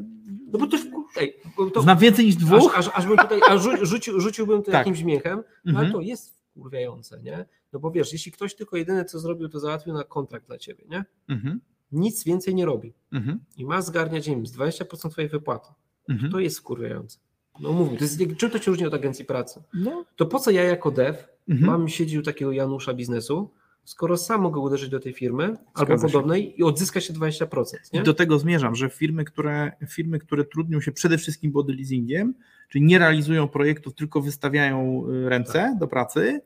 No 0.53 0.59
bo 0.59 0.67
to, 0.67 0.77
ej, 1.17 1.33
to 1.73 1.81
znam 1.81 1.97
więcej 1.97 2.25
niż 2.25 2.35
dwóch. 2.35 2.77
Aż, 2.77 2.87
aż, 2.87 2.93
aż 2.95 3.07
bym 3.07 3.17
tutaj, 3.17 3.39
aż 3.49 3.61
rzucił, 3.81 4.19
rzuciłbym 4.19 4.59
to 4.63 4.71
Tak. 4.71 4.73
jakimś 4.73 4.99
śmiechem, 4.99 5.43
no 5.65 5.69
Mhm. 5.71 5.77
ale 5.85 5.91
to 5.93 6.01
jest 6.01 6.37
wkurwiające, 6.51 7.21
nie? 7.21 7.45
No 7.73 7.79
bo 7.79 7.91
wiesz, 7.91 8.13
jeśli 8.13 8.31
ktoś 8.31 8.55
tylko 8.55 8.77
jedyne 8.77 9.05
co 9.05 9.19
zrobił, 9.19 9.49
to 9.49 9.59
załatwił 9.59 9.93
na 9.93 10.03
kontrakt 10.03 10.47
dla 10.47 10.57
ciebie, 10.57 10.83
nie? 10.89 11.05
Mhm, 11.29 11.59
Nic 11.91 12.23
więcej 12.23 12.55
nie 12.55 12.65
robi 12.65 12.93
mhm, 13.13 13.39
i 13.57 13.65
ma 13.65 13.81
zgarniać, 13.81 14.29
wiem, 14.29 14.45
z 14.45 14.57
20% 14.57 15.09
twojej 15.11 15.29
wypłaty, 15.29 15.69
mhm. 16.09 16.31
to 16.31 16.39
jest 16.39 16.59
wkurwiające. 16.59 17.19
No 17.59 17.71
mówmy, 17.71 17.97
to 17.97 18.03
jest, 18.03 18.19
czym 18.37 18.49
to 18.51 18.59
się 18.59 18.71
różni 18.71 18.85
od 18.85 18.93
agencji 18.93 19.25
pracy? 19.25 19.63
No, 19.73 20.05
To 20.15 20.25
po 20.25 20.39
co 20.39 20.51
ja 20.51 20.63
jako 20.63 20.91
dev 20.91 21.17
mhm. 21.49 21.71
mam 21.71 21.89
siedzieć 21.89 22.15
u 22.17 22.21
takiego 22.21 22.51
Janusza 22.51 22.93
biznesu, 22.93 23.49
skoro 23.87 24.17
sam 24.17 24.41
mogę 24.41 24.59
uderzyć 24.59 24.89
do 24.89 24.99
tej 24.99 25.13
firmy 25.13 25.43
albo 25.73 25.85
Zgadza 25.85 26.07
się. 26.07 26.13
podobnej 26.13 26.59
i 26.59 26.63
odzyskać 26.63 27.05
się 27.05 27.13
20%, 27.13 27.73
nie? 27.93 27.99
I 27.99 28.03
do 28.03 28.13
tego 28.13 28.39
zmierzam, 28.39 28.75
że 28.75 28.89
firmy 28.89 29.25
które, 29.25 29.71
firmy, 29.89 30.19
które 30.19 30.45
trudnią 30.45 30.81
się 30.81 30.91
przede 30.91 31.17
wszystkim 31.17 31.51
body 31.51 31.73
leasingiem, 31.73 32.33
czyli 32.69 32.85
nie 32.85 32.99
realizują 32.99 33.47
projektów, 33.47 33.93
tylko 33.93 34.21
wystawiają 34.21 35.03
y, 35.09 35.29
ręce 35.29 35.53
Tak. 35.53 35.77
do 35.77 35.87
pracy, 35.87 36.41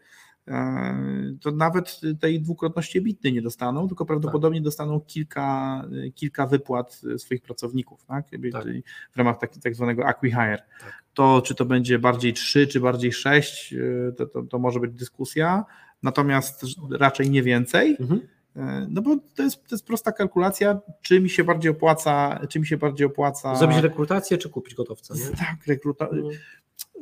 e, 0.48 1.34
to 1.42 1.52
nawet 1.52 2.02
tej 2.20 2.42
dwukrotności 2.42 3.02
bitny 3.02 3.32
nie 3.32 3.42
dostaną, 3.42 3.88
tylko 3.88 4.06
prawdopodobnie 4.06 4.62
dostaną 4.62 5.00
kilka, 5.00 5.82
y, 6.08 6.12
kilka 6.12 6.48
wypłat 6.48 7.02
y, 7.16 7.20
swoich 7.20 7.42
pracowników, 7.42 8.06
tak? 8.06 8.26
Tak. 8.52 8.66
W 9.12 9.18
ramach 9.18 9.40
tak, 9.40 9.58
tak 9.58 9.76
zwanego 9.76 10.04
acqui-hire. 10.04 10.62
Tak. 10.80 11.04
To 11.14 11.42
czy 11.46 11.56
to 11.56 11.66
będzie 11.66 12.00
bardziej 12.00 12.34
3, 12.34 12.68
czy 12.68 12.80
bardziej 12.80 13.14
6, 13.14 13.74
y, 13.74 14.14
to, 14.18 14.26
to, 14.26 14.44
to 14.44 14.60
może 14.60 14.80
być 14.80 14.92
dyskusja, 14.92 15.66
natomiast 16.04 16.66
raczej 16.92 17.30
nie 17.30 17.44
więcej. 17.44 17.98
Mhm. 18.00 18.22
E, 18.56 18.88
No 18.90 19.02
bo 19.02 19.16
to 19.36 19.44
jest, 19.44 19.56
to 19.68 19.76
jest 19.76 19.86
prosta 19.86 20.12
kalkulacja, 20.12 20.80
czy 21.02 21.20
mi 21.20 21.30
się 21.30 21.44
bardziej 21.44 21.72
opłaca, 21.72 22.40
czy 22.50 22.60
mi 22.60 22.68
się 22.68 22.78
bardziej 22.78 23.08
opłaca. 23.08 23.56
Zrobić 23.56 23.78
rekrutację 23.78 24.38
czy 24.38 24.50
kupić 24.50 24.76
gotowca, 24.76 25.14
nie? 25.16 25.26
Tak, 25.38 25.68
rekruta. 25.68 26.10
No. 26.12 26.30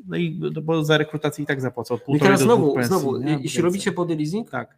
No 0.07 0.17
i 0.17 0.39
no 0.55 0.61
bo 0.61 0.83
za 0.85 0.97
rekrutację 0.97 1.43
i 1.43 1.47
tak 1.47 1.61
zapłacę 1.61 1.93
od 1.93 2.01
I 2.09 2.19
teraz 2.19 2.39
do 2.39 2.45
znowu, 2.45 2.73
pensji, 2.73 2.87
znowu 2.89 3.17
nie? 3.17 3.39
jeśli 3.41 3.61
robicie 3.61 3.91
body 3.91 4.15
leasing, 4.15 4.49
Tak. 4.49 4.77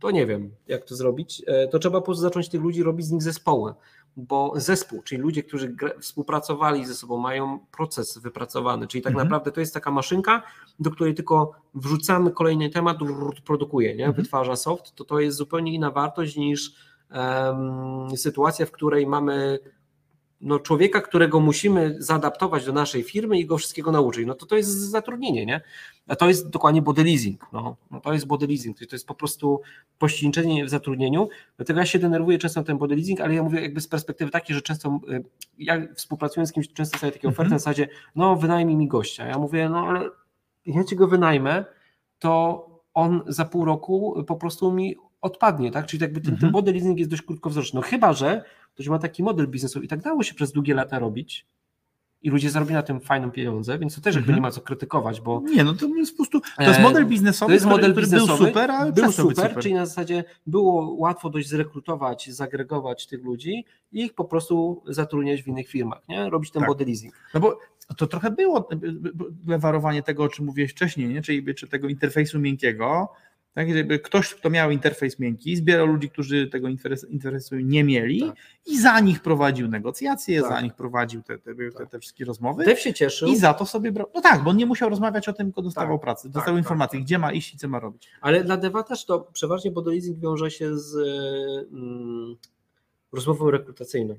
to 0.00 0.10
nie 0.10 0.26
wiem, 0.26 0.50
jak 0.68 0.84
to 0.84 0.96
zrobić. 0.96 1.42
E, 1.46 1.68
To 1.68 1.78
trzeba 1.78 2.00
po 2.00 2.04
prostu 2.04 2.22
zacząć 2.22 2.48
tych 2.48 2.60
ludzi 2.60 2.82
robić 2.82 3.06
z 3.06 3.10
nich 3.10 3.22
zespoły, 3.22 3.74
bo 4.18 4.52
zespół, 4.56 5.02
czyli 5.02 5.22
ludzie, 5.22 5.42
którzy 5.42 5.76
współpracowali 6.00 6.86
ze 6.86 6.94
sobą, 6.94 7.18
mają 7.18 7.58
proces 7.72 8.18
wypracowany, 8.18 8.86
czyli 8.86 9.02
tak 9.02 9.10
Mhm. 9.12 9.26
naprawdę 9.28 9.52
to 9.52 9.60
jest 9.60 9.74
taka 9.74 9.90
maszynka, 9.90 10.42
do 10.80 10.90
której 10.90 11.14
tylko 11.14 11.52
wrzucamy 11.74 12.30
kolejny 12.30 12.70
temat, 12.70 12.98
produkuje, 13.44 13.96
nie? 13.96 14.06
Mhm. 14.06 14.22
wytwarza 14.22 14.56
soft, 14.56 14.94
to 14.94 15.04
to 15.04 15.20
jest 15.20 15.36
zupełnie 15.38 15.74
inna 15.74 15.90
wartość 15.90 16.36
niż 16.36 16.74
em, 17.10 18.16
sytuacja, 18.16 18.66
w 18.66 18.70
której 18.70 19.06
mamy 19.06 19.58
no, 20.40 20.58
człowieka, 20.58 21.00
którego 21.00 21.40
musimy 21.40 21.96
zaadaptować 21.98 22.64
do 22.64 22.72
naszej 22.72 23.02
firmy 23.02 23.38
i 23.38 23.46
go 23.46 23.58
wszystkiego 23.58 23.92
nauczyć. 23.92 24.26
No 24.26 24.34
to 24.34 24.46
to 24.46 24.56
jest 24.56 24.70
zatrudnienie, 24.70 25.46
nie? 25.46 25.60
A 26.08 26.16
to 26.16 26.28
jest 26.28 26.48
dokładnie 26.50 26.82
body 26.82 27.04
leasing. 27.04 27.46
No, 27.52 27.76
no 27.90 28.00
to 28.00 28.12
jest 28.12 28.26
body 28.26 28.46
leasing, 28.46 28.78
to 28.78 28.84
jest 28.92 29.06
po 29.06 29.14
prostu 29.14 29.60
pośredniczenie 29.98 30.64
w 30.64 30.68
zatrudnieniu. 30.68 31.28
Dlatego 31.56 31.80
ja 31.80 31.86
się 31.86 31.98
denerwuję 31.98 32.38
często 32.38 32.60
na 32.60 32.64
ten 32.66 32.78
body 32.78 32.96
leasing, 32.96 33.20
ale 33.20 33.34
ja 33.34 33.42
mówię 33.42 33.60
jakby 33.60 33.80
z 33.80 33.88
perspektywy 33.88 34.30
takiej, 34.30 34.56
że 34.56 34.62
często 34.62 35.00
y, 35.10 35.24
ja 35.58 35.82
współpracując 35.94 36.48
z 36.50 36.52
kimś, 36.52 36.72
często 36.72 36.96
staję 36.98 37.12
takie 37.12 37.28
oferty 37.28 37.42
Mhm. 37.42 37.50
na 37.52 37.58
zasadzie, 37.58 37.88
no 38.14 38.36
wynajmij 38.36 38.76
mi 38.76 38.88
gościa. 38.88 39.26
Ja 39.26 39.38
mówię, 39.38 39.68
no 39.68 39.86
ale 39.86 40.10
ja 40.66 40.84
ci 40.84 40.96
go 40.96 41.08
wynajmę, 41.08 41.64
to 42.18 42.64
on 42.94 43.22
za 43.26 43.44
pół 43.44 43.64
roku 43.64 44.24
po 44.26 44.36
prostu 44.36 44.72
mi 44.72 44.96
odpadnie, 45.20 45.70
tak? 45.70 45.86
Czyli 45.86 46.02
jakby 46.02 46.20
ten, 46.20 46.24
ten 46.24 46.34
Mhm. 46.34 46.52
body 46.52 46.72
leasing 46.72 46.98
jest 46.98 47.10
dość 47.10 47.22
krótkowzroczny. 47.22 47.80
No 47.80 47.86
chyba, 47.86 48.12
że 48.12 48.44
ktoś 48.78 48.88
ma 48.88 48.98
taki 48.98 49.22
model 49.22 49.48
biznesowy 49.48 49.84
i 49.84 49.88
tak 49.88 50.00
dało 50.02 50.22
się 50.22 50.34
przez 50.34 50.52
długie 50.52 50.74
lata 50.74 50.98
robić 50.98 51.46
i 52.22 52.30
ludzie 52.30 52.50
zarobili 52.50 52.74
na 52.74 52.82
tym 52.82 53.00
fajne 53.00 53.30
pieniądze, 53.30 53.78
więc 53.78 53.94
to 53.94 54.00
też 54.00 54.14
jakby 54.14 54.26
Mhm. 54.30 54.36
nie 54.36 54.42
ma 54.42 54.50
co 54.50 54.60
krytykować, 54.60 55.20
bo 55.20 55.40
Nie, 55.40 55.64
no 55.64 55.74
to 55.74 55.86
jest 55.86 56.12
po 56.12 56.16
prostu. 56.16 56.40
To 56.56 56.62
jest 56.62 56.78
E, 56.78 56.82
model 56.82 57.06
biznesowy, 57.06 57.50
to 57.50 57.54
jest 57.54 57.66
model 57.66 57.90
który 57.90 58.06
biznesowy, 58.06 58.38
był 58.38 58.46
super, 58.46 58.70
ale 58.70 58.92
był 58.92 59.06
być 59.06 59.14
super, 59.16 59.56
czyli 59.58 59.74
na 59.74 59.86
zasadzie 59.86 60.24
było 60.46 60.94
łatwo 60.94 61.30
dość 61.30 61.48
zrekrutować, 61.48 62.30
zagregować 62.30 63.06
tych 63.06 63.24
ludzi 63.24 63.64
i 63.92 64.04
ich 64.04 64.14
po 64.14 64.24
prostu 64.24 64.82
zatrudniać 64.86 65.42
w 65.42 65.46
innych 65.48 65.68
firmach, 65.68 66.02
nie? 66.08 66.30
robić 66.30 66.50
ten 66.50 66.60
Tak. 66.60 66.68
body 66.68 66.84
leasing. 66.84 67.14
No 67.34 67.40
bo 67.40 67.58
to 67.96 68.06
trochę 68.06 68.30
było 68.30 68.68
lewarowanie 69.46 70.02
tego, 70.02 70.22
o 70.24 70.28
czym 70.28 70.44
mówiłeś 70.46 70.70
wcześniej, 70.70 71.08
nie? 71.08 71.22
czyli 71.22 71.54
czy 71.54 71.68
tego 71.68 71.88
interfejsu 71.88 72.38
miękkiego. 72.40 73.08
Tak, 73.58 73.74
żeby 73.74 73.98
ktoś, 73.98 74.34
kto 74.34 74.50
miał 74.50 74.70
interfejs 74.70 75.18
miękki, 75.18 75.56
zbierał 75.56 75.86
ludzi, 75.86 76.10
którzy 76.10 76.46
tego 76.46 76.68
interfejsu 77.08 77.56
nie 77.56 77.84
mieli 77.84 78.20
Tak. 78.20 78.36
i 78.66 78.80
za 78.80 79.00
nich 79.00 79.20
prowadził 79.20 79.68
negocjacje, 79.68 80.40
Tak. 80.40 80.50
za 80.50 80.60
nich 80.60 80.74
prowadził 80.74 81.22
te, 81.22 81.38
te, 81.38 81.54
te, 81.54 81.86
te 81.86 81.98
wszystkie 81.98 82.24
rozmowy. 82.24 82.64
Dev 82.64 82.80
się 82.80 82.94
cieszył, 82.94 83.28
I 83.28 83.36
za 83.36 83.54
to 83.54 83.66
sobie 83.66 83.92
brał. 83.92 84.06
No 84.14 84.20
tak, 84.20 84.42
bo 84.44 84.50
on 84.50 84.56
nie 84.56 84.66
musiał 84.66 84.88
rozmawiać 84.88 85.28
o 85.28 85.32
tym, 85.32 85.46
tylko 85.46 85.62
dostawał 85.62 85.98
Tak, 85.98 86.02
pracę, 86.02 86.22
tak, 86.22 86.32
dostawał 86.32 86.56
tak, 86.56 86.64
informacje, 86.64 86.98
tak. 86.98 87.06
gdzie 87.06 87.18
ma 87.18 87.32
iść 87.32 87.54
i 87.54 87.58
co 87.58 87.68
ma 87.68 87.80
robić. 87.80 88.08
ale 88.20 88.44
dla 88.44 88.56
Deva 88.56 88.82
też 88.82 89.04
to 89.04 89.20
przeważnie 89.32 89.70
body 89.70 89.90
leasing 89.90 90.18
wiąże 90.18 90.50
się 90.50 90.78
z 90.78 90.96
mm, 91.72 92.36
rozmową 93.12 93.50
rekrutacyjną. 93.50 94.14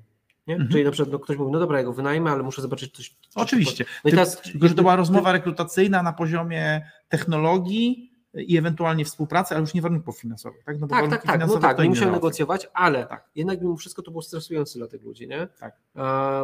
Mhm. 0.48 0.70
Czyli 0.70 0.84
na 0.84 0.92
przykład 0.92 1.12
no, 1.14 1.20
ktoś 1.20 1.38
mówi, 1.38 1.52
no 1.52 1.60
dobra, 1.60 1.78
ja 1.78 1.84
go 1.84 1.94
wynajmę, 1.94 2.32
ale 2.32 2.44
muszę 2.44 2.62
zobaczyć 2.62 2.96
coś. 2.96 3.10
coś 3.30 3.44
Oczywiście. 3.44 3.86
No 4.04 4.08
i 4.08 4.12
Ty- 4.12 4.18
teraz, 4.18 4.42
Tylko, 4.42 4.68
że 4.68 4.76
to 4.76 4.82
była 4.82 4.96
rozmowa 4.96 5.32
rekrutacyjna 5.32 6.04
na 6.04 6.14
poziomie 6.14 6.82
technologii 7.10 8.09
i 8.34 8.58
ewentualnie 8.58 9.06
współpracy, 9.06 9.56
ale 9.56 9.62
już 9.62 9.74
nie 9.74 9.82
warunków 9.82 10.20
finansowych. 10.20 10.64
Tak, 10.64 10.80
no 10.80 10.88
bo 10.88 10.88
Tak, 10.88 10.98
warunki 10.98 11.28
tak, 11.28 11.40
tak. 11.40 11.50
No 11.50 11.60
tak, 11.60 11.80
nie 11.80 11.90
musiałem 11.90 12.10
wątek. 12.10 12.24
negocjować, 12.24 12.70
ale 12.74 13.06
Tak. 13.06 13.30
jednak 13.36 13.62
mimo 13.62 13.76
wszystko 13.76 14.02
to 14.02 14.12
było 14.12 14.22
stresujące 14.22 14.80
dla 14.80 14.88
tych 14.88 15.04
ludzi, 15.04 15.28
nie? 15.28 15.48
Tak. 15.60 15.78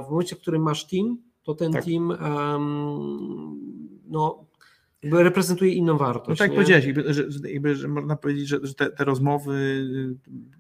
W 0.08 0.10
momencie, 0.10 0.36
w 0.36 0.40
którym 0.40 0.62
masz 0.62 0.88
team, 0.88 1.18
to 1.44 1.56
ten 1.56 1.72
Tak. 1.72 1.86
team 1.86 2.12
em, 2.12 3.60
no, 4.08 4.46
reprezentuje 5.04 5.74
inną 5.74 5.98
wartość. 5.98 6.40
No 6.40 6.44
tak 6.46 6.52
nie? 6.52 6.56
powiedziałeś, 6.56 6.86
jakby, 6.86 7.14
że, 7.14 7.32
że, 7.32 7.52
jakby, 7.52 7.76
że 7.76 7.88
można 7.88 8.16
powiedzieć, 8.16 8.48
że, 8.48 8.60
że 8.64 8.74
te, 8.74 8.92
te 8.92 9.04
rozmowy, 9.04 9.86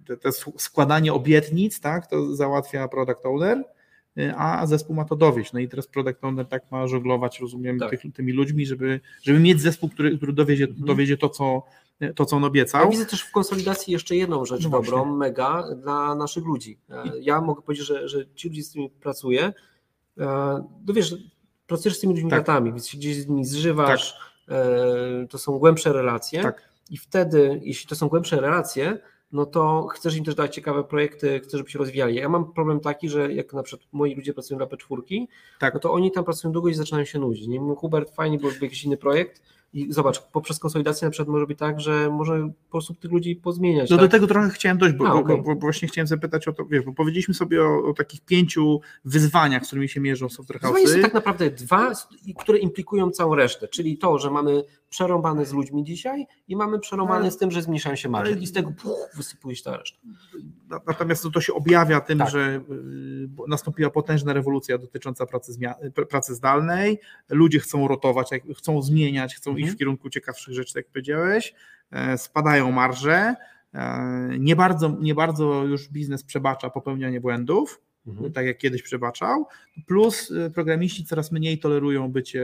te, 0.05 0.17
te 0.17 0.31
składanie 0.57 1.13
obietnic, 1.13 1.79
tak, 1.79 2.07
to 2.07 2.35
załatwia 2.35 2.87
product 2.87 3.25
owner, 3.25 3.63
a 4.37 4.65
zespół 4.67 4.95
ma 4.95 5.05
to 5.05 5.15
dowieść. 5.15 5.53
No 5.53 5.59
i 5.59 5.67
teraz 5.69 5.87
product 5.87 6.23
owner 6.23 6.45
tak 6.47 6.71
ma 6.71 6.87
żonglować, 6.87 7.39
rozumiem, 7.39 7.79
Tak. 7.79 7.89
tych, 7.89 8.13
tymi 8.13 8.31
ludźmi, 8.31 8.65
żeby, 8.65 8.99
żeby 9.23 9.39
mieć 9.39 9.61
zespół, 9.61 9.89
który, 9.89 10.17
który 10.17 10.33
dowiezie, 10.33 10.65
Mhm. 10.65 10.85
dowiezie 10.85 11.17
to, 11.17 11.29
co, 11.29 11.63
to, 12.15 12.25
co 12.25 12.35
on 12.35 12.41
Ja 12.43 12.47
obiecał. 12.47 12.89
widzę 12.89 13.05
też 13.05 13.21
w 13.21 13.31
konsolidacji 13.31 13.93
jeszcze 13.93 14.15
jedną 14.15 14.45
rzecz 14.45 14.63
No 14.63 14.69
dobrą, 14.69 14.97
właśnie. 14.97 15.13
mega 15.13 15.63
dla 15.75 16.15
naszych 16.15 16.45
ludzi. 16.45 16.77
E, 16.89 17.03
Ja 17.21 17.41
mogę 17.41 17.61
powiedzieć, 17.61 17.87
że, 17.87 18.09
że 18.09 18.25
ci 18.35 18.47
ludzie, 18.47 18.63
z 18.63 18.69
którymi 18.69 18.89
pracuję, 18.89 19.53
e, 20.19 20.25
no 20.87 20.93
wiesz, 20.93 21.15
pracujesz 21.67 21.97
z 21.97 22.01
tymi 22.01 22.13
ludźmi 22.13 22.29
Tak. 22.29 22.39
latami, 22.39 22.71
więc 22.71 22.87
się 22.87 22.97
gdzieś 22.97 23.15
z 23.17 23.27
nimi 23.27 23.45
zżywasz, 23.45 24.17
e, 24.49 25.27
to 25.29 25.37
są 25.37 25.59
głębsze 25.59 25.93
relacje 25.93 26.41
Tak. 26.41 26.74
I 26.89 26.97
wtedy, 26.97 27.59
jeśli 27.63 27.87
to 27.89 27.95
są 27.95 28.07
głębsze 28.07 28.41
relacje, 28.41 28.99
no 29.31 29.45
to 29.45 29.87
chcesz 29.87 30.15
im 30.15 30.23
też 30.25 30.35
dać 30.35 30.55
ciekawe 30.55 30.83
projekty, 30.83 31.39
chcesz, 31.39 31.57
żeby 31.57 31.69
się 31.69 31.79
rozwijali. 31.79 32.15
Ja 32.15 32.29
mam 32.29 32.53
problem 32.53 32.79
taki, 32.79 33.09
że 33.09 33.33
jak 33.33 33.53
na 33.53 33.63
przykład 33.63 33.89
moi 33.91 34.15
ludzie 34.15 34.33
pracują 34.33 34.57
dla 34.57 34.67
P4, 34.67 35.25
Tak. 35.59 35.73
no 35.73 35.79
to 35.79 35.93
oni 35.93 36.11
tam 36.11 36.23
pracują 36.23 36.51
długo 36.51 36.69
i 36.69 36.73
zaczynają 36.73 37.05
się 37.05 37.19
nudzić. 37.19 37.47
Nie 37.47 37.61
mówię, 37.61 37.75
Hubert, 37.75 38.15
fajnie 38.15 38.37
byłby 38.37 38.57
jakiś 38.61 38.83
inny 38.83 38.97
projekt 38.97 39.41
i 39.73 39.93
zobacz, 39.93 40.21
poprzez 40.21 40.59
konsolidację 40.59 41.05
na 41.05 41.11
przykład 41.11 41.29
może 41.29 41.47
być 41.47 41.59
tak, 41.59 41.79
że 41.79 42.09
może 42.09 42.49
po 42.65 42.71
prostu 42.71 42.93
tych 42.93 43.11
ludzi 43.11 43.35
pozmieniać. 43.35 43.89
No 43.89 43.97
tak? 43.97 44.05
do 44.05 44.11
tego 44.11 44.27
trochę 44.27 44.49
chciałem 44.49 44.77
dojść, 44.77 44.95
bo, 44.95 45.07
A, 45.07 45.13
okej. 45.13 45.37
bo, 45.37 45.43
bo 45.43 45.61
właśnie 45.61 45.87
chciałem 45.87 46.07
zapytać 46.07 46.47
o 46.47 46.53
to, 46.53 46.65
wiesz, 46.65 46.85
bo 46.85 46.93
powiedzieliśmy 46.93 47.33
sobie 47.33 47.63
o, 47.63 47.83
o 47.89 47.93
takich 47.93 48.21
pięciu 48.21 48.79
wyzwaniach, 49.05 49.63
z 49.63 49.67
którymi 49.67 49.89
się 49.89 49.99
mierzą 49.99 50.29
software 50.29 50.59
Wyzwania 50.61 50.87
są 50.87 50.93
house'y. 50.93 51.01
tak 51.01 51.13
naprawdę 51.13 51.49
dwa, 51.51 51.91
które 52.39 52.57
implikują 52.57 53.11
całą 53.11 53.35
resztę, 53.35 53.67
czyli 53.67 53.97
to, 53.97 54.19
że 54.19 54.31
mamy 54.31 54.63
przerąbane 54.99 55.45
z 55.45 55.53
ludźmi 55.53 55.83
dzisiaj 55.83 56.27
i 56.47 56.55
mamy 56.55 56.79
przerąbane 56.79 57.31
z 57.31 57.37
tym, 57.37 57.51
że 57.51 57.61
zmniejszają 57.61 57.95
się 57.95 58.09
marże 58.09 58.31
ale- 58.33 58.41
i 58.41 58.47
z 58.47 58.51
tego 58.51 58.71
puch, 58.71 59.09
wysypuje 59.15 59.55
się 59.55 59.63
ta 59.63 59.77
reszta. 59.77 59.99
Na- 60.69 60.79
Natomiast 60.87 61.23
to, 61.23 61.31
to 61.31 61.41
się 61.41 61.53
objawia 61.53 62.01
tym, 62.01 62.19
Tak. 62.19 62.29
że 62.29 62.61
y, 62.71 63.27
nastąpiła 63.47 63.89
potężna 63.89 64.33
rewolucja 64.33 64.77
dotycząca 64.77 65.25
pracy, 65.25 65.51
pr- 65.95 66.07
pracy 66.07 66.35
zdalnej. 66.35 66.99
Ludzie 67.29 67.59
chcą 67.59 67.87
rotować, 67.87 68.29
chcą 68.57 68.81
zmieniać, 68.81 69.35
chcą 69.35 69.49
Mhm. 69.51 69.65
iść 69.65 69.75
w 69.75 69.77
kierunku 69.79 70.09
ciekawszych 70.09 70.53
rzeczy, 70.53 70.73
tak 70.73 70.83
jak 70.85 70.91
powiedziałeś. 70.91 71.53
E, 71.91 72.17
Spadają 72.17 72.71
marże. 72.71 73.35
E, 73.73 74.29
Nie 74.39 74.55
bardzo, 74.55 74.89
nie 74.99 75.15
bardzo 75.15 75.63
już 75.63 75.89
biznes 75.89 76.23
przebacza 76.23 76.69
popełnianie 76.69 77.21
błędów, 77.21 77.81
Mhm. 78.07 78.33
tak 78.33 78.45
jak 78.45 78.57
kiedyś 78.57 78.81
przebaczał. 78.81 79.47
Plus 79.87 80.31
y, 80.31 80.51
programiści 80.51 81.05
coraz 81.05 81.31
mniej 81.31 81.59
tolerują 81.59 82.11
bycie 82.11 82.43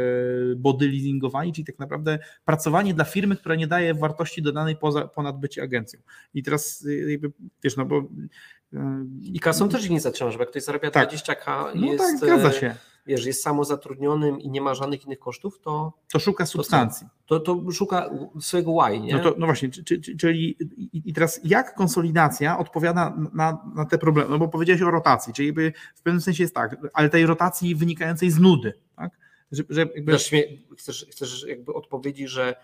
body 0.58 0.88
leasingowani, 0.88 1.54
czyli 1.54 1.66
tak 1.66 1.80
naprawdę 1.80 2.20
pracowanie 2.46 2.94
dla 2.94 3.06
firmy, 3.06 3.36
która 3.36 3.56
nie 3.56 3.68
daje 3.68 3.94
wartości 3.94 4.42
dodanej 4.42 4.76
poza, 4.76 5.08
ponad 5.08 5.40
bycie 5.40 5.64
agencją. 5.64 6.00
I 6.34 6.44
teraz 6.44 6.86
y, 6.86 7.12
jakby, 7.12 7.32
wiesz, 7.64 7.78
no 7.78 7.86
bo 7.86 8.00
y, 8.00 8.78
I 9.22 9.40
kasą 9.40 9.70
też 9.70 9.84
ich 9.84 9.92
nie 9.92 10.02
zatrzymasz, 10.02 10.38
bo 10.38 10.44
jak 10.44 10.50
ktoś 10.50 10.64
zarabia 10.64 10.92
Tak. 10.92 11.12
20k 11.12 11.72
no 11.76 11.88
jest, 11.88 12.04
tak, 12.04 12.18
zgadza 12.18 12.52
się. 12.52 12.76
Wiesz, 13.06 13.26
jest 13.26 13.44
samozatrudnionym 13.44 14.40
i 14.42 14.50
nie 14.50 14.62
ma 14.62 14.74
żadnych 14.76 15.06
innych 15.06 15.20
kosztów, 15.20 15.60
to, 15.60 15.94
To 16.12 16.20
szuka 16.20 16.46
substancji. 16.46 17.08
to, 17.26 17.40
to 17.40 17.72
szuka 17.72 18.10
swojego 18.40 18.72
why, 18.74 19.00
nie? 19.00 19.14
No, 19.14 19.20
to, 19.24 19.36
no 19.38 19.46
właśnie, 19.46 19.70
czy- 19.70 19.84
czy- 19.84 20.02
czy- 20.02 20.18
czyli 20.18 20.58
i 20.94 21.14
teraz 21.14 21.40
jak 21.44 21.76
konsolidacja 21.76 22.58
odpowiada 22.58 23.18
na, 23.34 23.58
na 23.76 23.86
te 23.86 23.98
problemy? 23.98 24.30
No 24.30 24.38
bo 24.40 24.48
powiedziałeś 24.48 24.82
o 24.82 24.92
rotacji, 24.92 25.34
czyli 25.34 25.48
jakby 25.48 25.74
w 25.96 26.02
pewnym 26.02 26.22
sensie 26.22 26.44
jest 26.44 26.56
tak, 26.56 26.78
ale 26.94 27.10
tej 27.10 27.26
rotacji 27.26 27.76
wynikającej 27.76 28.32
z 28.32 28.40
nudy, 28.40 28.74
tak? 28.96 29.12
Że, 29.52 29.64
że 29.70 29.82
jakby, 29.96 30.12
Chcesz, 30.12 30.32
mnie- 30.32 30.44
chcesz, 30.78 31.06
chcesz 31.12 31.46
jakby 31.48 31.74
odpowiedzi, 31.74 32.28
że 32.28 32.56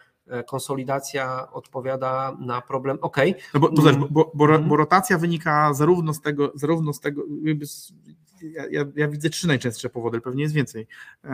konsolidacja 0.48 1.52
odpowiada 1.52 2.38
na 2.40 2.62
problem, 2.62 2.98
okej, 3.02 3.36
No 3.54 3.60
bo, 3.60 3.70
bo, 3.70 3.82
bo, 4.10 4.32
bo, 4.34 4.46
Mhm. 4.46 4.68
bo 4.70 4.78
rotacja 4.78 5.18
wynika 5.18 5.74
zarówno 5.74 6.14
z 6.14 6.22
tego, 6.22 6.52
zarówno 6.56 6.94
z 6.94 7.00
tego, 7.00 7.24
z, 7.62 7.94
ja, 8.42 8.64
ja, 8.72 8.86
ja 8.96 9.08
widzę 9.08 9.30
trzy 9.30 9.48
najczęstsze 9.48 9.90
powody, 9.90 10.22
pewnie 10.22 10.44
jest 10.44 10.56
więcej. 10.56 10.88
E, 11.24 11.30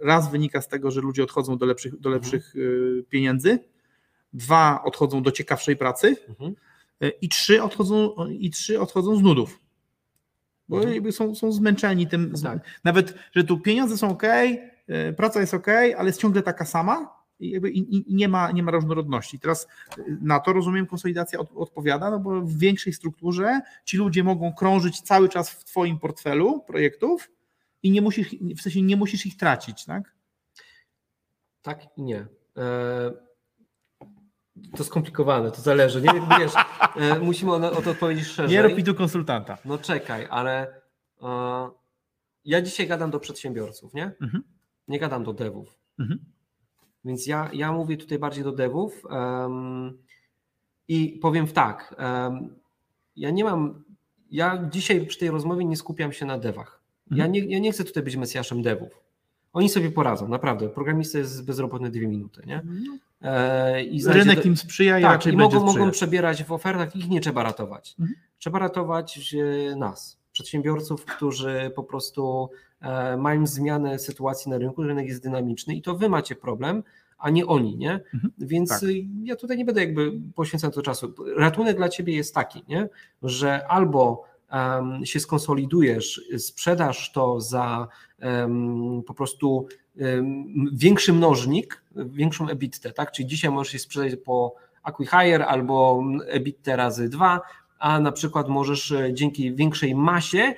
Raz 0.00 0.30
wynika 0.30 0.60
z 0.60 0.68
tego, 0.68 0.90
że 0.90 1.00
ludzie 1.00 1.22
odchodzą 1.22 1.58
do 1.58 1.66
lepszych, 1.66 2.00
do 2.00 2.10
lepszych 2.10 2.54
e, 2.56 3.02
pieniędzy, 3.02 3.58
dwa 4.32 4.82
odchodzą 4.84 5.22
do 5.22 5.32
ciekawszej 5.32 5.76
pracy 5.76 6.16
Mhm. 6.28 6.54
e, 7.00 7.08
i 7.08 7.28
trzy 7.28 7.62
odchodzą, 7.62 8.14
i 8.30 8.50
trzy 8.50 8.80
odchodzą 8.80 9.16
z 9.16 9.22
nudów. 9.22 9.58
Bo 10.68 10.76
Mhm. 10.76 10.94
jakby 10.94 11.12
są, 11.12 11.34
są 11.34 11.52
zmęczeni 11.52 12.06
tym, 12.06 12.32
Tak. 12.42 12.58
nawet, 12.84 13.14
że 13.32 13.44
tu 13.44 13.60
pieniądze 13.60 13.98
są 13.98 14.08
ok, 14.10 14.22
praca 15.16 15.40
jest 15.40 15.54
ok, 15.54 15.66
ale 15.98 16.06
jest 16.06 16.20
ciągle 16.20 16.42
taka 16.42 16.64
sama 16.64 17.21
i, 17.46 18.04
nie, 18.08 18.28
ma, 18.28 18.50
nie 18.50 18.62
ma 18.62 18.70
różnorodności. 18.70 19.38
Teraz 19.38 19.66
y, 19.98 20.18
na 20.20 20.40
to 20.40 20.52
rozumiem 20.52 20.86
konsolidacja 20.86 21.38
od, 21.38 21.48
odpowiada, 21.54 22.10
no 22.10 22.18
bo 22.18 22.40
w 22.40 22.58
większej 22.58 22.92
strukturze 22.92 23.60
ci 23.84 23.96
ludzie 23.96 24.24
mogą 24.24 24.52
krążyć 24.52 25.00
cały 25.00 25.28
czas 25.28 25.50
w 25.50 25.64
twoim 25.64 25.98
portfelu 25.98 26.60
projektów 26.60 27.30
i 27.82 27.90
nie 27.90 28.02
musisz, 28.02 28.36
w 28.58 28.62
sensie 28.62 28.82
nie 28.82 28.96
musisz 28.96 29.26
ich 29.26 29.36
tracić, 29.36 29.84
tak? 29.84 30.14
tak 31.62 31.98
i 31.98 32.02
nie. 32.02 32.26
E, 32.56 33.12
to 34.76 34.84
skomplikowane, 34.84 35.50
to 35.50 35.60
zależy, 35.60 36.02
nie? 36.02 36.12
Wiesz, 36.38 36.52
e, 36.96 37.18
musimy 37.18 37.52
o, 37.52 37.72
o 37.72 37.82
to 37.82 37.90
odpowiedzieć 37.90 38.26
szerzej. 38.26 38.56
Nie 38.56 38.62
rób 38.62 38.76
mi 38.76 38.84
tu 38.84 38.94
konsultanta. 38.94 39.58
No 39.64 39.78
czekaj, 39.78 40.26
ale 40.30 40.82
e, 41.22 41.70
ja 42.44 42.62
dzisiaj 42.62 42.86
gadam 42.86 43.10
do 43.10 43.20
przedsiębiorców, 43.20 43.94
nie? 43.94 44.12
Mhm. 44.20 44.42
Nie 44.88 44.98
gadam 44.98 45.24
do 45.24 45.32
devów. 45.32 45.78
Mhm. 45.98 46.31
Więc 47.04 47.26
ja, 47.26 47.50
ja 47.52 47.72
mówię 47.72 47.96
tutaj 47.96 48.18
bardziej 48.18 48.44
do 48.44 48.52
devów 48.52 49.02
em, 49.10 49.98
i 50.88 51.18
powiem 51.22 51.46
tak. 51.46 51.94
em, 51.98 52.54
ja 53.16 53.30
nie 53.30 53.44
mam. 53.44 53.82
Ja 54.30 54.68
dzisiaj 54.72 55.06
przy 55.06 55.18
tej 55.18 55.30
rozmowie 55.30 55.64
nie 55.64 55.76
skupiam 55.76 56.12
się 56.12 56.26
na 56.26 56.38
devach. 56.38 56.80
Ja, 57.10 57.24
Mhm. 57.26 57.32
nie, 57.32 57.40
ja 57.52 57.58
nie 57.58 57.72
chcę 57.72 57.84
tutaj 57.84 58.02
być 58.02 58.16
mesjaszem 58.16 58.62
devów. 58.62 58.90
Oni 59.52 59.68
sobie 59.68 59.90
poradzą, 59.90 60.28
naprawdę. 60.28 60.68
Programista 60.68 61.18
jest 61.18 61.44
bezrobotny 61.46 61.90
dwie 61.90 62.06
minuty, 62.06 62.42
nie? 62.46 62.62
E, 63.22 63.84
i 63.84 64.00
znajdzie 64.00 64.20
Rynek 64.20 64.36
do- 64.38 64.42
im 64.48 64.56
sprzyja 64.56 64.98
i 64.98 65.02
tak, 65.02 65.12
raczej 65.12 65.32
i 65.32 65.36
mogą, 65.36 65.64
mogą 65.64 65.90
przebierać 65.90 66.44
w 66.44 66.52
ofertach, 66.52 66.96
ich 66.96 67.08
nie 67.08 67.20
trzeba 67.20 67.42
ratować. 67.42 67.94
Mhm. 68.00 68.18
Trzeba 68.38 68.58
ratować 68.58 69.34
e, 69.72 69.76
nas, 69.76 70.18
przedsiębiorców, 70.32 71.04
którzy 71.04 71.72
po 71.76 71.82
prostu 71.82 72.50
mają 73.18 73.46
zmianę 73.46 73.98
sytuacji 73.98 74.50
na 74.50 74.58
rynku, 74.58 74.82
rynek 74.82 75.06
jest 75.08 75.22
dynamiczny 75.22 75.74
i 75.74 75.82
to 75.82 75.96
wy 75.96 76.08
macie 76.08 76.36
problem, 76.36 76.82
a 77.22 77.30
nie 77.30 77.46
oni, 77.46 77.76
nie? 77.76 77.92
Mhm. 78.14 78.32
Więc 78.38 78.70
Tak. 78.70 78.82
y, 78.82 79.04
ja 79.24 79.36
tutaj 79.36 79.56
nie 79.58 79.64
będę 79.64 79.80
jakby 79.80 80.12
poświęcał 80.34 80.70
to 80.70 80.82
czasu. 80.82 81.14
Ratunek 81.36 81.76
dla 81.76 81.88
ciebie 81.88 82.14
jest 82.14 82.34
taki, 82.34 82.64
nie? 82.68 82.88
że 83.22 83.66
albo 83.68 84.24
em, 84.50 85.06
się 85.06 85.20
skonsolidujesz, 85.20 86.20
sprzedasz 86.38 87.12
to 87.12 87.40
za 87.40 87.88
em, 88.18 89.02
po 89.06 89.14
prostu 89.14 89.66
em, 89.98 90.46
większy 90.72 91.12
mnożnik, 91.12 91.82
większą 91.96 92.48
EBITdę, 92.48 92.92
tak? 92.92 93.12
Czyli 93.12 93.28
dzisiaj 93.28 93.50
możesz 93.50 93.72
się 93.72 93.78
sprzedać 93.78 94.16
po 94.24 94.54
acquihire 94.82 95.46
albo 95.46 96.02
EBITdę 96.26 96.76
razy 96.76 97.08
dwa, 97.08 97.40
a 97.82 98.00
na 98.00 98.12
przykład 98.12 98.48
możesz 98.48 98.92
e, 98.92 99.14
dzięki 99.14 99.54
większej 99.54 99.94
masie 99.94 100.54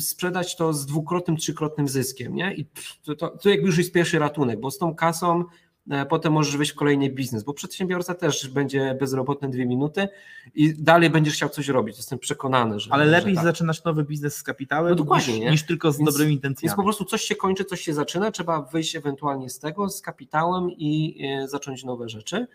sprzedać 0.00 0.56
to 0.56 0.72
z 0.72 0.86
dwukrotnym, 0.86 1.36
trzykrotnym 1.36 1.88
zyskiem, 1.88 2.34
nie? 2.34 2.54
I 2.54 2.66
to, 3.04 3.14
to, 3.14 3.28
to 3.28 3.48
jakby 3.48 3.66
już 3.66 3.78
jest 3.78 3.92
pierwszy 3.92 4.18
ratunek, 4.18 4.60
bo 4.60 4.70
z 4.70 4.78
tą 4.78 4.94
kasą 4.94 5.44
e, 5.90 6.06
potem 6.06 6.32
możesz 6.32 6.56
wejść 6.56 6.72
w 6.72 6.74
kolejny 6.74 7.10
biznes, 7.10 7.44
bo 7.44 7.54
przedsiębiorca 7.54 8.14
też 8.14 8.48
będzie 8.48 8.96
bezrobotny 9.00 9.50
dwie 9.50 9.66
minuty 9.66 10.08
i 10.54 10.74
dalej 10.78 11.10
będziesz 11.10 11.34
chciał 11.34 11.48
coś 11.48 11.68
robić, 11.68 11.96
jestem 11.96 12.18
przekonany, 12.18 12.80
że 12.80 12.92
Ale 12.92 13.04
że 13.04 13.10
lepiej 13.10 13.34
tak. 13.34 13.44
zaczynać 13.44 13.84
nowy 13.84 14.04
biznes 14.04 14.36
z 14.36 14.42
kapitałem 14.42 14.96
No 15.08 15.16
niż, 15.16 15.28
niż 15.28 15.66
tylko 15.66 15.92
z 15.92 15.98
Więc- 15.98 16.10
dobrymi 16.10 16.30
Więc 16.30 16.38
intencjami. 16.38 16.76
po 16.76 16.82
prostu 16.82 17.04
coś 17.04 17.22
się 17.22 17.36
kończy, 17.36 17.64
coś 17.64 17.80
się 17.80 17.94
zaczyna, 17.94 18.30
trzeba 18.30 18.62
wyjść 18.62 18.96
ewentualnie 18.96 19.50
z 19.50 19.58
tego, 19.58 19.88
z 19.88 20.00
kapitałem 20.02 20.70
i 20.70 21.22
e, 21.42 21.48
zacząć 21.48 21.84
nowe 21.84 22.08
rzeczy. 22.08 22.46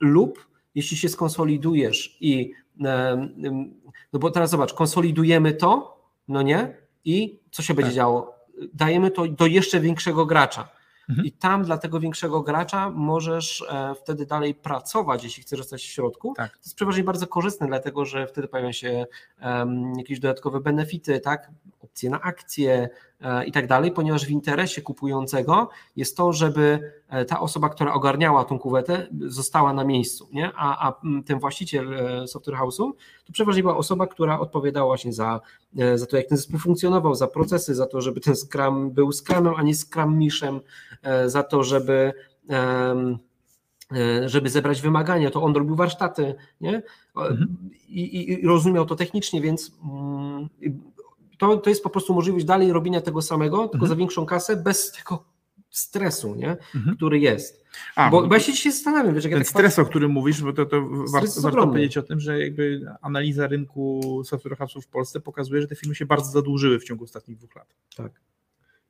Lub 0.00 0.47
jeśli 0.78 0.96
się 0.96 1.08
skonsolidujesz 1.08 2.16
i 2.20 2.52
e, 2.84 3.28
no 4.12 4.18
bo 4.18 4.30
teraz 4.30 4.50
zobacz, 4.50 4.74
konsolidujemy 4.74 5.52
to, 5.52 5.98
no 6.28 6.42
nie? 6.42 6.76
I 7.04 7.40
co 7.50 7.62
się 7.62 7.74
będzie 7.74 7.90
Tak. 7.90 7.96
działo? 7.96 8.34
Dajemy 8.74 9.10
to 9.10 9.26
do 9.26 9.46
jeszcze 9.46 9.80
większego 9.80 10.26
gracza. 10.26 10.68
Mhm. 11.08 11.26
I 11.26 11.32
tam 11.32 11.64
dla 11.64 11.78
tego 11.78 12.00
większego 12.00 12.42
gracza 12.42 12.90
możesz 12.90 13.64
e, 13.70 13.94
wtedy 13.94 14.26
dalej 14.26 14.54
pracować, 14.54 15.24
jeśli 15.24 15.42
chcesz 15.42 15.58
zostać 15.58 15.82
w 15.82 15.86
środku. 15.86 16.34
Tak. 16.36 16.52
To 16.52 16.58
jest 16.58 16.74
przeważnie 16.74 17.04
bardzo 17.04 17.26
korzystne, 17.26 17.66
dlatego 17.66 18.04
że 18.04 18.26
wtedy 18.26 18.48
pojawiają 18.48 18.72
się 18.72 19.06
em, 19.40 19.92
jakieś 19.98 20.20
dodatkowe 20.20 20.60
benefity, 20.60 21.20
tak? 21.20 21.50
opcje 21.80 22.10
na 22.10 22.20
akcje 22.20 22.88
i 23.46 23.52
tak 23.52 23.66
dalej, 23.66 23.90
ponieważ 23.92 24.26
w 24.26 24.30
interesie 24.30 24.82
kupującego 24.82 25.68
jest 25.96 26.16
to, 26.16 26.32
żeby 26.32 26.92
e, 27.08 27.24
ta 27.24 27.40
osoba, 27.40 27.68
która 27.68 27.94
ogarniała 27.94 28.44
tą 28.44 28.58
kuwetę, 28.58 29.08
została 29.20 29.72
na 29.72 29.84
miejscu, 29.84 30.28
nie? 30.32 30.52
A, 30.56 30.88
a 30.88 31.00
ten 31.26 31.38
właściciel 31.38 31.94
e, 31.94 32.26
software 32.26 32.56
house'u 32.56 32.92
to 33.26 33.32
przeważnie 33.32 33.62
była 33.62 33.76
osoba, 33.76 34.06
która 34.06 34.40
odpowiadała 34.40 34.86
właśnie 34.86 35.12
za, 35.12 35.40
e, 35.78 35.98
za 35.98 36.06
to, 36.06 36.16
jak 36.16 36.26
ten 36.26 36.38
zespół 36.38 36.58
funkcjonował, 36.58 37.14
za 37.14 37.28
procesy, 37.28 37.74
za 37.74 37.86
to, 37.86 38.00
żeby 38.00 38.20
ten 38.20 38.36
Scrum 38.36 38.90
był 38.90 39.12
Scrumem, 39.12 39.54
a 39.56 39.62
nie 39.62 39.74
Scrum 39.74 40.18
Mishem, 40.18 40.60
e, 41.02 41.30
za 41.30 41.42
to, 41.42 41.62
żeby 41.62 42.12
e, 42.50 43.18
żeby 44.26 44.50
zebrać 44.50 44.80
wymagania, 44.80 45.30
to 45.30 45.42
on 45.42 45.54
robił 45.54 45.76
warsztaty, 45.76 46.34
nie? 46.60 46.82
Mhm. 47.16 47.56
I, 47.88 48.00
i, 48.00 48.32
i 48.32 48.46
rozumiał 48.46 48.86
to 48.86 48.96
technicznie, 48.96 49.40
więc 49.40 49.72
mm, 49.84 50.48
to, 51.38 51.56
to 51.56 51.70
jest 51.70 51.82
po 51.82 51.90
prostu 51.90 52.14
możliwość 52.14 52.44
dalej 52.44 52.72
robienia 52.72 53.00
tego 53.00 53.22
samego, 53.22 53.56
tylko 53.58 53.74
Mhm. 53.76 53.88
za 53.88 53.96
większą 53.96 54.26
kasę, 54.26 54.56
bez 54.56 54.92
tego 54.92 55.24
stresu, 55.70 56.34
nie? 56.34 56.56
Mhm. 56.74 56.96
który 56.96 57.18
jest. 57.18 57.64
A, 57.96 58.10
bo, 58.10 58.26
bo 58.28 58.34
ja 58.34 58.40
się 58.40 58.52
dzisiaj 58.52 58.72
zastanawiam, 58.72 59.14
wiesz, 59.14 59.24
jak 59.24 59.30
ja 59.30 59.36
ten 59.38 59.44
tak 59.44 59.50
stres, 59.50 59.78
o 59.78 59.84
którym 59.84 60.10
mówisz, 60.10 60.42
bo 60.42 60.52
to, 60.52 60.66
to 60.66 60.82
warto, 61.12 61.40
warto 61.40 61.66
powiedzieć 61.66 61.96
o 61.98 62.02
tym, 62.02 62.20
że 62.20 62.40
jakby 62.40 62.80
analiza 63.02 63.46
rynku 63.46 64.00
software 64.24 64.56
house'ów 64.56 64.80
w 64.82 64.88
Polsce 64.88 65.20
pokazuje, 65.20 65.62
że 65.62 65.68
te 65.68 65.76
firmy 65.76 65.94
się 65.94 66.06
bardzo 66.06 66.30
zadłużyły 66.30 66.78
w 66.78 66.84
ciągu 66.84 67.04
ostatnich 67.04 67.36
dwóch 67.38 67.56
lat. 67.56 67.74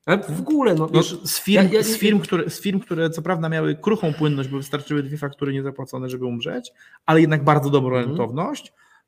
Ale 0.05 0.17
w 0.23 0.39
ogóle, 0.39 0.75
no, 0.75 0.79
No, 0.93 0.99
wiesz, 0.99 1.17
z, 1.23 1.39
firm, 1.39 1.63
ja- 1.63 1.69
ja- 1.73 1.83
z, 1.83 1.97
firm, 1.97 2.19
które, 2.19 2.49
z 2.49 2.61
firm, 2.61 2.79
które 2.79 3.09
co 3.09 3.21
prawda 3.21 3.49
miały 3.49 3.75
kruchą 3.75 4.13
płynność, 4.13 4.49
bo 4.49 4.57
wystarczyły 4.57 5.03
dwie 5.03 5.17
faktury 5.17 5.53
niezapłacone, 5.53 6.09
żeby 6.09 6.25
umrzeć, 6.25 6.71
ale 7.05 7.21
jednak 7.21 7.43
bardzo 7.43 7.69
dobrą 7.69 7.97
Mhm. 7.97 8.17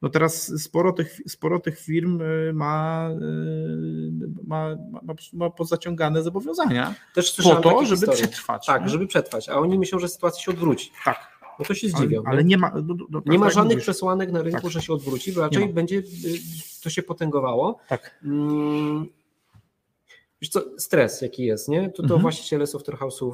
No 0.02 0.10
teraz 0.10 0.62
sporo 0.64 0.93
tych, 0.93 1.18
sporo 1.28 1.60
tych 1.60 1.80
firm 1.80 2.22
y, 2.22 2.52
ma, 2.54 3.10
y, 3.22 4.12
ma, 4.47 4.76
ma, 4.91 4.99
ma, 5.04 5.14
ma 5.34 5.49
pozaciągane 5.49 6.24
zobowiązania 6.24 6.95
też 7.14 7.36
po 7.36 7.56
to, 7.56 7.86
żeby 7.86 7.89
historie. 7.95 8.14
przetrwać. 8.18 8.66
Tak, 8.66 8.82
nie? 8.84 8.89
żeby 8.89 9.08
przetrwać, 9.08 9.49
a 9.49 9.56
oni 9.56 9.80
myślą, 9.80 9.99
że 9.99 10.08
sytuacja 10.10 10.41
się 10.43 10.52
odwróci. 10.52 10.91
tak. 11.06 11.32
No 11.60 11.66
to 11.66 11.74
się 11.74 11.88
Ale, 11.93 11.97
zdziwią. 11.97 12.24
ale 12.26 12.43
nie? 12.43 12.49
nie 12.49 12.58
ma, 12.58 12.72
no, 12.86 12.95
no, 13.10 13.22
nie 13.26 13.39
ma 13.39 13.45
tak 13.45 13.49
jak 13.49 13.54
żadnych 13.54 13.76
mówisz. 13.76 13.84
przesłanek 13.84 14.32
na 14.32 14.41
rynku, 14.41 14.62
Tak. 14.62 14.72
że 14.72 14.82
się 14.82 14.93
odwróci, 14.93 15.32
bo 15.32 15.39
Nie 15.41 15.45
raczej 15.45 15.68
ma. 15.68 15.74
będzie 15.74 15.97
y, 15.97 16.04
to 16.84 16.89
się 16.89 17.04
potęgowało. 17.04 17.80
Tak. 17.89 18.20
Mm, 18.24 19.06
Wiesz 20.41 20.49
co, 20.49 20.62
stres 20.78 21.22
jaki 21.22 21.43
jest, 21.45 21.70
nie? 21.70 21.89
To, 21.89 21.95
to 21.97 22.04
Mhm. 22.04 22.22
właściciele 22.22 22.68
software 22.68 22.97
house'ów 22.97 23.34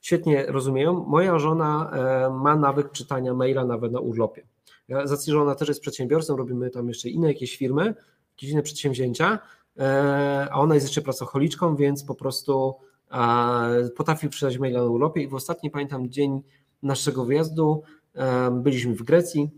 świetnie 0.00 0.46
rozumieją. 0.46 1.04
Moja 1.08 1.38
żona 1.38 1.90
e, 1.92 2.30
ma 2.30 2.56
nawyk 2.56 2.92
czytania 2.92 3.34
maila 3.34 3.64
nawet 3.64 3.92
na 3.92 4.00
urlopie. 4.00 4.42
Ja, 4.88 5.06
z 5.06 5.26
że 5.26 5.42
ona 5.42 5.54
też 5.54 5.68
jest 5.68 5.80
przedsiębiorcą, 5.80 6.36
robimy 6.36 6.70
tam 6.70 6.88
jeszcze 6.88 7.08
inne 7.08 7.28
jakieś 7.28 7.56
firmy, 7.56 7.94
jakieś 8.30 8.50
inne 8.50 8.62
przedsięwzięcia, 8.62 9.38
e, 9.78 10.48
a 10.50 10.54
ona 10.54 10.74
jest 10.74 10.86
jeszcze 10.86 11.02
pracocholiczką, 11.02 11.76
więc 11.76 12.04
po 12.04 12.14
prostu 12.14 12.74
e, 13.10 13.88
potrafi 13.96 14.28
czytać 14.28 14.58
maila 14.58 14.80
na 14.80 14.86
urlopie 14.86 15.22
i 15.22 15.28
w 15.28 15.34
ostatni, 15.34 15.70
pamiętam, 15.70 16.10
dzień 16.10 16.42
naszego 16.82 17.24
wyjazdu 17.24 17.82
e, 18.14 18.50
byliśmy 18.50 18.94
w 18.94 19.02
Grecji 19.02 19.50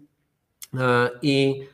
i 1.23 1.65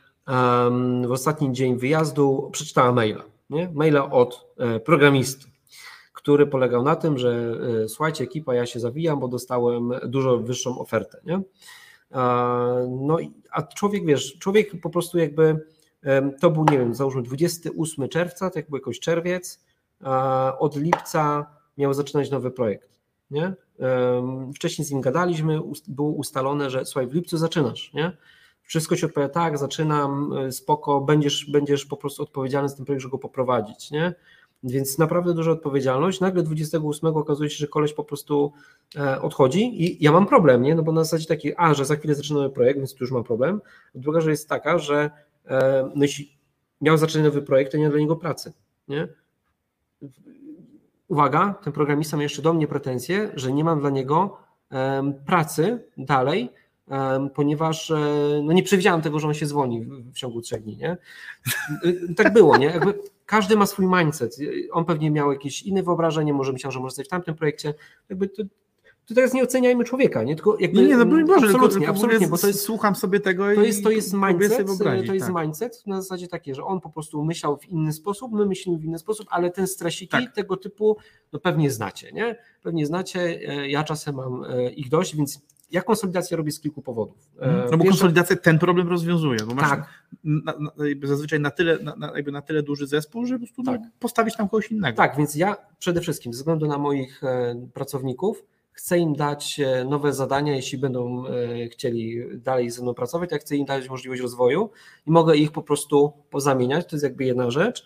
w 1.07 1.11
ostatni 1.11 1.52
dzień 1.52 1.78
wyjazdu 1.78 2.48
przeczytała 2.52 2.92
maila, 2.92 3.24
nie? 3.50 3.70
maila 3.74 4.11
od 4.11 4.46
programisty, 4.84 5.46
który 6.12 6.46
polegał 6.46 6.82
na 6.82 6.96
tym, 6.96 7.18
że 7.18 7.59
słuchajcie 7.88 8.24
ekipa, 8.24 8.54
ja 8.54 8.66
się 8.66 8.80
zawijam, 8.80 9.20
bo 9.20 9.28
dostałem 9.28 9.92
dużo 10.04 10.38
wyższą 10.38 10.78
ofertę. 10.78 11.20
Nie? 11.24 11.40
No 12.88 13.18
a 13.50 13.62
człowiek, 13.62 14.07
wiesz, 14.07 14.38
człowiek 14.38 14.80
po 14.80 14.90
prostu 14.90 15.18
jakby, 15.18 15.66
to 16.40 16.50
był, 16.50 16.64
nie 16.70 16.78
wiem, 16.78 16.94
załóżmy 16.94 17.22
28 17.22 18.09
czerwca, 18.09 18.50
to 18.50 18.59
jak 18.59 18.70
był 18.70 18.78
jakoś 18.78 19.00
czerwiec, 19.00 19.64
od 20.59 20.76
lipca 20.76 21.46
miał 21.78 21.94
zaczynać 21.94 22.30
nowy 22.30 22.50
projekt. 22.50 22.88
Nie? 23.30 23.54
Wcześniej 24.54 24.86
z 24.86 24.90
nim 24.90 25.00
gadaliśmy, 25.00 25.61
było 25.88 26.11
ustalone, 26.11 26.70
że 26.70 26.84
słuchaj, 26.84 27.07
w 27.07 27.14
lipcu 27.14 27.38
zaczynasz, 27.38 27.92
nie? 27.94 28.16
Wszystko 28.62 28.96
ci 28.96 29.07
odpowiada, 29.07 29.34
tak, 29.34 29.59
zaczynam, 29.59 30.32
y, 30.32 30.52
spoko, 30.52 31.00
będziesz, 31.00 31.50
będziesz 31.50 31.86
po 31.86 31.96
prostu 31.96 32.22
odpowiedzialny 32.22 32.68
za 32.68 32.76
ten 32.76 32.84
projekt, 32.84 33.02
żeby 33.02 33.12
go 33.12 33.18
poprowadzić, 33.18 33.90
nie? 33.90 34.14
Więc 34.62 34.98
naprawdę 34.98 35.34
duża 35.34 35.50
odpowiedzialność. 35.50 36.20
Nagle 36.20 36.42
28 36.42 37.16
okazuje 37.16 37.50
się, 37.50 37.57
że 37.57 37.66
koleś 37.66 37.92
po 37.92 38.04
prostu 38.04 38.52
e, 38.96 39.20
odchodzi 39.20 39.82
i 39.82 40.04
ja 40.04 40.12
mam 40.12 40.26
problem, 40.26 40.62
nie? 40.62 40.74
No 40.74 40.82
bo 40.82 40.92
na 40.92 41.04
zasadzie 41.04 41.26
taki, 41.26 41.52
a, 41.57 41.74
że 41.74 41.84
za 41.84 41.96
chwilę 41.96 42.14
zaczyna 42.14 42.40
nowy 42.40 42.54
projekt, 42.54 42.78
więc 42.78 42.94
tu 42.94 43.04
już 43.04 43.12
mam 43.12 43.24
problem. 43.24 43.61
Druga 43.94 44.20
rzecz 44.20 44.30
jest 44.30 44.48
taka, 44.48 44.78
że 44.78 45.11
e, 45.46 45.90
no 45.94 46.02
jeśli 46.02 46.36
miał 46.80 46.96
zacząć 46.96 47.24
nowy 47.24 47.42
projekt, 47.42 47.72
to 47.72 47.78
nie 47.78 47.84
ma 47.84 47.90
dla 47.90 48.00
niego 48.00 48.16
pracy, 48.16 48.52
nie? 48.88 49.09
Uwaga, 51.09 51.54
ten 51.64 51.72
programista 51.72 52.16
ma 52.16 52.22
jeszcze 52.22 52.42
do 52.42 52.52
mnie 52.52 52.68
pretensje, 52.68 53.30
że 53.34 53.52
nie 53.52 53.64
mam 53.64 53.80
dla 53.80 53.90
niego 53.90 54.38
pracy 55.26 55.84
dalej, 55.96 56.52
ponieważ 57.34 57.91
e, 57.91 57.97
no 58.45 58.53
nie 58.53 58.62
przewidziałem 58.62 59.03
tego, 59.03 59.18
że 59.18 59.28
on 59.28 59.34
się 59.34 59.47
zwolni 59.47 59.80
w, 59.80 60.12
w 60.12 60.14
ciągu 60.14 60.41
trzech 60.41 60.62
dni. 60.62 60.76
Nie? 60.76 60.97
Y, 61.84 62.14
Tak 62.16 62.32
było, 62.32 62.57
nie? 62.57 62.66
Jakby 62.66 62.95
każdy 63.26 63.57
ma 63.57 63.66
swój 63.66 63.87
mindset. 63.87 64.37
On 64.72 64.84
pewnie 64.84 65.11
miał 65.11 65.32
jakieś 65.32 65.62
inne 65.62 65.82
wyobrażenie, 65.82 66.32
może 66.32 66.53
myślał, 66.53 66.72
że 66.72 66.80
może 66.80 66.93
stać 66.93 67.07
w 67.07 67.11
tamtym 67.11 67.34
projekcie. 67.34 67.74
Jakby 68.09 68.28
to, 68.28 68.43
to 69.07 69.14
teraz 69.14 69.34
nie 69.34 69.43
oceniajmy 69.43 69.84
człowieka, 69.84 70.22
nie? 70.22 70.34
Tylko 70.37 70.57
jakby, 70.59 70.82
Nie, 70.82 70.89
nie, 70.89 70.97
no 70.97 71.07
broń 71.07 71.24
Boże, 71.24 71.34
absolutnie, 71.37 71.59
tylko, 71.59 71.68
tylko 71.68 71.91
absolutnie, 71.91 72.28
bo 72.28 72.39
to 72.39 72.47
jest 72.47 72.61
słucham 72.61 72.95
sobie 72.95 73.20
tego 73.20 73.55
to 73.55 73.62
jest, 73.62 73.84
to 73.84 73.91
jest 73.91 74.12
mindset, 74.12 74.66
wyobrazić, 74.66 75.07
to 75.07 75.14
jest 75.14 75.26
tak. 75.26 75.43
mindset 75.45 75.82
na 75.87 76.03
zasadzie 76.03 76.28
takie, 76.28 76.55
że 76.55 76.64
on 76.64 76.80
po 76.80 76.91
prostu 76.91 77.24
myślał 77.24 77.57
w 77.57 77.68
inny 77.68 77.93
sposób, 77.93 78.32
my 78.32 78.47
myślimy 78.47 78.78
w 78.78 78.84
inny 78.84 78.99
sposób, 78.99 79.26
ale 79.30 79.51
ten 79.51 79.66
stresiki 79.66 80.09
Tak. 80.09 80.34
tego 80.34 80.57
typu, 80.57 80.97
no 81.32 81.39
pewnie 81.39 81.70
znacie, 81.70 82.12
nie? 82.12 82.37
Pewnie 82.62 82.87
znacie, 82.87 83.20
e, 83.20 83.68
ja 83.68 83.84
czasem 83.84 84.14
mam 84.14 84.45
e, 84.45 84.70
ich 84.70 84.89
dość, 84.89 85.16
więc 85.16 85.41
ja 85.70 85.82
konsolidację 85.82 86.36
robię 86.36 86.52
z 86.52 86.60
kilku 86.60 86.82
powodów. 86.82 87.30
E, 87.40 87.68
No 87.70 87.76
bo 87.78 87.84
konsolidacja 87.84 88.36
ten 88.36 88.58
problem 88.58 88.88
rozwiązuje, 88.88 89.38
bo 89.46 89.54
masz 89.54 89.70
Tak, 89.70 89.88
na, 90.24 90.54
zazwyczaj 91.02 91.40
na 91.40 91.50
tyle, 91.50 91.78
na, 91.96 92.12
jakby 92.16 92.32
na 92.32 92.42
tyle 92.42 92.62
duży 92.62 92.86
zespół, 92.86 93.26
że 93.26 93.34
po 93.34 93.38
prostu 93.46 93.62
Tak. 93.62 93.80
no, 93.80 93.90
postawić 93.98 94.36
tam 94.36 94.48
kogoś 94.48 94.70
innego. 94.70 94.96
tak, 94.96 95.16
więc 95.16 95.34
ja 95.34 95.56
przede 95.78 96.00
wszystkim 96.00 96.32
ze 96.32 96.38
względu 96.38 96.66
na 96.66 96.78
moich 96.78 97.24
e, 97.24 97.54
pracowników 97.74 98.44
chcę 98.72 98.98
im 98.98 99.14
dać 99.14 99.60
e, 99.60 99.84
nowe 99.84 100.12
zadania, 100.12 100.56
jeśli 100.56 100.78
będą 100.78 101.24
chcieli 101.72 102.24
dalej 102.38 102.70
ze 102.70 102.82
mną 102.82 102.94
pracować, 102.94 103.32
ja 103.32 103.38
chcę 103.38 103.56
im 103.56 103.64
dać 103.66 103.88
możliwość 103.88 104.22
rozwoju 104.22 104.70
i 105.06 105.10
mogę 105.10 105.36
ich 105.36 105.52
po 105.52 105.62
prostu 105.62 106.12
pozamieniać, 106.30 106.86
to 106.86 106.96
jest 106.96 107.04
jakby 107.04 107.24
jedna 107.24 107.50
rzecz. 107.50 107.84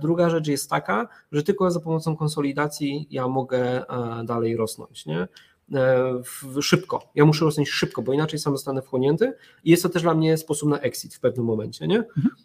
Druga 0.00 0.30
rzecz 0.30 0.46
jest 0.48 0.70
taka, 0.70 1.08
że 1.32 1.42
tylko 1.42 1.70
za 1.70 1.80
pomocą 1.80 2.16
konsolidacji 2.16 3.06
ja 3.10 3.28
mogę 3.28 3.82
dalej 4.24 4.56
rosnąć. 4.56 5.06
Nie? 5.06 5.28
E, 5.74 6.62
Szybko. 6.62 7.10
Ja 7.14 7.24
muszę 7.24 7.44
rosnąć 7.44 7.70
szybko, 7.70 8.02
bo 8.02 8.12
inaczej 8.12 8.38
sam 8.38 8.52
zostanę 8.52 8.82
wchłonięty 8.82 9.32
i 9.64 9.70
jest 9.70 9.82
to 9.82 9.88
też 9.88 10.02
dla 10.02 10.14
mnie 10.14 10.36
sposób 10.36 10.68
na 10.68 10.78
exit 10.80 11.14
w 11.14 11.20
pewnym 11.20 11.46
momencie. 11.46 11.86
Nie? 11.86 12.04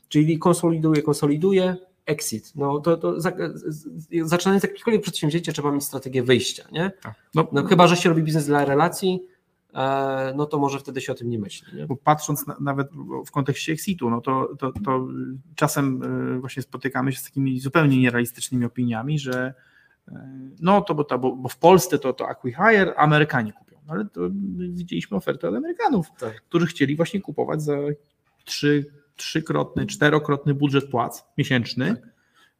Czyli 0.09 0.39
konsoliduję, 0.39 1.01
konsoliduję, 1.01 1.75
exit. 2.05 2.51
No 2.55 2.79
to, 2.79 2.97
to 2.97 3.21
za, 3.21 3.31
zaczynając 4.23 4.63
jakiekolwiek 4.63 5.01
przedsięwzięcie 5.01 5.53
trzeba 5.53 5.71
mieć 5.71 5.83
strategię 5.83 6.23
wyjścia. 6.23 6.63
Nie? 6.71 6.91
Tak. 7.01 7.13
No, 7.35 7.47
No, 7.51 7.63
chyba, 7.63 7.87
że 7.87 7.95
się 7.95 8.09
robi 8.09 8.23
biznes 8.23 8.45
dla 8.45 8.65
relacji, 8.65 9.19
e, 9.73 10.33
no 10.35 10.45
to 10.45 10.59
może 10.59 10.79
wtedy 10.79 11.01
się 11.01 11.11
o 11.11 11.15
tym 11.15 11.29
nie 11.29 11.39
myśli. 11.39 11.77
Nie? 11.77 11.87
Bo 11.87 11.95
patrząc 11.95 12.47
na, 12.47 12.57
nawet 12.59 12.87
w 13.27 13.31
kontekście 13.31 13.71
exitu, 13.71 14.09
no 14.09 14.21
to, 14.21 14.55
to, 14.59 14.71
to 14.85 15.07
czasem 15.55 16.03
y, 16.35 16.39
właśnie 16.39 16.63
spotykamy 16.63 17.11
się 17.11 17.19
z 17.19 17.23
takimi 17.23 17.59
zupełnie 17.59 17.99
nierealistycznymi 17.99 18.65
opiniami, 18.65 19.19
że 19.19 19.53
no 20.59 20.81
to 20.81 20.95
bo, 20.95 21.03
to, 21.03 21.19
bo, 21.19 21.35
bo 21.35 21.49
w 21.49 21.57
Polsce 21.57 21.99
to, 21.99 22.13
to 22.13 22.29
Acquihire 22.29 22.93
Amerykanie 22.97 23.53
kupią. 23.53 23.77
No 23.87 23.93
ale 23.93 24.05
to 24.05 24.21
my 24.33 24.69
widzieliśmy 24.69 25.17
ofertę 25.17 25.49
od 25.49 25.55
Amerykanów, 25.55 26.07
Tak. 26.19 26.41
którzy 26.41 26.65
chcieli 26.65 26.95
właśnie 26.95 27.21
kupować 27.21 27.61
za 27.61 27.73
trzy, 28.45 28.85
trzykrotny, 29.15 29.85
czterokrotny 29.85 30.53
budżet 30.53 30.89
płac 30.89 31.25
miesięczny. 31.37 31.95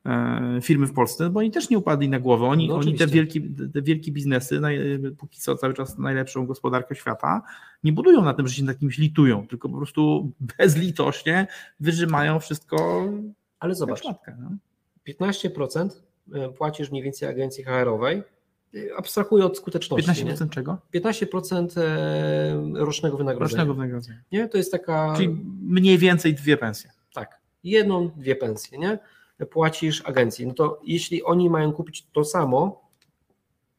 e, 0.06 0.60
Firmy 0.62 0.88
w 0.88 0.94
Polsce, 0.94 1.30
bo 1.30 1.40
oni 1.40 1.52
też 1.52 1.70
nie 1.70 1.78
upadli 1.78 2.10
na 2.10 2.20
głowę. 2.20 2.46
Oni, 2.46 2.68
No 2.68 2.76
oni 2.76 2.96
te, 2.96 3.08
wielkie, 3.08 3.42
te 3.74 3.82
wielkie 3.82 4.12
biznesy, 4.12 4.60
naj, 4.60 4.80
póki 5.18 5.40
co 5.40 5.56
cały 5.56 5.74
czas 5.74 5.98
najlepszą 5.98 6.46
gospodarkę 6.46 6.96
świata, 6.96 7.42
nie 7.84 7.92
budują 7.94 8.24
na 8.24 8.34
tym, 8.34 8.48
że 8.48 8.54
się 8.54 8.64
nad 8.64 8.78
kimś 8.80 8.98
litują, 8.98 9.48
tylko 9.48 9.70
po 9.70 9.78
prostu 9.78 10.32
bezlitośnie 10.58 11.48
wyżymają 11.80 12.40
wszystko 12.40 13.06
Ale 13.60 13.76
zobacz, 13.76 14.02
szmatkę. 14.02 14.38
No. 14.40 14.50
15% 15.08 15.90
płacisz 16.58 16.92
mniej 16.92 17.04
więcej 17.04 17.30
agencji 17.30 17.64
HR-owej, 17.64 18.24
y, 18.76 18.90
abstrahuję 18.98 19.46
od 19.46 19.58
skuteczności. 19.58 20.26
15% 20.26 20.42
nie? 20.42 20.50
czego? 20.50 20.78
15% 20.96 21.78
e, 21.78 22.86
rocznego 22.86 23.18
wynagrodzenia. 23.18 23.50
Rocznego 23.50 23.74
wynagrodzenia. 23.74 24.20
Nie? 24.32 24.50
To 24.50 24.58
jest 24.58 24.72
taka, 24.72 25.14
Czyli 25.18 25.30
mniej 25.62 25.98
więcej 25.98 26.34
dwie 26.34 26.58
pensje. 26.58 26.92
tak, 27.14 27.42
jedną, 27.64 28.10
dwie 28.10 28.36
pensje, 28.36 28.78
nie? 28.78 29.00
Płacisz 29.50 30.02
agencji. 30.06 30.48
No 30.48 30.54
to 30.54 30.82
jeśli 30.86 31.24
oni 31.24 31.50
mają 31.50 31.74
kupić 31.74 32.08
to 32.14 32.26
samo, 32.26 32.87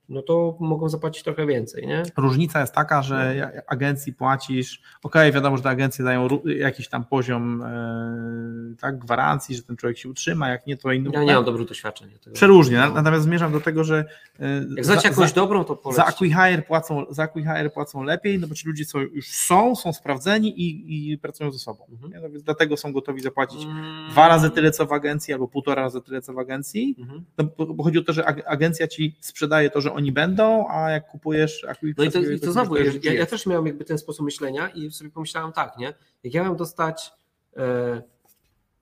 no 0.08 0.22
to 0.22 0.56
mogą 0.60 0.88
zapłacić 0.88 1.24
trochę 1.24 1.46
więcej, 1.46 1.86
nie? 1.86 2.02
Różnica 2.16 2.60
jest 2.60 2.72
taka, 2.74 2.96
No. 2.96 3.02
że 3.02 3.36
ja- 3.36 3.50
agencji 3.66 4.12
płacisz, 4.12 4.82
okej, 5.02 5.32
wiadomo, 5.32 5.56
że 5.56 5.62
te 5.62 5.68
agencje 5.68 6.04
dają 6.04 6.28
jakiś 6.44 6.88
tam 6.88 7.04
poziom 7.04 7.62
e, 7.62 8.76
tak, 8.80 8.98
gwarancji, 8.98 9.56
że 9.56 9.62
ten 9.62 9.76
człowiek 9.76 9.98
się 9.98 10.08
utrzyma, 10.08 10.48
jak 10.48 10.66
nie, 10.66 10.76
to 10.76 10.92
inny. 10.92 11.10
Ja 11.12 11.24
nie 11.24 11.34
mam 11.34 11.44
dobrych 11.44 11.68
doświadczeń. 11.68 12.08
Przeróżnie, 12.32 12.76
No. 12.76 12.88
na- 12.88 12.94
natomiast 12.94 13.24
zmierzam 13.24 13.52
do 13.52 13.60
tego, 13.60 13.84
że 13.84 14.04
e, 14.40 14.64
Jak 14.76 14.84
znacie 14.84 15.08
jakąś 15.08 15.28
za, 15.28 15.34
dobrą, 15.34 15.64
to 15.64 15.92
za. 15.92 16.04
Acquihire 16.04 16.62
płacą, 16.66 17.04
za 17.10 17.22
Acquihire 17.22 17.70
płacą 17.70 18.02
lepiej, 18.02 18.38
no 18.38 18.46
bo 18.46 18.54
ci 18.54 18.68
ludzie 18.68 18.84
są, 18.84 18.98
już 19.00 19.26
są, 19.28 19.76
są 19.76 19.92
sprawdzeni 19.92 20.60
i, 20.60 21.12
i 21.12 21.18
pracują 21.18 21.50
ze 21.50 21.58
sobą. 21.58 21.84
Mhm. 21.92 22.22
No 22.22 22.30
więc 22.30 22.42
dlatego 22.42 22.76
są 22.76 22.92
gotowi 22.92 23.20
zapłacić 23.20 23.62
Mm. 23.64 24.10
dwa 24.10 24.28
razy 24.28 24.50
tyle, 24.50 24.70
co 24.70 24.86
w 24.86 24.92
agencji, 24.92 25.32
albo 25.34 25.48
półtora 25.48 25.82
razy 25.82 26.00
tyle, 26.02 26.22
co 26.22 26.32
w 26.32 26.38
agencji. 26.38 26.94
Mhm. 26.98 27.24
No, 27.38 27.44
bo, 27.58 27.66
bo 27.66 27.84
chodzi 27.84 27.98
o 27.98 28.02
to, 28.02 28.12
że 28.12 28.22
ag- 28.24 28.42
agencja 28.46 28.86
ci 28.88 29.16
sprzedaje 29.20 29.70
to, 29.70 29.80
że 29.80 29.92
oni 29.98 30.12
będą, 30.12 30.68
a 30.68 30.90
jak 30.90 31.06
kupujesz 31.08 31.64
Acquihire, 31.64 31.94
No 31.98 32.04
i 32.04 32.10
to, 32.10 32.18
i 32.20 32.40
to 32.40 32.52
znowu, 32.52 32.76
ja, 32.76 32.84
ja, 33.02 33.12
ja 33.12 33.26
też 33.26 33.46
miałem 33.46 33.66
jakby 33.66 33.84
ten 33.84 33.98
sposób 33.98 34.24
myślenia 34.24 34.68
i 34.68 34.90
sobie 34.90 35.10
pomyślałem 35.10 35.52
tak, 35.52 35.78
nie? 35.78 35.94
Jak 36.24 36.34
ja 36.34 36.44
mam 36.44 36.56
dostać 36.56 37.12
e, 37.56 38.02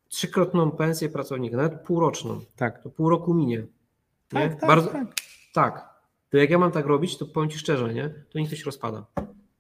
trzykrotną 0.08 0.70
pensję 0.70 1.08
pracownika, 1.08 1.56
nawet 1.56 1.80
półroczną, 1.80 2.40
Tak, 2.56 2.82
to 2.82 2.90
pół 2.90 3.08
roku 3.08 3.34
minie. 3.34 3.56
Nie? 4.32 4.40
tak, 4.48 4.60
tak, 4.60 4.68
Bardzo, 4.68 4.88
tak. 4.88 5.06
tak, 5.54 5.88
to 6.30 6.36
jak 6.36 6.50
ja 6.50 6.58
mam 6.58 6.72
tak 6.72 6.86
robić, 6.86 7.18
to 7.18 7.26
powiem 7.26 7.50
Ci 7.50 7.58
szczerze, 7.58 7.94
nie? 7.94 8.08
To 8.30 8.38
niech 8.38 8.50
to 8.50 8.56
się 8.56 8.64
rozpada. 8.64 9.04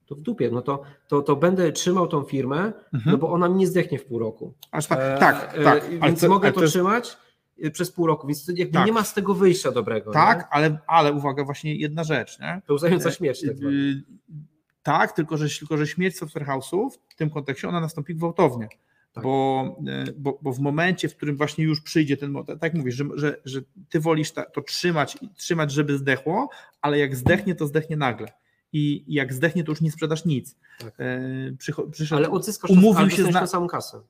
To 0.06 0.14
w 0.14 0.20
dupie, 0.20 0.50
no 0.50 0.62
to, 0.62 0.82
to, 1.08 1.22
to 1.22 1.36
będę 1.36 1.72
trzymał 1.72 2.08
tą 2.08 2.22
firmę, 2.24 2.72
no 3.06 3.18
bo 3.18 3.30
ona 3.32 3.48
mi 3.48 3.54
nie 3.54 3.66
zdechnie 3.66 3.98
w 3.98 4.04
pół 4.04 4.18
roku. 4.18 4.54
Aż 4.70 4.86
tak, 4.86 4.98
E, 5.00 5.16
tak, 5.18 5.54
e, 5.58 5.64
tak. 5.64 5.84
ale 5.84 5.98
Więc 6.08 6.20
to- 6.20 6.28
mogę 6.28 6.52
to, 6.52 6.60
jest- 6.60 6.72
trzymać 6.72 7.08
e, 7.12 7.16
przez 7.72 7.92
pół 7.92 8.06
roku, 8.06 8.26
więc 8.26 8.48
jakby 8.54 8.74
Tak. 8.74 8.86
nie 8.86 8.92
ma 8.92 9.04
z 9.04 9.14
tego 9.14 9.34
wyjścia 9.34 9.72
dobrego. 9.72 10.12
Tak, 10.12 10.38
Nie? 10.38 10.44
ale, 10.50 10.78
ale 10.86 11.12
uwaga, 11.12 11.44
właśnie 11.44 11.74
jedna 11.76 12.04
rzecz, 12.04 12.38
nie? 12.40 12.62
Pełzająca 12.66 13.10
śmierć. 13.10 13.42
Tak 13.46 13.56
zwana. 13.56 13.72
Y, 13.76 14.02
Tak, 14.82 15.12
tylko 15.12 15.36
że, 15.36 15.58
tylko 15.58 15.76
że 15.76 15.86
śmierć 15.86 16.16
software 16.16 16.46
house'ów 16.46 16.90
w 17.08 17.14
tym 17.14 17.30
kontekście 17.30 17.68
ona 17.68 17.80
nastąpi 17.80 18.14
gwałtownie. 18.14 18.68
Tak. 19.12 19.24
Bo, 19.24 19.76
y, 20.08 20.12
bo, 20.18 20.38
bo 20.42 20.52
w 20.52 20.58
momencie, 20.60 21.08
w 21.08 21.16
którym 21.16 21.36
właśnie 21.36 21.64
już 21.64 21.80
przyjdzie 21.80 22.16
ten 22.16 22.30
moment, 22.30 22.60
tak 22.60 22.74
mówisz, 22.74 22.94
że, 22.94 23.04
że, 23.14 23.36
że 23.44 23.60
ty 23.88 24.00
wolisz 24.00 24.32
to 24.32 24.62
trzymać, 24.66 25.18
trzymać, 25.36 25.72
żeby 25.72 25.98
zdechło, 25.98 26.48
ale 26.80 26.98
jak 26.98 27.16
zdechnie, 27.16 27.54
to 27.54 27.66
zdechnie 27.66 27.96
nagle. 27.96 28.28
I 28.72 29.04
jak 29.08 29.32
zdechnie, 29.32 29.64
to 29.64 29.72
już 29.72 29.80
nie 29.80 29.90
sprzedasz 29.90 30.24
nic. 30.24 30.56
Tak. 30.78 31.00
Y, 31.00 31.56
przyszedł, 31.90 32.16
Ale 32.16 32.30
odzyskasz 32.30 32.70
umówił 32.70 32.92
to, 32.94 32.98
ale 32.98 33.10
się 33.10 33.32
tę 33.32 33.46
samą 33.46 33.66
kasę. 33.68 34.00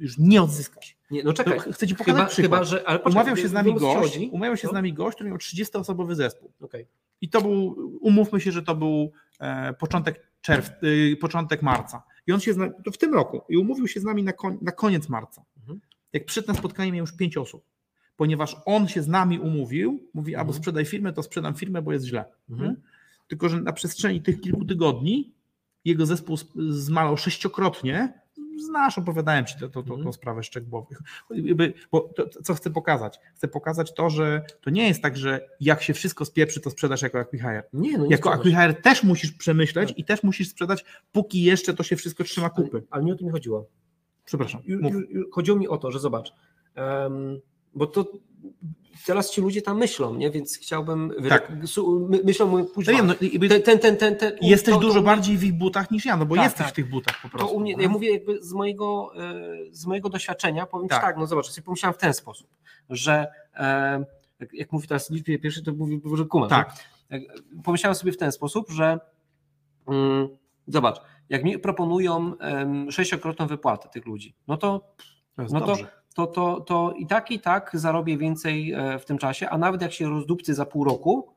Już 0.00 0.18
nie 0.18 0.42
odzyskasz. 0.42 0.96
Nie, 1.10 1.22
no 1.24 1.32
czekaj. 1.32 1.60
To 1.64 1.72
chcę 1.72 1.86
ci 1.86 1.94
pokazać 1.94 2.16
Chyba, 2.16 2.30
przykład. 2.30 2.50
chyba, 2.60 2.64
że. 2.64 2.88
Ale 2.88 2.98
poczekaj, 2.98 3.12
umawiał 3.22 3.36
się 3.36 3.48
z 3.48 3.52
nami 3.52 3.74
gość, 3.74 4.18
umawiał 4.30 4.56
się 4.56 4.68
z 4.68 4.70
No. 4.70 4.72
nami 4.72 4.92
gość, 4.92 5.14
który 5.14 5.30
miał 5.30 5.38
30-osobowy 5.38 6.14
zespół. 6.14 6.52
Okej. 6.60 6.86
I 7.20 7.28
to 7.28 7.40
był, 7.42 7.74
umówmy 8.00 8.40
się, 8.40 8.52
że 8.52 8.62
to 8.62 8.74
był 8.74 9.12
e, 9.40 9.72
początek 9.74 10.26
czerw, 10.40 10.70
y, 10.84 11.16
początek 11.20 11.62
marca. 11.62 12.02
I 12.26 12.32
on 12.32 12.40
się 12.40 12.52
z 12.54 12.56
nami, 12.56 12.72
to 12.84 12.90
w 12.90 12.98
tym 12.98 13.14
roku, 13.14 13.40
i 13.48 13.56
umówił 13.56 13.88
się 13.88 14.00
z 14.00 14.04
nami 14.04 14.22
na, 14.22 14.32
koń, 14.32 14.58
na 14.62 14.72
koniec 14.72 15.08
marca. 15.08 15.44
Mhm. 15.60 15.80
Jak 16.12 16.24
przyszedł 16.24 16.48
na 16.48 16.54
spotkanie, 16.54 16.92
miał 16.92 17.00
już 17.02 17.12
pięć 17.16 17.36
osób. 17.36 17.64
Ponieważ 18.16 18.56
on 18.66 18.88
się 18.88 19.02
z 19.02 19.08
nami 19.08 19.38
umówił, 19.38 20.08
mówi, 20.14 20.34
albo 20.34 20.48
Mhm. 20.50 20.58
sprzedaj 20.62 20.84
firmę, 20.84 21.12
to 21.12 21.22
sprzedam 21.22 21.54
firmę, 21.54 21.82
bo 21.82 21.92
jest 21.92 22.04
źle. 22.06 22.24
Mhm. 22.50 22.76
Tylko, 23.28 23.48
że 23.48 23.60
na 23.60 23.72
przestrzeni 23.72 24.22
tych 24.22 24.40
kilku 24.40 24.64
tygodni 24.64 25.32
jego 25.84 26.06
zespół 26.06 26.34
sp- 26.42 26.54
zmalał 26.68 27.16
sześciokrotnie. 27.16 28.12
Znasz, 28.58 28.98
opowiadałem 28.98 29.46
Ci 29.46 29.54
to, 29.58 29.68
to, 29.68 29.82
to, 29.82 29.94
Mhm. 29.94 30.12
sprawę 30.12 30.42
szczegółowo. 30.42 30.88
Jakby, 31.30 31.72
Bo 31.92 32.00
to, 32.00 32.28
co 32.42 32.54
chcę 32.54 32.70
pokazać? 32.70 33.18
Chcę 33.34 33.48
pokazać 33.48 33.94
to, 33.94 34.10
że 34.10 34.42
to 34.60 34.70
nie 34.70 34.88
jest 34.88 35.02
tak, 35.02 35.16
że 35.16 35.48
jak 35.60 35.82
się 35.82 35.94
wszystko 35.94 36.24
spieprzy, 36.24 36.60
to 36.60 36.70
sprzedasz 36.70 37.02
jako 37.02 37.18
acquihire. 37.20 37.62
Nie, 37.72 37.98
no 37.98 38.04
nie 38.04 38.10
Jako 38.10 38.32
acquihire 38.32 38.74
też 38.74 39.02
musisz 39.02 39.32
przemyśleć 39.32 39.88
Tak. 39.88 39.98
i 39.98 40.04
też 40.04 40.22
musisz 40.22 40.48
sprzedać, 40.48 40.84
póki 41.12 41.42
jeszcze 41.42 41.74
to 41.74 41.82
się 41.82 41.96
wszystko 41.96 42.24
trzyma 42.24 42.50
Ale, 42.56 42.64
kupy. 42.66 42.82
ale 42.90 43.04
nie 43.04 43.12
o 43.12 43.16
to 43.16 43.24
mi 43.24 43.30
chodziło. 43.30 43.66
Przepraszam. 44.24 44.60
Ju- 44.60 44.80
ju- 44.80 45.24
Chodziło 45.32 45.58
mi 45.58 45.68
o 45.68 45.76
to, 45.78 45.90
że 45.90 45.98
zobacz, 45.98 46.32
em, 46.74 47.40
bo 47.74 47.86
to 47.86 48.06
teraz 49.06 49.30
ci 49.30 49.40
ludzie 49.40 49.62
tam 49.62 49.78
myślą, 49.78 50.14
nie? 50.14 50.30
Więc 50.30 50.56
chciałbym. 50.58 51.12
Tak. 51.28 51.52
myślą, 52.24 52.46
mówię, 52.46 52.64
No 52.76 52.82
wiem, 52.92 53.06
no, 53.06 53.14
ten, 53.64 53.78
ten, 53.78 53.96
ten, 53.96 54.16
ten, 54.16 54.32
jesteś 54.42 54.74
to- 54.74 54.80
to 54.80 54.86
dużo 54.86 55.00
mnie- 55.00 55.06
bardziej 55.06 55.38
w 55.38 55.44
ich 55.44 55.52
butach 55.54 55.90
niż 55.90 56.04
ja, 56.04 56.16
no 56.16 56.26
bo 56.26 56.34
Tak, 56.34 56.44
jesteś 56.44 56.58
tak. 56.64 56.72
w 56.72 56.76
tych 56.76 56.88
butach 56.90 57.16
po 57.22 57.28
To 57.28 57.38
prostu. 57.38 57.56
u 57.56 57.60
mnie, 57.60 57.76
no. 57.76 57.82
ja 57.82 57.88
mówię 57.88 58.12
jakby 58.12 58.42
z 58.42 58.52
mojego, 58.52 59.10
e, 59.16 59.34
z 59.70 59.86
mojego 59.86 60.08
doświadczenia, 60.08 60.66
powiem 60.66 60.88
Tak. 60.88 61.02
tak. 61.02 61.16
no 61.16 61.26
zobacz, 61.26 61.46
sobie 61.50 61.64
pomyślałem 61.64 61.94
w 61.94 61.98
ten 61.98 62.14
sposób, 62.14 62.48
że 62.90 63.26
e, 63.54 64.04
jak, 64.52 64.72
mówi 64.72 64.88
teraz 64.88 65.10
liczbie 65.10 65.38
pierwszy, 65.38 65.62
to 65.62 65.72
mówi, 65.72 66.00
że 66.14 66.24
kuma. 66.24 66.48
Tak. 66.48 66.72
Jak, 67.10 67.22
pomyślałem 67.64 67.94
sobie 67.94 68.12
w 68.12 68.16
ten 68.16 68.32
sposób, 68.32 68.70
że 68.70 68.98
mm, 69.88 70.28
zobacz, 70.66 71.00
jak 71.28 71.44
mi 71.44 71.58
proponują 71.58 72.38
em, 72.38 72.90
sześciokrotną 72.92 73.46
wypłatę 73.46 73.88
tych 73.88 74.06
ludzi, 74.06 74.34
no 74.48 74.56
to 74.56 74.94
To 75.36 75.42
no 75.52 75.60
to, 75.60 75.66
dobrze. 75.66 75.84
to, 75.84 75.90
to, 76.14 76.60
to 76.60 76.94
i 76.98 77.06
tak, 77.06 77.30
i 77.30 77.40
tak 77.40 77.70
zarobię 77.74 78.18
więcej 78.18 78.72
e, 78.72 78.98
w 78.98 79.04
tym 79.04 79.18
czasie, 79.18 79.48
a 79.48 79.58
nawet 79.58 79.82
jak 79.82 79.92
się 79.92 80.10
rozdupcy 80.10 80.54
za 80.54 80.66
pół 80.66 80.84
roku, 80.84 81.28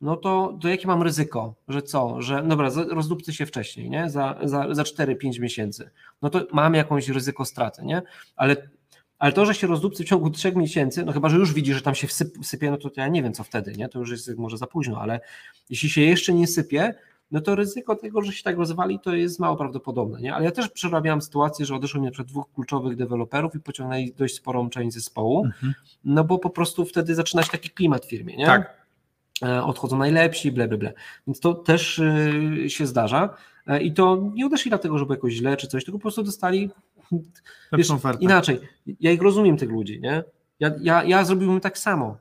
no 0.00 0.16
to, 0.16 0.58
to 0.62 0.68
jakie 0.68 0.86
mam 0.86 1.02
ryzyko, 1.02 1.54
że 1.68 1.82
co, 1.82 2.22
że 2.22 2.42
dobra, 2.42 2.70
rozdupcy 2.90 3.32
się 3.32 3.46
wcześniej, 3.46 3.90
nie? 3.90 4.10
Za, 4.10 4.38
za, 4.42 4.74
za 4.74 4.82
4-5 4.82 5.40
miesięcy, 5.40 5.90
no 6.22 6.30
to 6.30 6.46
mam 6.52 6.74
jakąś 6.74 7.08
ryzyko 7.08 7.44
straty, 7.44 7.84
nie? 7.84 8.02
Ale, 8.36 8.56
ale 9.18 9.32
to, 9.32 9.46
że 9.46 9.54
się 9.54 9.66
rozdupcy 9.66 10.04
w 10.04 10.06
ciągu 10.06 10.30
3 10.30 10.52
miesięcy, 10.56 11.04
no 11.04 11.12
chyba, 11.12 11.28
że 11.28 11.36
już 11.36 11.52
widzi, 11.52 11.74
że 11.74 11.82
tam 11.82 11.94
się 11.94 12.08
sypie, 12.42 12.70
no 12.70 12.76
to 12.76 12.90
ja 12.96 13.08
nie 13.08 13.22
wiem 13.22 13.32
co 13.32 13.44
wtedy, 13.44 13.72
nie? 13.72 13.88
To 13.88 13.98
już 13.98 14.10
jest 14.10 14.38
może 14.38 14.56
za 14.56 14.66
późno, 14.66 15.00
ale 15.00 15.20
jeśli 15.70 15.88
się 15.88 16.00
jeszcze 16.00 16.32
nie 16.32 16.46
sypie, 16.46 16.94
no 17.32 17.40
to 17.40 17.54
ryzyko 17.54 17.96
tego, 17.96 18.22
że 18.22 18.32
się 18.32 18.42
tak 18.42 18.56
rozwali, 18.56 18.98
to 19.00 19.14
jest 19.14 19.40
mało 19.40 19.56
prawdopodobne. 19.56 20.20
Nie? 20.20 20.34
Ale 20.34 20.44
ja 20.44 20.50
też 20.50 20.68
przerabiałam 20.68 21.22
sytuację, 21.22 21.66
że 21.66 21.74
odeszło 21.74 22.00
na 22.02 22.10
przykład 22.10 22.28
dwóch 22.28 22.52
kluczowych 22.54 22.96
deweloperów 22.96 23.54
i 23.54 23.60
pociągnęli 23.60 24.12
dość 24.12 24.34
sporą 24.34 24.70
część 24.70 24.94
zespołu, 24.94 25.44
Mhm. 25.44 25.74
no 26.04 26.24
bo 26.24 26.38
po 26.38 26.50
prostu 26.50 26.84
wtedy 26.84 27.14
zaczyna 27.14 27.42
się 27.42 27.50
taki 27.50 27.70
klimat 27.70 28.06
w 28.06 28.08
firmie. 28.08 28.36
Nie? 28.36 28.46
Tak. 28.46 28.82
E, 29.42 29.64
Odchodzą 29.64 29.98
najlepsi, 29.98 30.52
ble, 30.52 30.68
ble, 30.68 30.78
ble. 30.78 30.92
Więc 31.26 31.40
to 31.40 31.54
też 31.54 31.98
y, 31.98 32.70
się 32.70 32.86
zdarza. 32.86 33.34
E, 33.66 33.82
I 33.82 33.92
to 33.92 34.30
nie 34.34 34.46
odeszli 34.46 34.68
dlatego, 34.68 34.98
że 34.98 35.04
było 35.04 35.14
jakoś 35.14 35.32
źle 35.32 35.56
czy 35.56 35.66
coś, 35.66 35.84
tylko 35.84 35.98
po 35.98 36.02
prostu 36.02 36.22
dostali 36.22 36.70
wiesz, 37.72 37.88
inaczej. 38.20 38.60
Ja 39.00 39.12
ich 39.12 39.22
rozumiem, 39.22 39.56
tych 39.56 39.70
ludzi. 39.70 40.00
Nie? 40.00 40.24
Ja, 40.60 40.70
ja, 40.80 41.04
ja 41.04 41.24
zrobiłbym 41.24 41.60
tak 41.60 41.78
samo. 41.78 42.16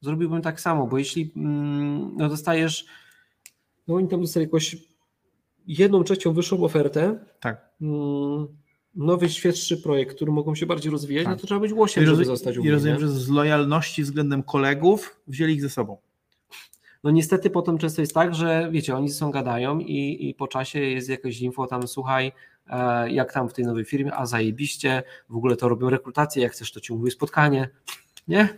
Zrobiłbym 0.00 0.42
tak 0.42 0.60
samo, 0.60 0.86
bo 0.86 0.98
jeśli 0.98 1.32
mm, 1.36 2.16
no 2.16 2.28
dostajesz, 2.28 2.86
no 3.88 3.94
oni 3.94 4.08
tam 4.08 4.20
dostali 4.20 4.46
jakoś 4.46 4.76
jedną 5.66 6.04
trzecią 6.04 6.32
wyższą 6.32 6.64
ofertę, 6.64 7.18
Tak. 7.40 7.70
mm, 7.80 8.46
nowy, 8.94 9.28
świeższy 9.28 9.76
projekt, 9.76 10.16
który 10.16 10.32
mogą 10.32 10.54
się 10.54 10.66
bardziej 10.66 10.92
rozwijać, 10.92 11.24
Tak. 11.24 11.34
no 11.34 11.40
to 11.40 11.46
trzeba 11.46 11.60
być 11.60 11.72
łosiem, 11.72 12.02
I, 12.04 12.06
żeby 12.06 12.18
rozumiem, 12.18 12.36
zostać 12.36 12.56
u 12.56 12.60
I 12.60 12.62
mnie, 12.62 12.72
rozumiem, 12.72 12.96
nie? 12.96 13.00
że 13.00 13.08
z 13.08 13.28
lojalności 13.28 14.02
względem 14.02 14.42
kolegów 14.42 15.20
wzięli 15.26 15.54
ich 15.54 15.62
ze 15.62 15.70
sobą. 15.70 15.96
No 17.04 17.10
niestety 17.10 17.50
potem 17.50 17.78
często 17.78 18.00
jest 18.02 18.14
tak, 18.14 18.34
że 18.34 18.68
wiecie, 18.72 18.96
oni 18.96 19.08
ze 19.08 19.14
sobą 19.14 19.30
gadają 19.30 19.78
i, 19.78 20.28
i 20.28 20.34
po 20.34 20.48
czasie 20.48 20.80
jest 20.80 21.08
jakieś 21.08 21.40
info 21.40 21.66
tam, 21.66 21.88
słuchaj, 21.88 22.32
e, 22.66 23.10
jak 23.10 23.32
tam 23.32 23.48
w 23.48 23.52
tej 23.52 23.64
nowej 23.64 23.84
firmie, 23.84 24.14
a 24.14 24.26
zajebiście, 24.26 25.02
w 25.28 25.36
ogóle 25.36 25.56
to 25.56 25.68
robią 25.68 25.90
rekrutację, 25.90 26.42
jak 26.42 26.52
chcesz 26.52 26.72
to 26.72 26.80
ci 26.80 26.92
umówię 26.92 27.10
spotkanie, 27.10 27.68
nie? 28.28 28.48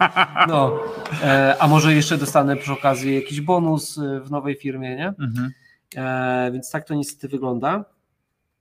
No, 0.48 0.78
e, 1.22 1.56
a 1.58 1.68
może 1.68 1.94
jeszcze 1.94 2.18
dostanę 2.18 2.56
przy 2.56 2.72
okazji 2.72 3.14
jakiś 3.14 3.40
bonus 3.40 3.98
e, 3.98 4.20
w 4.20 4.30
nowej 4.30 4.54
firmie, 4.54 4.96
nie? 4.96 5.08
Mhm. 5.08 5.52
E, 5.96 6.50
więc 6.52 6.70
tak 6.70 6.84
to 6.84 6.94
niestety 6.94 7.28
wygląda. 7.28 7.84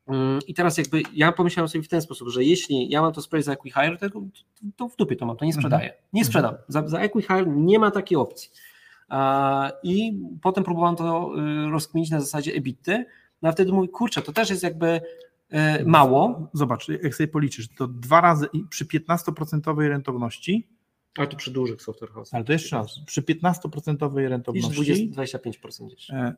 Mm, 0.08 0.40
I 0.48 0.54
teraz 0.54 0.78
jakby 0.78 1.02
ja 1.14 1.32
pomyślałem 1.32 1.70
sobie 1.70 1.84
w 1.84 1.88
ten 1.88 2.02
sposób, 2.02 2.30
że 2.30 2.44
jeśli 2.44 2.90
ja 2.90 3.02
mam 3.02 3.14
to 3.14 3.22
spray 3.22 3.44
za 3.44 3.54
Equihire, 3.54 3.98
to, 3.98 4.22
to 4.76 4.88
w 4.88 4.96
dupie 4.96 5.16
to 5.16 5.26
mam, 5.26 5.38
to 5.38 5.46
nie 5.46 5.54
sprzedaję. 5.54 5.94
Nie 6.14 6.26
sprzedam. 6.26 6.56
Za, 6.68 6.88
za 6.88 7.00
Equihire 7.00 7.48
nie 7.48 7.80
ma 7.80 7.92
takiej 7.92 8.18
opcji. 8.18 8.50
I 9.84 10.20
potem 10.42 10.64
próbowałem 10.64 10.96
to 10.96 11.32
y, 11.68 11.72
rozkminić 11.72 12.10
na 12.10 12.22
zasadzie 12.22 12.54
ebitty, 12.54 13.06
no 13.42 13.50
a 13.50 13.52
wtedy 13.52 13.72
mówię, 13.72 13.88
kurczę, 13.88 14.22
to 14.22 14.34
też 14.34 14.50
jest 14.50 14.64
jakby 14.64 15.02
mało, 15.86 16.50
Zobacz, 16.54 16.88
jak 16.90 17.16
sobie 17.16 17.28
policzysz, 17.28 17.68
to 17.78 17.88
dwa 17.88 18.22
razy 18.22 18.48
przy 18.70 18.86
15% 18.86 19.88
rentowności, 19.88 20.68
ale 21.18 21.28
to 21.28 21.38
przy 21.38 21.52
dużych 21.52 21.82
software 21.82 22.12
house. 22.12 22.34
ale 22.34 22.44
to 22.44 22.54
jeszcze 22.54 22.76
raz, 22.76 23.00
przy 23.06 23.22
15% 23.22 24.14
Niż 24.22 24.30
rentowności, 24.30 25.10
20, 25.10 25.38
25% 25.38 25.88
gdzieś. 25.88 26.10
e, 26.12 26.34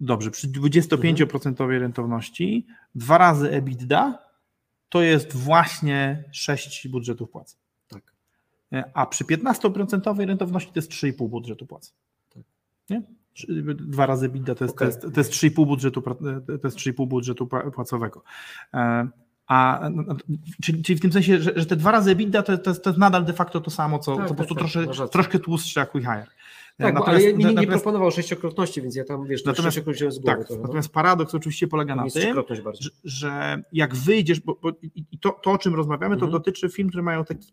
dobrze, 0.00 0.30
przy 0.30 0.48
25% 0.48 1.78
rentowności, 1.78 2.66
dwa 2.94 3.18
razy 3.18 3.50
EBITDA 3.50 4.18
to 4.88 5.02
jest 5.02 5.36
właśnie 5.36 6.24
6 6.32 6.88
budżetów 6.88 7.30
płac. 7.30 7.56
Tak. 7.88 8.12
E, 8.72 8.90
A 8.94 9.06
przy 9.06 9.24
15% 9.24 10.26
rentowności 10.26 10.72
to 10.72 10.78
jest 10.78 10.90
3,5 10.90 11.28
budżetu 11.28 11.66
płac. 11.66 11.94
Tak. 12.30 12.42
Nie? 12.90 13.02
Dwa 13.74 14.06
razy 14.06 14.26
EBITDA 14.26 14.54
to 14.54 14.64
jest, 14.64 14.74
Okej. 14.74 14.88
to 14.88 14.92
jest, 15.04 15.14
to 15.14 15.20
jest 15.20 15.30
3,5 15.32 15.66
budżetu, 15.66 16.02
to 16.02 16.60
jest 16.64 16.76
3,5 16.76 17.06
budżetu 17.06 17.46
pła- 17.46 17.70
płacowego. 17.70 18.22
A, 19.52 19.90
no, 19.92 20.02
no, 20.06 20.16
czyli, 20.62 20.82
czyli 20.82 20.98
w 20.98 21.02
tym 21.02 21.12
sensie, 21.12 21.42
że, 21.42 21.52
że 21.56 21.66
te 21.66 21.76
dwa 21.76 21.90
razy 21.90 22.10
EBITDA 22.10 22.42
to, 22.42 22.58
to, 22.58 22.70
jest, 22.70 22.84
to 22.84 22.90
jest 22.90 22.98
nadal 23.00 23.24
de 23.24 23.32
facto 23.32 23.60
to 23.60 23.70
samo, 23.70 23.98
co, 23.98 24.16
Tak, 24.16 24.28
co 24.28 24.34
po 24.34 24.44
tak, 24.44 24.56
prostu 24.56 24.74
tak, 24.74 24.84
trosze, 24.94 25.08
troszkę 25.08 25.38
tłustszy 25.38 25.80
jak 25.80 25.92
WeHire. 25.94 26.26
Tak, 26.78 26.94
bo, 26.94 27.06
ale 27.08 27.18
Natomiast- 27.18 27.24
ja, 27.24 27.30
nie, 27.32 27.36
nie 27.38 27.44
natomiast- 27.54 27.68
proponował 27.82 28.10
sześciokrotności, 28.10 28.82
więc 28.82 28.96
ja 28.96 29.04
tam, 29.04 29.26
wiesz, 29.26 29.42
to 29.42 29.50
Natomiast- 29.50 29.74
sześciokrotność 29.74 30.16
z 30.16 30.18
głowy. 30.18 30.36
Tak, 30.38 30.46
trochę, 30.46 30.60
no. 30.60 30.66
natomiast 30.66 30.88
paradoks 30.92 31.34
oczywiście 31.34 31.66
polega 31.68 31.96
na 31.96 32.02
tym, 32.10 32.34
że, 32.80 32.90
że 33.04 33.62
jak 33.72 33.94
wyjdziesz, 33.94 34.40
bo, 34.40 34.58
bo 34.62 34.72
i 35.12 35.18
to, 35.18 35.30
to, 35.30 35.50
o 35.52 35.58
czym 35.58 35.74
rozmawiamy, 35.74 36.16
to 36.16 36.24
Mhm. 36.26 36.32
dotyczy 36.32 36.68
firm, 36.68 36.88
które 36.88 37.02
mają 37.02 37.24
taki 37.24 37.48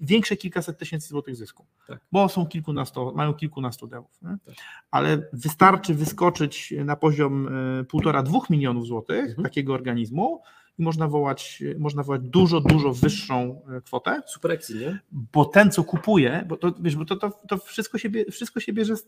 większe 0.00 0.36
kilkaset 0.36 0.78
tysięcy 0.78 1.08
złotych 1.08 1.36
zysku, 1.36 1.66
Tak. 1.88 2.00
bo 2.12 2.28
są 2.28 2.46
kilkunastu, 2.46 3.12
mają 3.16 3.34
kilkunastu 3.34 3.86
devów. 3.86 4.10
Nie? 4.22 4.28
Tak. 4.46 4.54
Ale 4.90 5.22
wystarczy 5.32 5.94
wyskoczyć 5.94 6.74
na 6.84 6.96
poziom 6.96 7.48
e, 7.80 7.84
półtora, 7.84 8.22
dwóch 8.22 8.50
milionów 8.50 8.86
złotych 8.86 9.24
Mhm. 9.28 9.42
takiego 9.42 9.74
organizmu 9.74 10.42
i 10.78 10.82
można 10.82 11.08
wołać, 11.08 11.62
można 11.78 12.02
wołać 12.02 12.22
dużo, 12.22 12.60
dużo 12.60 12.92
wyższą 12.92 13.62
e, 13.76 13.80
kwotę, 13.80 14.22
Super 14.26 14.52
akcji, 14.52 14.78
nie? 14.78 14.98
bo 15.12 15.44
ten, 15.44 15.70
co 15.70 15.84
kupuje, 15.84 16.44
bo 16.48 16.56
to, 16.56 16.74
wiesz, 16.80 16.96
bo 16.96 17.04
to, 17.04 17.16
to, 17.16 17.30
to 17.48 17.58
wszystko, 17.58 17.98
się 17.98 18.10
wszystko 18.30 18.60
się 18.60 18.72
bierze 18.72 18.96
z, 18.96 19.06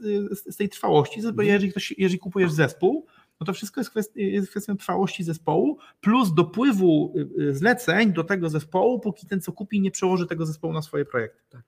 z, 0.55 0.57
tej 0.57 0.69
trwałości, 0.69 1.23
bo 1.23 1.29
Mhm. 1.29 1.49
jeżeli, 1.49 1.71
ktoś, 1.71 1.95
jeżeli 1.99 2.19
kupujesz 2.19 2.53
zespół, 2.53 3.07
no 3.41 3.47
to 3.47 3.53
wszystko 3.53 3.81
jest, 3.81 4.17
jest 4.17 4.51
kwestią 4.51 4.77
trwałości 4.77 5.25
zespołu, 5.25 5.79
plus 6.01 6.35
dopływu 6.35 7.15
y, 7.17 7.43
y, 7.43 7.55
zleceń 7.55 8.13
do 8.13 8.25
tego 8.25 8.49
zespołu, 8.49 9.01
póki 9.01 9.27
ten, 9.27 9.41
co 9.41 9.53
kupi, 9.53 9.81
nie 9.81 9.91
przełoży 9.91 10.27
tego 10.27 10.47
zespołu 10.47 10.73
na 10.73 10.83
swoje 10.83 11.05
projekty. 11.05 11.41
Tak. 11.49 11.63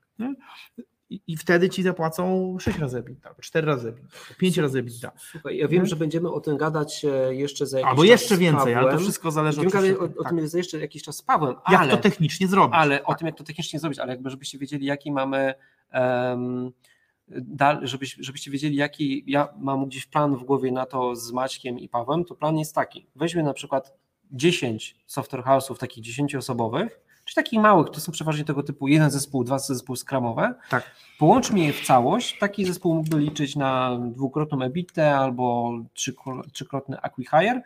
I, 1.11 1.21
i 1.27 1.37
wtedy 1.37 1.69
ci 1.71 1.83
zapłacą 1.83 2.57
6 2.61 2.79
razy 2.79 2.99
EBITDA, 2.99 3.35
4 3.41 3.67
razy 3.67 3.89
EBITDA, 3.89 4.09
5 4.39 4.57
razy 4.59 4.79
EBITDA. 4.79 5.13
Słuchaj, 5.31 5.57
ja 5.57 5.69
wiem, 5.69 5.77
Mhm. 5.77 5.87
że 5.87 5.97
będziemy 5.97 6.33
o 6.33 6.41
tym 6.41 6.57
gadać 6.57 7.05
e, 7.05 7.35
jeszcze 7.35 7.67
za 7.67 7.79
jakiś 7.79 7.91
Albo 7.91 8.03
czas 8.03 8.11
jeszcze 8.11 8.37
więcej, 8.37 8.75
ale 8.75 8.93
to 8.93 8.99
wszystko 8.99 9.31
zależy 9.31 9.61
Będziemy 9.61 9.79
oczywiście 9.79 9.99
gadać 10.05 10.17
o, 10.17 10.21
o 10.21 10.25
tak, 10.25 10.33
tym 10.33 10.49
za 10.49 10.59
jeszcze 10.59 10.79
jakiś 10.81 11.03
czas 11.03 11.17
z 11.17 11.23
Pawłem, 11.23 11.55
jak 11.71 11.81
ale, 11.81 11.91
to 11.91 11.97
technicznie 11.97 12.49
zrobić. 12.49 12.75
ale 12.79 13.05
o 13.05 13.07
Tak. 13.09 13.19
tym, 13.19 13.27
jak 13.27 13.37
to 13.37 13.45
technicznie 13.45 13.79
zrobić, 13.79 13.99
ale 13.99 14.13
jakby 14.13 14.31
żebyście 14.31 14.59
wiedzieli, 14.59 14.87
jaki 14.87 15.13
mamy 15.13 15.55
dal, 17.31 17.87
żebyś, 17.87 18.17
żebyście 18.21 18.51
wiedzieli, 18.51 18.77
jaki 18.77 19.25
ja 19.27 19.49
mam 19.59 19.87
gdzieś 19.87 20.07
plan 20.07 20.37
w 20.37 20.45
głowie 20.45 20.73
na 20.73 20.87
to 20.87 21.17
z 21.17 21.33
Maćkiem 21.33 21.79
i 21.79 21.89
Pawłem, 21.89 22.25
to 22.25 22.35
plan 22.35 22.59
jest 22.59 22.75
taki. 22.75 23.07
Weźmy 23.17 23.43
na 23.43 23.55
przykład 23.55 23.95
10 24.31 24.97
software 25.07 25.43
house'ów 25.45 25.77
takich 25.77 26.05
10-osobowych, 26.05 26.89
czy 27.29 27.35
takich 27.35 27.61
małych, 27.61 27.91
to 27.91 28.01
są 28.01 28.13
przeważnie 28.13 28.45
tego 28.45 28.63
typu 28.63 28.89
jeden 28.89 29.11
zespół, 29.11 29.45
dwa 29.45 29.59
zespoły 29.59 29.97
skramowe, 29.97 30.55
Tak. 30.71 30.91
połączmy 31.19 31.61
je 31.61 31.73
w 31.73 31.85
całość, 31.87 32.39
taki 32.39 32.65
zespół 32.65 32.95
mógłby 32.95 33.19
liczyć 33.19 33.57
na 33.57 33.99
dwukrotną 34.01 34.63
EBITę 34.63 35.17
albo 35.17 35.73
trzykro- 35.95 36.43
trzykrotny 36.53 36.97
acquihire, 37.03 37.63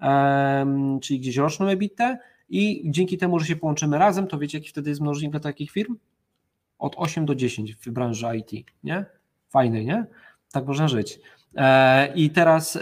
em, 0.00 1.00
czyli 1.00 1.20
gdzieś 1.20 1.36
roczną 1.36 1.66
EBITę 1.66 2.18
i 2.48 2.82
dzięki 2.90 3.18
temu, 3.18 3.38
że 3.38 3.46
się 3.46 3.56
połączymy 3.56 3.98
razem, 3.98 4.26
to 4.26 4.38
wiecie, 4.38 4.58
jaki 4.58 4.70
wtedy 4.70 4.90
jest 4.90 5.00
mnożnik 5.02 5.30
dla 5.30 5.40
takich 5.40 5.70
firm? 5.70 5.96
Od 6.78 6.94
8 6.96 7.26
do 7.26 7.34
10 7.34 7.74
w 7.74 7.90
branży 7.90 8.26
IT, 8.36 8.66
nie? 8.84 9.04
Fajny, 9.48 9.84
nie? 9.84 10.06
Tak 10.52 10.66
można 10.66 10.88
żyć. 10.88 11.20
E, 11.56 12.06
I 12.14 12.30
teraz 12.30 12.78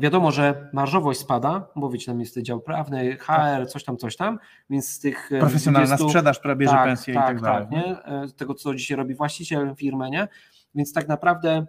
wiadomo, 0.00 0.30
że 0.30 0.68
marżowość 0.72 1.20
spada, 1.20 1.66
bo 1.76 1.90
wiecie, 1.90 2.06
tam 2.06 2.20
jest 2.20 2.38
dział 2.38 2.60
prawny, 2.60 3.16
HR, 3.16 3.66
coś 3.68 3.84
tam, 3.84 3.96
coś 3.96 4.16
tam, 4.16 4.38
więc 4.70 4.88
z 4.88 5.00
tych 5.00 5.30
Profesjonalna 5.40 5.86
20 5.86 6.08
sprzedaż, 6.08 6.38
która 6.38 6.56
bierze 6.56 6.76
pensję 6.84 7.14
i 7.14 7.16
tak 7.16 7.40
dalej. 7.40 7.66
nie? 7.70 7.84
E, 8.04 8.26
Tego, 8.36 8.54
co 8.54 8.74
dzisiaj 8.74 8.96
robi 8.96 9.14
właściciel 9.14 9.74
firmy, 9.76 10.10
nie? 10.10 10.28
Więc 10.74 10.92
tak 10.92 11.08
naprawdę 11.08 11.66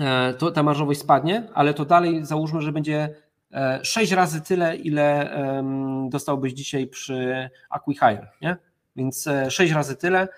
e, 0.00 0.34
to, 0.34 0.50
ta 0.50 0.62
marżowość 0.62 1.00
spadnie, 1.00 1.48
ale 1.54 1.74
to 1.74 1.84
dalej 1.84 2.24
załóżmy, 2.24 2.60
że 2.60 2.72
będzie 2.72 3.08
e, 3.52 3.80
sześć 3.82 4.12
razy 4.12 4.40
tyle, 4.40 4.76
ile 4.76 5.30
dostałbyś 6.08 6.52
dzisiaj 6.52 6.86
przy 6.86 7.50
Acquihire, 7.70 8.26
nie? 8.42 8.56
Więc 8.96 9.26
e, 9.26 9.50
sześć 9.50 9.72
razy 9.72 9.96
tyle 9.96 10.28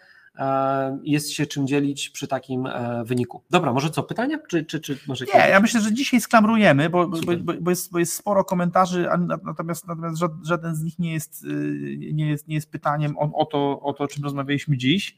jest 1.03 1.31
się 1.31 1.47
czym 1.47 1.67
dzielić 1.67 2.11
przy 2.11 2.29
takim 2.29 2.67
e, 2.67 3.03
wyniku. 3.05 3.43
Dobra, 3.51 3.73
może 3.73 3.91
co, 3.91 4.03
pytania? 4.03 4.39
Czy, 4.49 4.65
czy, 4.65 4.81
czy 4.81 4.99
może 5.09 5.25
Nie, 5.35 5.41
ja 5.41 5.61
myślę, 5.61 5.81
że 5.81 5.93
dzisiaj 5.93 6.21
sklamrujemy, 6.21 6.91
bo, 6.91 7.09
bo, 7.09 7.19
bo, 7.61 7.71
jest, 7.71 7.93
bo 7.93 7.99
jest 7.99 8.15
sporo 8.15 8.45
komentarzy, 8.45 9.09
natomiast, 9.45 9.87
natomiast 9.89 10.17
ża- 10.23 10.45
żaden 10.45 10.75
z 10.75 10.83
nich 10.83 10.99
nie 10.99 11.13
jest, 11.13 11.45
y, 11.45 11.99
nie 12.13 12.29
jest, 12.29 12.49
nie 12.49 12.55
jest 12.55 12.71
pytaniem 12.71 13.19
o, 13.19 13.33
o, 13.35 13.47
to, 13.47 13.81
o 13.81 13.93
to, 13.93 14.05
o 14.05 14.09
czym 14.09 14.25
rozmawialiśmy 14.25 14.77
dziś. 14.77 15.17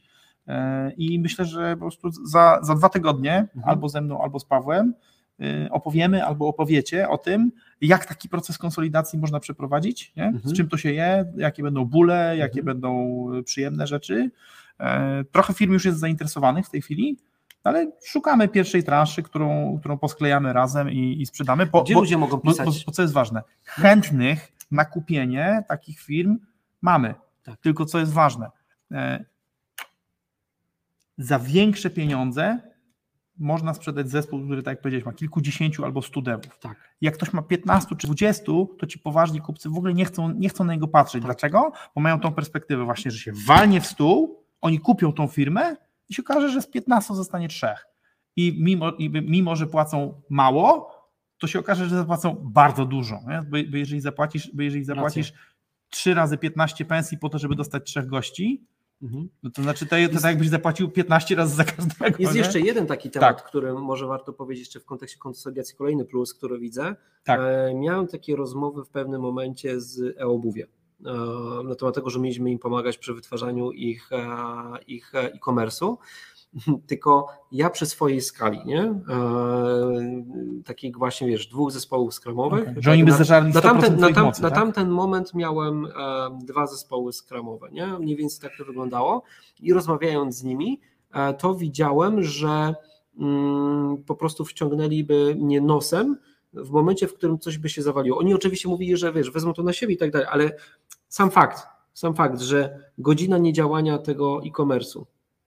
E, 0.49 0.93
I 0.97 1.19
myślę, 1.21 1.45
że 1.45 1.75
po 1.77 1.81
prostu 1.81 2.11
za, 2.27 2.59
za 2.63 2.75
dwa 2.75 2.89
tygodnie 2.89 3.35
Mhm. 3.37 3.65
albo 3.65 3.89
ze 3.89 4.01
mną, 4.01 4.23
albo 4.23 4.41
z 4.41 4.45
Pawłem 4.45 4.95
y, 5.41 5.69
opowiemy 5.71 6.25
albo 6.25 6.49
opowiecie 6.49 7.09
o 7.09 7.19
tym, 7.19 7.53
jak 7.81 8.07
taki 8.07 8.29
proces 8.29 8.59
konsolidacji 8.59 9.19
można 9.19 9.41
przeprowadzić, 9.41 10.13
nie? 10.17 10.31
z 10.33 10.35
Mhm. 10.35 10.55
czym 10.55 10.69
to 10.69 10.77
się 10.77 10.93
je, 10.93 11.33
jakie 11.37 11.63
będą 11.63 11.85
bóle, 11.85 12.37
jakie 12.37 12.61
Mhm. 12.61 12.65
będą 12.67 13.27
y, 13.35 13.43
przyjemne 13.43 13.87
rzeczy. 13.87 14.31
E, 14.81 15.25
Trochę 15.33 15.55
firm 15.55 15.73
już 15.73 15.85
jest 15.85 15.99
zainteresowanych 15.99 16.67
w 16.67 16.71
tej 16.71 16.83
chwili, 16.83 17.19
ale 17.65 17.93
szukamy 18.05 18.49
pierwszej 18.49 18.85
transzy, 18.85 19.23
którą, 19.23 19.79
którą 19.81 19.99
posklejamy 19.99 20.53
razem 20.53 20.91
i, 20.91 21.23
i 21.23 21.27
sprzedamy. 21.27 21.67
Bo, 21.67 21.83
Gdzie 21.83 21.95
bo, 21.95 22.01
ludzie 22.01 22.19
mogą 22.19 22.37
bo, 22.37 22.51
pisać? 22.51 22.67
bo, 22.67 22.73
bo 22.87 22.93
co 22.93 23.03
jest 23.03 23.15
ważne? 23.15 23.43
Chętnych 23.65 24.53
na 24.71 24.85
kupienie 24.85 25.65
takich 25.69 26.01
firm 26.01 26.39
mamy. 26.83 27.15
Tak. 27.43 27.57
Tylko 27.57 27.85
co 27.85 27.99
jest 27.99 28.13
ważne? 28.13 28.51
E, 28.93 29.25
za 31.19 31.39
większe 31.39 31.91
pieniądze 31.91 32.61
można 33.39 33.75
sprzedać 33.75 34.11
zespół, 34.11 34.45
który, 34.45 34.63
tak 34.63 34.73
jak 34.73 34.81
powiedziałeś, 34.81 35.05
ma 35.05 35.13
kilkudziesięciu 35.13 35.85
albo 35.85 36.03
stu 36.03 36.23
devów. 36.23 36.59
Tak. 36.59 36.77
Jak 37.01 37.15
ktoś 37.15 37.33
ma 37.33 37.43
15 37.43 37.97
czy 37.97 38.07
20, 38.07 38.53
to 38.79 38.87
ci 38.87 38.99
poważni 38.99 39.41
kupcy 39.41 39.69
w 39.69 39.77
ogóle 39.77 39.95
nie 39.95 40.05
chcą, 40.05 40.31
nie 40.31 40.49
chcą 40.49 40.65
na 40.65 40.73
niego 40.75 40.89
patrzeć. 40.89 41.23
Tak. 41.23 41.27
Dlaczego? 41.27 41.73
Bo 41.95 42.01
mają 42.01 42.21
tą 42.21 42.33
perspektywę 42.33 42.85
właśnie, 42.85 43.11
że 43.11 43.19
się 43.19 43.33
walnie 43.47 43.81
w 43.81 43.87
stół, 43.87 44.44
oni 44.65 44.81
kupią 44.81 45.13
tą 45.13 45.27
firmę 45.27 45.77
i 46.09 46.15
się 46.15 46.23
okaże, 46.23 46.51
że 46.51 46.63
z 46.63 46.67
15 46.67 47.15
zostanie 47.15 47.49
trzech. 47.49 47.87
I 48.37 48.57
mimo, 48.61 48.93
i 48.93 49.11
mimo 49.11 49.57
że 49.57 49.67
płacą 49.67 50.23
mało, 50.31 50.91
to 51.39 51.47
się 51.47 51.59
okaże, 51.59 51.89
że 51.89 51.97
zapłacą 51.97 52.37
bardzo 52.45 52.85
dużo. 52.85 53.21
Nie? 53.29 53.43
Bo, 53.43 53.71
bo 53.71 53.77
jeżeli 53.77 54.01
zapłacisz, 54.01 54.51
bo 54.55 54.63
jeżeli 54.63 54.85
zapłacisz 54.85 55.33
3 55.89 56.15
razy 56.15 56.39
15 56.39 56.85
pensji 56.85 57.19
po 57.19 57.29
to, 57.29 57.39
żeby 57.39 57.55
dostać 57.55 57.85
trzech 57.85 58.07
gości, 58.07 58.67
Mhm. 59.03 59.29
no 59.43 59.51
to 59.51 59.63
znaczy 59.63 59.87
to, 59.87 59.97
to 60.13 60.15
tak 60.15 60.25
jakbyś 60.25 60.49
zapłacił 60.49 60.91
15 60.91 61.35
razy 61.35 61.55
za 61.57 61.65
każdego. 61.65 62.17
Jest 62.19 62.35
nie? 62.35 62.39
jeszcze 62.39 62.61
jeden 62.61 62.87
taki 62.87 63.11
temat, 63.11 63.37
Tak. 63.37 63.47
który 63.47 63.73
może 63.73 64.07
warto 64.07 64.33
powiedzieć 64.33 64.65
jeszcze 64.65 64.81
w 64.81 64.85
kontekście 64.85 65.19
konsolidacji, 65.19 65.77
kolejny 65.77 66.05
plus, 66.05 66.35
który 66.35 66.59
widzę. 66.59 66.97
Tak. 67.25 67.41
E, 67.41 67.75
miałem 67.75 68.07
takie 68.07 68.37
rozmowy 68.37 68.85
w 68.85 68.89
pewnym 68.89 69.21
momencie 69.21 69.81
z 69.81 70.17
e-obuwie 70.21 70.67
na 71.65 71.75
temat 71.75 71.95
tego, 71.95 72.11
że 72.11 72.21
mieliśmy 72.21 72.51
im 72.51 72.59
pomagać 72.59 72.99
przy 72.99 73.15
wytwarzaniu 73.15 73.73
ich 73.73 74.13
e, 74.13 74.27
ich 74.87 75.15
e, 75.15 75.33
e-commerce'u. 75.33 75.97
Tylko 76.87 77.27
ja 77.53 77.71
przy 77.71 77.87
swojej 77.87 78.21
skali, 78.21 78.61
nie? 78.67 78.83
E, 78.83 79.03
takich 80.65 80.99
właśnie, 80.99 81.27
wiesz, 81.29 81.47
dwóch 81.47 81.73
zespołów 81.73 82.15
skramowych. 82.15 82.63
Okej. 82.63 82.83
Że 82.83 82.93
oni 82.93 83.05
by 83.05 83.11
na, 83.11 83.17
zeżarli 83.17 83.53
na, 83.53 83.61
100% 83.61 83.63
tamten, 83.63 83.97
na, 84.01 84.13
tam, 84.13 84.25
mocy, 84.25 84.43
na 84.43 84.51
tak? 84.51 84.59
tamten 84.59 84.89
moment 84.89 85.35
miałem 85.35 85.87
e, 85.87 85.91
dwa 86.45 86.67
zespoły 86.67 87.13
skramowe, 87.13 87.69
nie? 87.73 87.87
Mniej 87.87 88.17
więcej 88.17 88.41
tak 88.41 88.59
to 88.59 88.65
wyglądało. 88.65 89.23
I 89.61 89.73
rozmawiając 89.73 90.37
z 90.37 90.43
nimi, 90.43 90.81
e, 91.13 91.35
to 91.35 91.55
widziałem, 91.55 92.23
że 92.23 92.75
mm, 93.19 93.97
po 94.07 94.15
prostu 94.15 94.45
wciągnęliby 94.45 95.37
mnie 95.39 95.61
nosem 95.61 96.17
w 96.55 96.71
momencie, 96.71 97.09
w 97.09 97.15
którym 97.15 97.39
coś 97.39 97.59
by 97.59 97.69
się 97.69 97.83
zawaliło. 97.83 98.19
Oni 98.19 98.35
oczywiście 98.35 98.69
mówili, 98.69 98.97
że 98.97 99.13
wiesz, 99.13 99.31
wezmą 99.31 99.53
to 99.53 99.63
na 99.63 99.73
siebie 99.73 99.95
i 99.95 99.97
tak 99.97 100.11
dalej, 100.11 100.29
ale 100.31 100.53
sam 101.09 101.31
fakt, 101.31 101.67
sam 101.95 102.15
fakt, 102.15 102.41
że 102.41 102.79
godzina 102.99 103.39
niedziałania 103.39 103.99
tego 103.99 104.41
e-commerce'u 104.45 105.05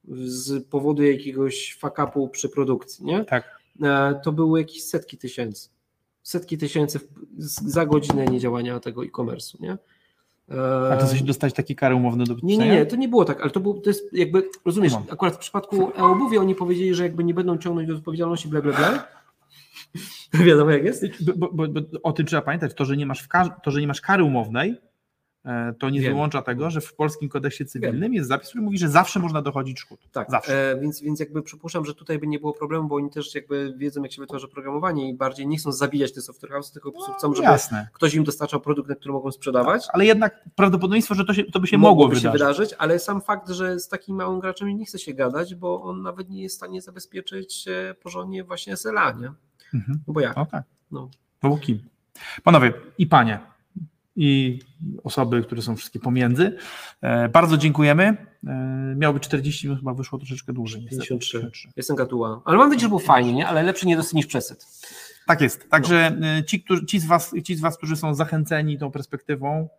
z 0.07 0.67
powodu 0.67 1.03
jakiegoś 1.03 1.77
fuck-upu 1.81 2.29
przy 2.29 2.49
produkcji, 2.49 3.05
nie? 3.05 3.25
Tak. 3.25 3.59
E, 3.83 4.19
to 4.23 4.31
były 4.31 4.59
jakieś 4.59 4.83
setki 4.83 5.17
tysięcy. 5.17 5.69
Setki 6.23 6.57
tysięcy 6.57 6.99
za 7.65 7.85
godzinę 7.85 8.25
niedziałania 8.25 8.79
tego 8.79 9.05
e-commerce'u, 9.05 9.61
nie? 9.61 9.77
E, 10.51 10.93
A 10.93 10.97
to 10.97 11.07
coś 11.07 11.21
dostać 11.21 11.53
takie 11.53 11.75
kary 11.75 11.95
umowne 11.95 12.23
do 12.23 12.35
nie, 12.43 12.57
nie, 12.57 12.69
nie, 12.69 12.85
to 12.85 12.95
nie 12.95 13.07
było 13.07 13.25
tak, 13.25 13.41
ale 13.41 13.51
to, 13.51 13.59
był, 13.59 13.81
to 13.81 13.89
jest 13.89 14.13
jakby, 14.13 14.49
rozumiesz, 14.65 14.93
akurat 15.11 15.35
w 15.35 15.37
przypadku 15.37 15.91
e-obuwie 15.97 16.41
oni 16.41 16.55
powiedzieli, 16.55 16.95
że 16.95 17.03
jakby 17.03 17.23
nie 17.23 17.33
będą 17.33 17.57
ciągnąć 17.57 17.87
do 17.87 17.95
odpowiedzialności, 17.95 18.47
bla, 18.47 18.61
bla, 18.61 18.73
bla. 18.73 19.16
Wiadomo 20.47 20.71
jak 20.71 20.83
jest? 20.83 21.05
Bo, 21.37 21.49
bo, 21.53 21.67
bo 21.67 21.81
o 22.03 22.13
tym 22.13 22.25
trzeba 22.25 22.41
pamiętać, 22.41 22.73
to, 22.73 22.85
że 22.85 22.97
nie 22.97 23.05
masz, 23.05 23.27
to, 23.63 23.71
że 23.71 23.81
nie 23.81 23.87
masz 23.87 24.01
kary 24.01 24.23
umownej, 24.23 24.75
e, 25.45 25.73
to 25.79 25.89
nie 25.89 26.01
Wiem. 26.01 26.13
wyłącza 26.13 26.41
tego, 26.41 26.69
że 26.69 26.81
w 26.81 26.95
polskim 26.95 27.29
kodeksie 27.29 27.65
cywilnym 27.65 28.13
jest 28.13 28.29
zapis, 28.29 28.49
który 28.49 28.63
mówi, 28.63 28.77
że 28.77 28.89
zawsze 28.89 29.19
można 29.19 29.41
dochodzić 29.41 29.79
szkód. 29.79 29.99
Tak, 30.11 30.31
Zawsze. 30.31 30.71
e, 30.71 30.79
więc, 30.79 31.01
więc 31.01 31.19
jakby 31.19 31.41
przypuszczam, 31.41 31.85
że 31.85 31.95
tutaj 31.95 32.19
by 32.19 32.27
nie 32.27 32.39
było 32.39 32.53
problemu, 32.53 32.87
bo 32.87 32.95
oni 32.95 33.09
też 33.09 33.35
jakby 33.35 33.73
wiedzą, 33.77 34.03
jak 34.03 34.11
się 34.11 34.21
wytwarza 34.21 34.47
programowanie 34.47 35.09
i 35.09 35.13
bardziej 35.13 35.47
nie 35.47 35.57
chcą 35.57 35.71
zabijać 35.71 36.13
tych 36.13 36.23
software 36.23 36.51
house, 36.51 36.71
tylko 36.71 36.91
po 36.91 36.97
prostu 36.97 37.13
chcą, 37.13 37.33
żeby 37.33 37.47
Jasne. 37.47 37.87
ktoś 37.93 38.13
im 38.13 38.23
dostarczał 38.23 38.59
produkt, 38.59 38.89
na 38.89 38.95
który 38.95 39.13
mogą 39.13 39.31
sprzedawać. 39.31 39.87
Ale 39.93 40.05
jednak 40.05 40.49
prawdopodobieństwo, 40.55 41.15
że 41.15 41.25
to, 41.25 41.33
się, 41.33 41.43
to 41.43 41.59
by 41.59 41.67
się 41.67 41.77
mogło 41.77 42.07
wydarzyć. 42.07 42.23
się 42.23 42.31
wydarzyć, 42.31 42.73
ale 42.77 42.99
sam 42.99 43.21
fakt, 43.21 43.49
że 43.49 43.79
z 43.79 43.87
takim 43.87 44.15
małym 44.15 44.39
graczem 44.39 44.77
nie 44.77 44.85
chce 44.85 44.99
się 44.99 45.13
gadać, 45.13 45.55
bo 45.55 45.83
on 45.83 46.01
nawet 46.01 46.29
nie 46.29 46.43
jest 46.43 46.55
w 46.55 46.57
stanie 46.57 46.81
zabezpieczyć 46.81 47.67
e, 47.67 47.95
porządnie 48.03 48.43
właśnie 48.43 48.77
SLA, 48.77 49.11
nie? 49.11 49.31
Mhm. 49.73 49.99
No 50.07 50.13
bo 50.13 50.19
jak? 50.19 50.35
No 50.35 50.45
tak. 50.45 50.63
No. 50.91 51.09
Panowie 52.43 52.73
i 52.97 53.07
panie 53.07 53.39
i 54.17 54.59
osoby, 55.03 55.43
które 55.43 55.61
są 55.61 55.75
wszystkie 55.75 55.99
pomiędzy, 55.99 56.57
e, 57.01 57.29
bardzo 57.29 57.57
dziękujemy. 57.57 58.17
E, 58.47 58.95
miało 58.97 59.13
być 59.13 59.23
40 59.23 59.67
minut, 59.67 59.79
chyba 59.79 59.93
wyszło 59.93 60.19
troszeczkę 60.19 60.53
dłużej. 60.53 60.81
niestety. 60.81 61.07
53. 61.07 61.49
Jestem 61.75 61.95
gatuła. 61.95 62.41
Ale 62.45 62.57
mam 62.57 62.69
nadzieję, 62.69 62.81
że 62.81 62.87
było 62.87 62.99
fajnie, 62.99 63.33
nie? 63.33 63.47
Ale 63.47 63.63
lepszy 63.63 63.87
niedosyt 63.87 64.13
niż 64.13 64.25
przesyt. 64.25 64.65
Tak 65.27 65.41
jest. 65.41 65.69
Także 65.69 66.17
e, 66.37 66.43
ci, 66.43 66.63
którzy, 66.63 66.85
ci, 66.85 66.99
z 66.99 67.05
was, 67.05 67.33
ci 67.43 67.55
z 67.55 67.61
Was, 67.61 67.77
którzy 67.77 67.95
są 67.95 68.13
zachęceni 68.13 68.77
tą 68.77 68.91
perspektywą, 68.91 69.69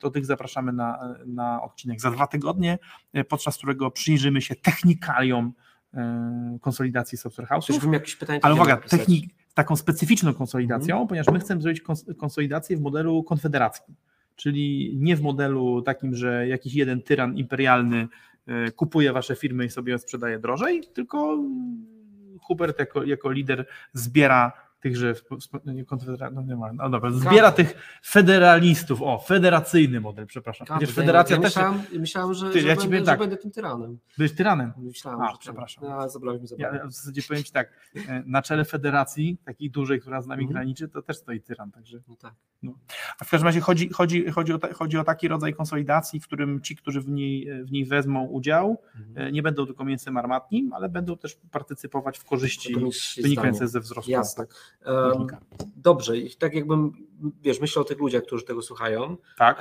to 0.00 0.10
tych 0.10 0.26
zapraszamy 0.26 0.72
na, 0.72 1.16
na 1.26 1.62
odcinek 1.62 2.00
za 2.00 2.10
dwa 2.10 2.26
tygodnie, 2.26 2.78
podczas 3.28 3.56
którego 3.56 3.90
przyjrzymy 3.90 4.42
się 4.42 4.54
technikaliom 4.54 5.52
konsolidacji 6.60 7.18
software 7.18 7.48
house'ów. 7.48 7.74
Ale 8.42 8.54
uwaga, 8.54 8.76
technik, 8.98 9.34
taką 9.54 9.76
specyficzną 9.76 10.34
konsolidacją, 10.34 10.94
Mhm. 10.96 11.08
ponieważ 11.08 11.28
my 11.34 11.40
chcemy 11.40 11.60
zrobić 11.62 11.82
kons- 11.82 12.14
konsolidację 12.16 12.76
w 12.76 12.80
modelu 12.80 13.22
konfederackim, 13.22 13.94
czyli 14.36 14.96
nie 15.00 15.16
w 15.16 15.22
modelu 15.22 15.82
takim, 15.82 16.14
że 16.14 16.48
jakiś 16.48 16.74
jeden 16.74 17.02
tyran 17.02 17.36
imperialny 17.36 18.08
e, 18.46 18.70
kupuje 18.70 19.12
wasze 19.12 19.36
firmy 19.36 19.64
i 19.64 19.70
sobie 19.70 19.92
je 19.92 19.98
sprzedaje 19.98 20.38
drożej, 20.38 20.82
tylko 20.94 21.38
Hubert 22.40 22.78
jako, 22.78 23.04
jako 23.04 23.30
lider 23.30 23.66
zbiera 23.92 24.52
tychże 24.80 25.10
sp- 25.20 25.38
sp- 25.46 25.64
nie, 25.66 25.84
konfedera- 25.84 26.32
no 26.32 26.42
nie 26.42 26.56
ma, 26.56 26.72
no 26.72 26.90
dobra, 26.90 27.10
zbiera 27.10 27.52
tych 27.52 27.74
federalistów, 28.04 29.02
o, 29.02 29.18
federacyjny 29.18 30.00
model, 30.00 30.26
przepraszam. 30.26 30.66
Przecież 30.66 30.88
Ja- 30.88 30.94
federacja 30.94 31.36
ja 31.36 31.42
też, 31.42 31.54
myślałem, 31.56 31.82
myślałem 31.98 32.34
że, 32.34 32.50
Ty, 32.50 32.60
że, 32.60 32.68
ja 32.68 32.76
będę, 32.76 32.98
że 32.98 33.04
tak. 33.04 33.18
będę 33.18 33.36
tym 33.36 33.50
tyranem. 33.50 33.98
byłeś 34.18 34.32
tyranem. 34.32 34.72
Myślałem, 34.76 35.20
A, 35.20 35.30
że 35.32 35.36
przepraszam. 35.40 35.84
No, 35.84 35.94
ale 35.94 36.10
zabrałeś 36.10 36.40
mi 36.40 36.46
zabawę. 36.46 36.78
Ja 36.82 36.86
w 36.86 36.92
zasadzie 36.92 37.22
powiem 37.28 37.44
Ci 37.44 37.52
tak, 37.52 37.72
e, 38.08 38.22
na 38.26 38.42
czele 38.42 38.64
federacji, 38.64 39.38
takiej 39.44 39.70
dużej, 39.70 40.00
która 40.00 40.22
z 40.22 40.26
nami 40.26 40.42
Mhm. 40.42 40.52
graniczy, 40.54 40.88
to 40.88 41.02
też 41.02 41.16
stoi 41.16 41.40
tyran, 41.40 41.70
także 41.70 42.00
No 42.08 42.16
tak. 42.16 42.34
A 43.20 43.24
w 43.24 43.30
każdym 43.30 43.46
razie 43.46 43.60
chodzi, 43.60 43.88
chodzi, 43.88 44.30
chodzi, 44.30 44.52
o, 44.52 44.58
ta, 44.58 44.72
chodzi 44.72 44.98
o 44.98 45.04
taki 45.04 45.28
rodzaj 45.28 45.54
konsolidacji, 45.54 46.20
w 46.20 46.26
którym 46.26 46.60
ci, 46.60 46.76
którzy 46.76 47.00
w 47.00 47.08
niej, 47.08 47.64
w 47.64 47.70
niej 47.72 47.84
wezmą 47.84 48.24
udział, 48.26 48.78
Mhm. 48.96 49.26
e, 49.28 49.32
nie 49.32 49.42
będą 49.42 49.66
tylko 49.66 49.84
mięsem 49.84 50.16
armatnim, 50.16 50.72
ale 50.72 50.88
będą 50.88 51.16
też 51.16 51.38
partycypować 51.50 52.18
w 52.18 52.24
korzyści 52.24 52.74
To 52.74 52.80
mieć 52.80 53.18
wynikające 53.22 53.56
zdanie. 53.56 53.68
ze 53.68 53.80
wzrostu 53.80 54.10
Jasne. 54.10 54.46
Dobrze, 55.76 56.18
i 56.18 56.36
tak 56.36 56.54
jakbym, 56.54 56.92
wiesz, 57.42 57.60
myślę 57.60 57.82
o 57.82 57.84
tych 57.84 57.98
ludziach, 57.98 58.22
którzy 58.22 58.44
tego 58.44 58.62
słuchają 58.62 59.16
tak? 59.38 59.60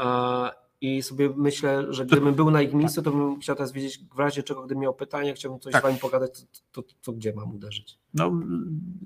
i 0.81 1.01
sobie 1.01 1.29
myślę, 1.35 1.93
że 1.93 2.05
gdybym 2.05 2.33
był 2.33 2.51
na 2.51 2.61
ich 2.61 2.73
miejscu, 2.73 3.01
to 3.01 3.11
bym 3.11 3.39
chciał 3.39 3.55
teraz 3.55 3.71
wiedzieć, 3.71 3.99
w 4.15 4.19
razie 4.19 4.43
czego, 4.43 4.61
gdybym 4.63 4.81
miał 4.81 4.93
pytanie, 4.93 5.33
chciałbym 5.33 5.59
coś 5.59 5.73
Tak. 5.73 5.81
z 5.81 5.83
wami 5.83 5.97
pogadać, 5.97 6.41
to, 6.71 6.81
to, 6.81 6.93
to 7.01 7.11
gdzie 7.13 7.33
mam 7.33 7.55
uderzyć? 7.55 7.99
No, 8.13 8.31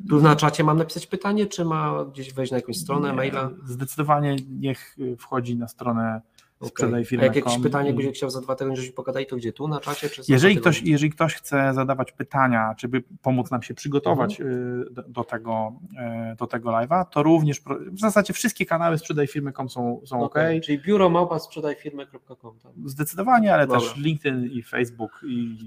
Tu 0.10 0.22
na 0.22 0.36
czacie 0.36 0.64
mam 0.64 0.78
napisać 0.78 1.08
pytanie, 1.08 1.46
czy 1.46 1.66
ma 1.66 2.06
gdzieś 2.06 2.34
wejść 2.34 2.52
na 2.52 2.58
jakąś 2.58 2.78
stronę, 2.78 3.10
nie, 3.10 3.16
maila? 3.16 3.52
Zdecydowanie 3.66 4.36
niech 4.50 4.98
wchodzi 5.18 5.56
na 5.56 5.68
stronę 5.68 6.22
Sprzedaj 6.68 7.02
A 7.02 7.06
firmę. 7.06 7.26
jak 7.26 7.36
jakieś 7.36 7.60
pytanie 7.60 7.94
będzie 7.94 8.12
chciał 8.12 8.30
za 8.30 8.42
dwa 8.42 8.56
tygodnie, 8.56 8.92
pogadali, 8.92 9.26
to 9.26 9.36
gdzie? 9.36 9.54
Tu 9.54 9.68
na 9.68 9.80
czacie? 9.80 10.10
Czy 10.10 10.22
Jeżeli 10.28 10.58
ktoś, 10.58 10.82
jeżeli 10.82 11.12
ktoś 11.12 11.34
chce 11.36 11.74
zadawać 11.74 12.12
pytania, 12.12 12.76
czy 12.78 12.88
by 12.88 13.04
pomóc 13.22 13.52
nam 13.52 13.62
się 13.64 13.74
przygotować 13.74 14.42
Mhm. 14.42 14.82
y, 14.82 14.94
do, 14.94 15.04
do 15.04 15.24
tego, 15.24 15.74
y, 16.34 16.36
do 16.36 16.48
tego 16.48 16.70
live'a, 16.70 17.06
to 17.06 17.24
również 17.24 17.62
w 17.92 18.00
zasadzie 18.00 18.34
wszystkie 18.34 18.66
kanały 18.66 18.98
sprzedaj 18.98 19.28
firmy.com 19.28 19.70
są, 19.70 20.02
są 20.06 20.18
ok. 20.24 20.32
Okej, 20.32 20.62
Czyli 20.62 20.80
biuro 20.80 21.10
małpa 21.10 21.40
sprzedaj 21.40 21.76
firmę.com. 21.76 22.60
Tak? 22.60 22.72
Zdecydowanie, 22.86 23.54
ale 23.54 23.68
Dobra. 23.68 23.82
też 23.82 23.98
LinkedIn 23.98 24.44
i 24.52 24.64
Facebook 24.64 25.22
i, 25.28 25.58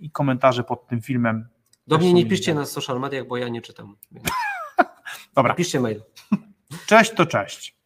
i 0.00 0.10
komentarze 0.10 0.64
pod 0.64 0.86
tym 0.86 1.00
filmem. 1.02 1.48
Do 1.86 1.98
mnie 1.98 2.12
nie 2.12 2.26
piszcie 2.26 2.54
na 2.54 2.66
social 2.66 3.00
mediach, 3.00 3.26
bo 3.26 3.36
ja 3.36 3.48
nie 3.48 3.62
czytam. 3.62 3.96
Dobra, 5.34 5.54
Piszcie 5.54 5.80
mail. 5.80 6.02
cześć 6.86 7.10
to 7.14 7.26
cześć. 7.26 7.77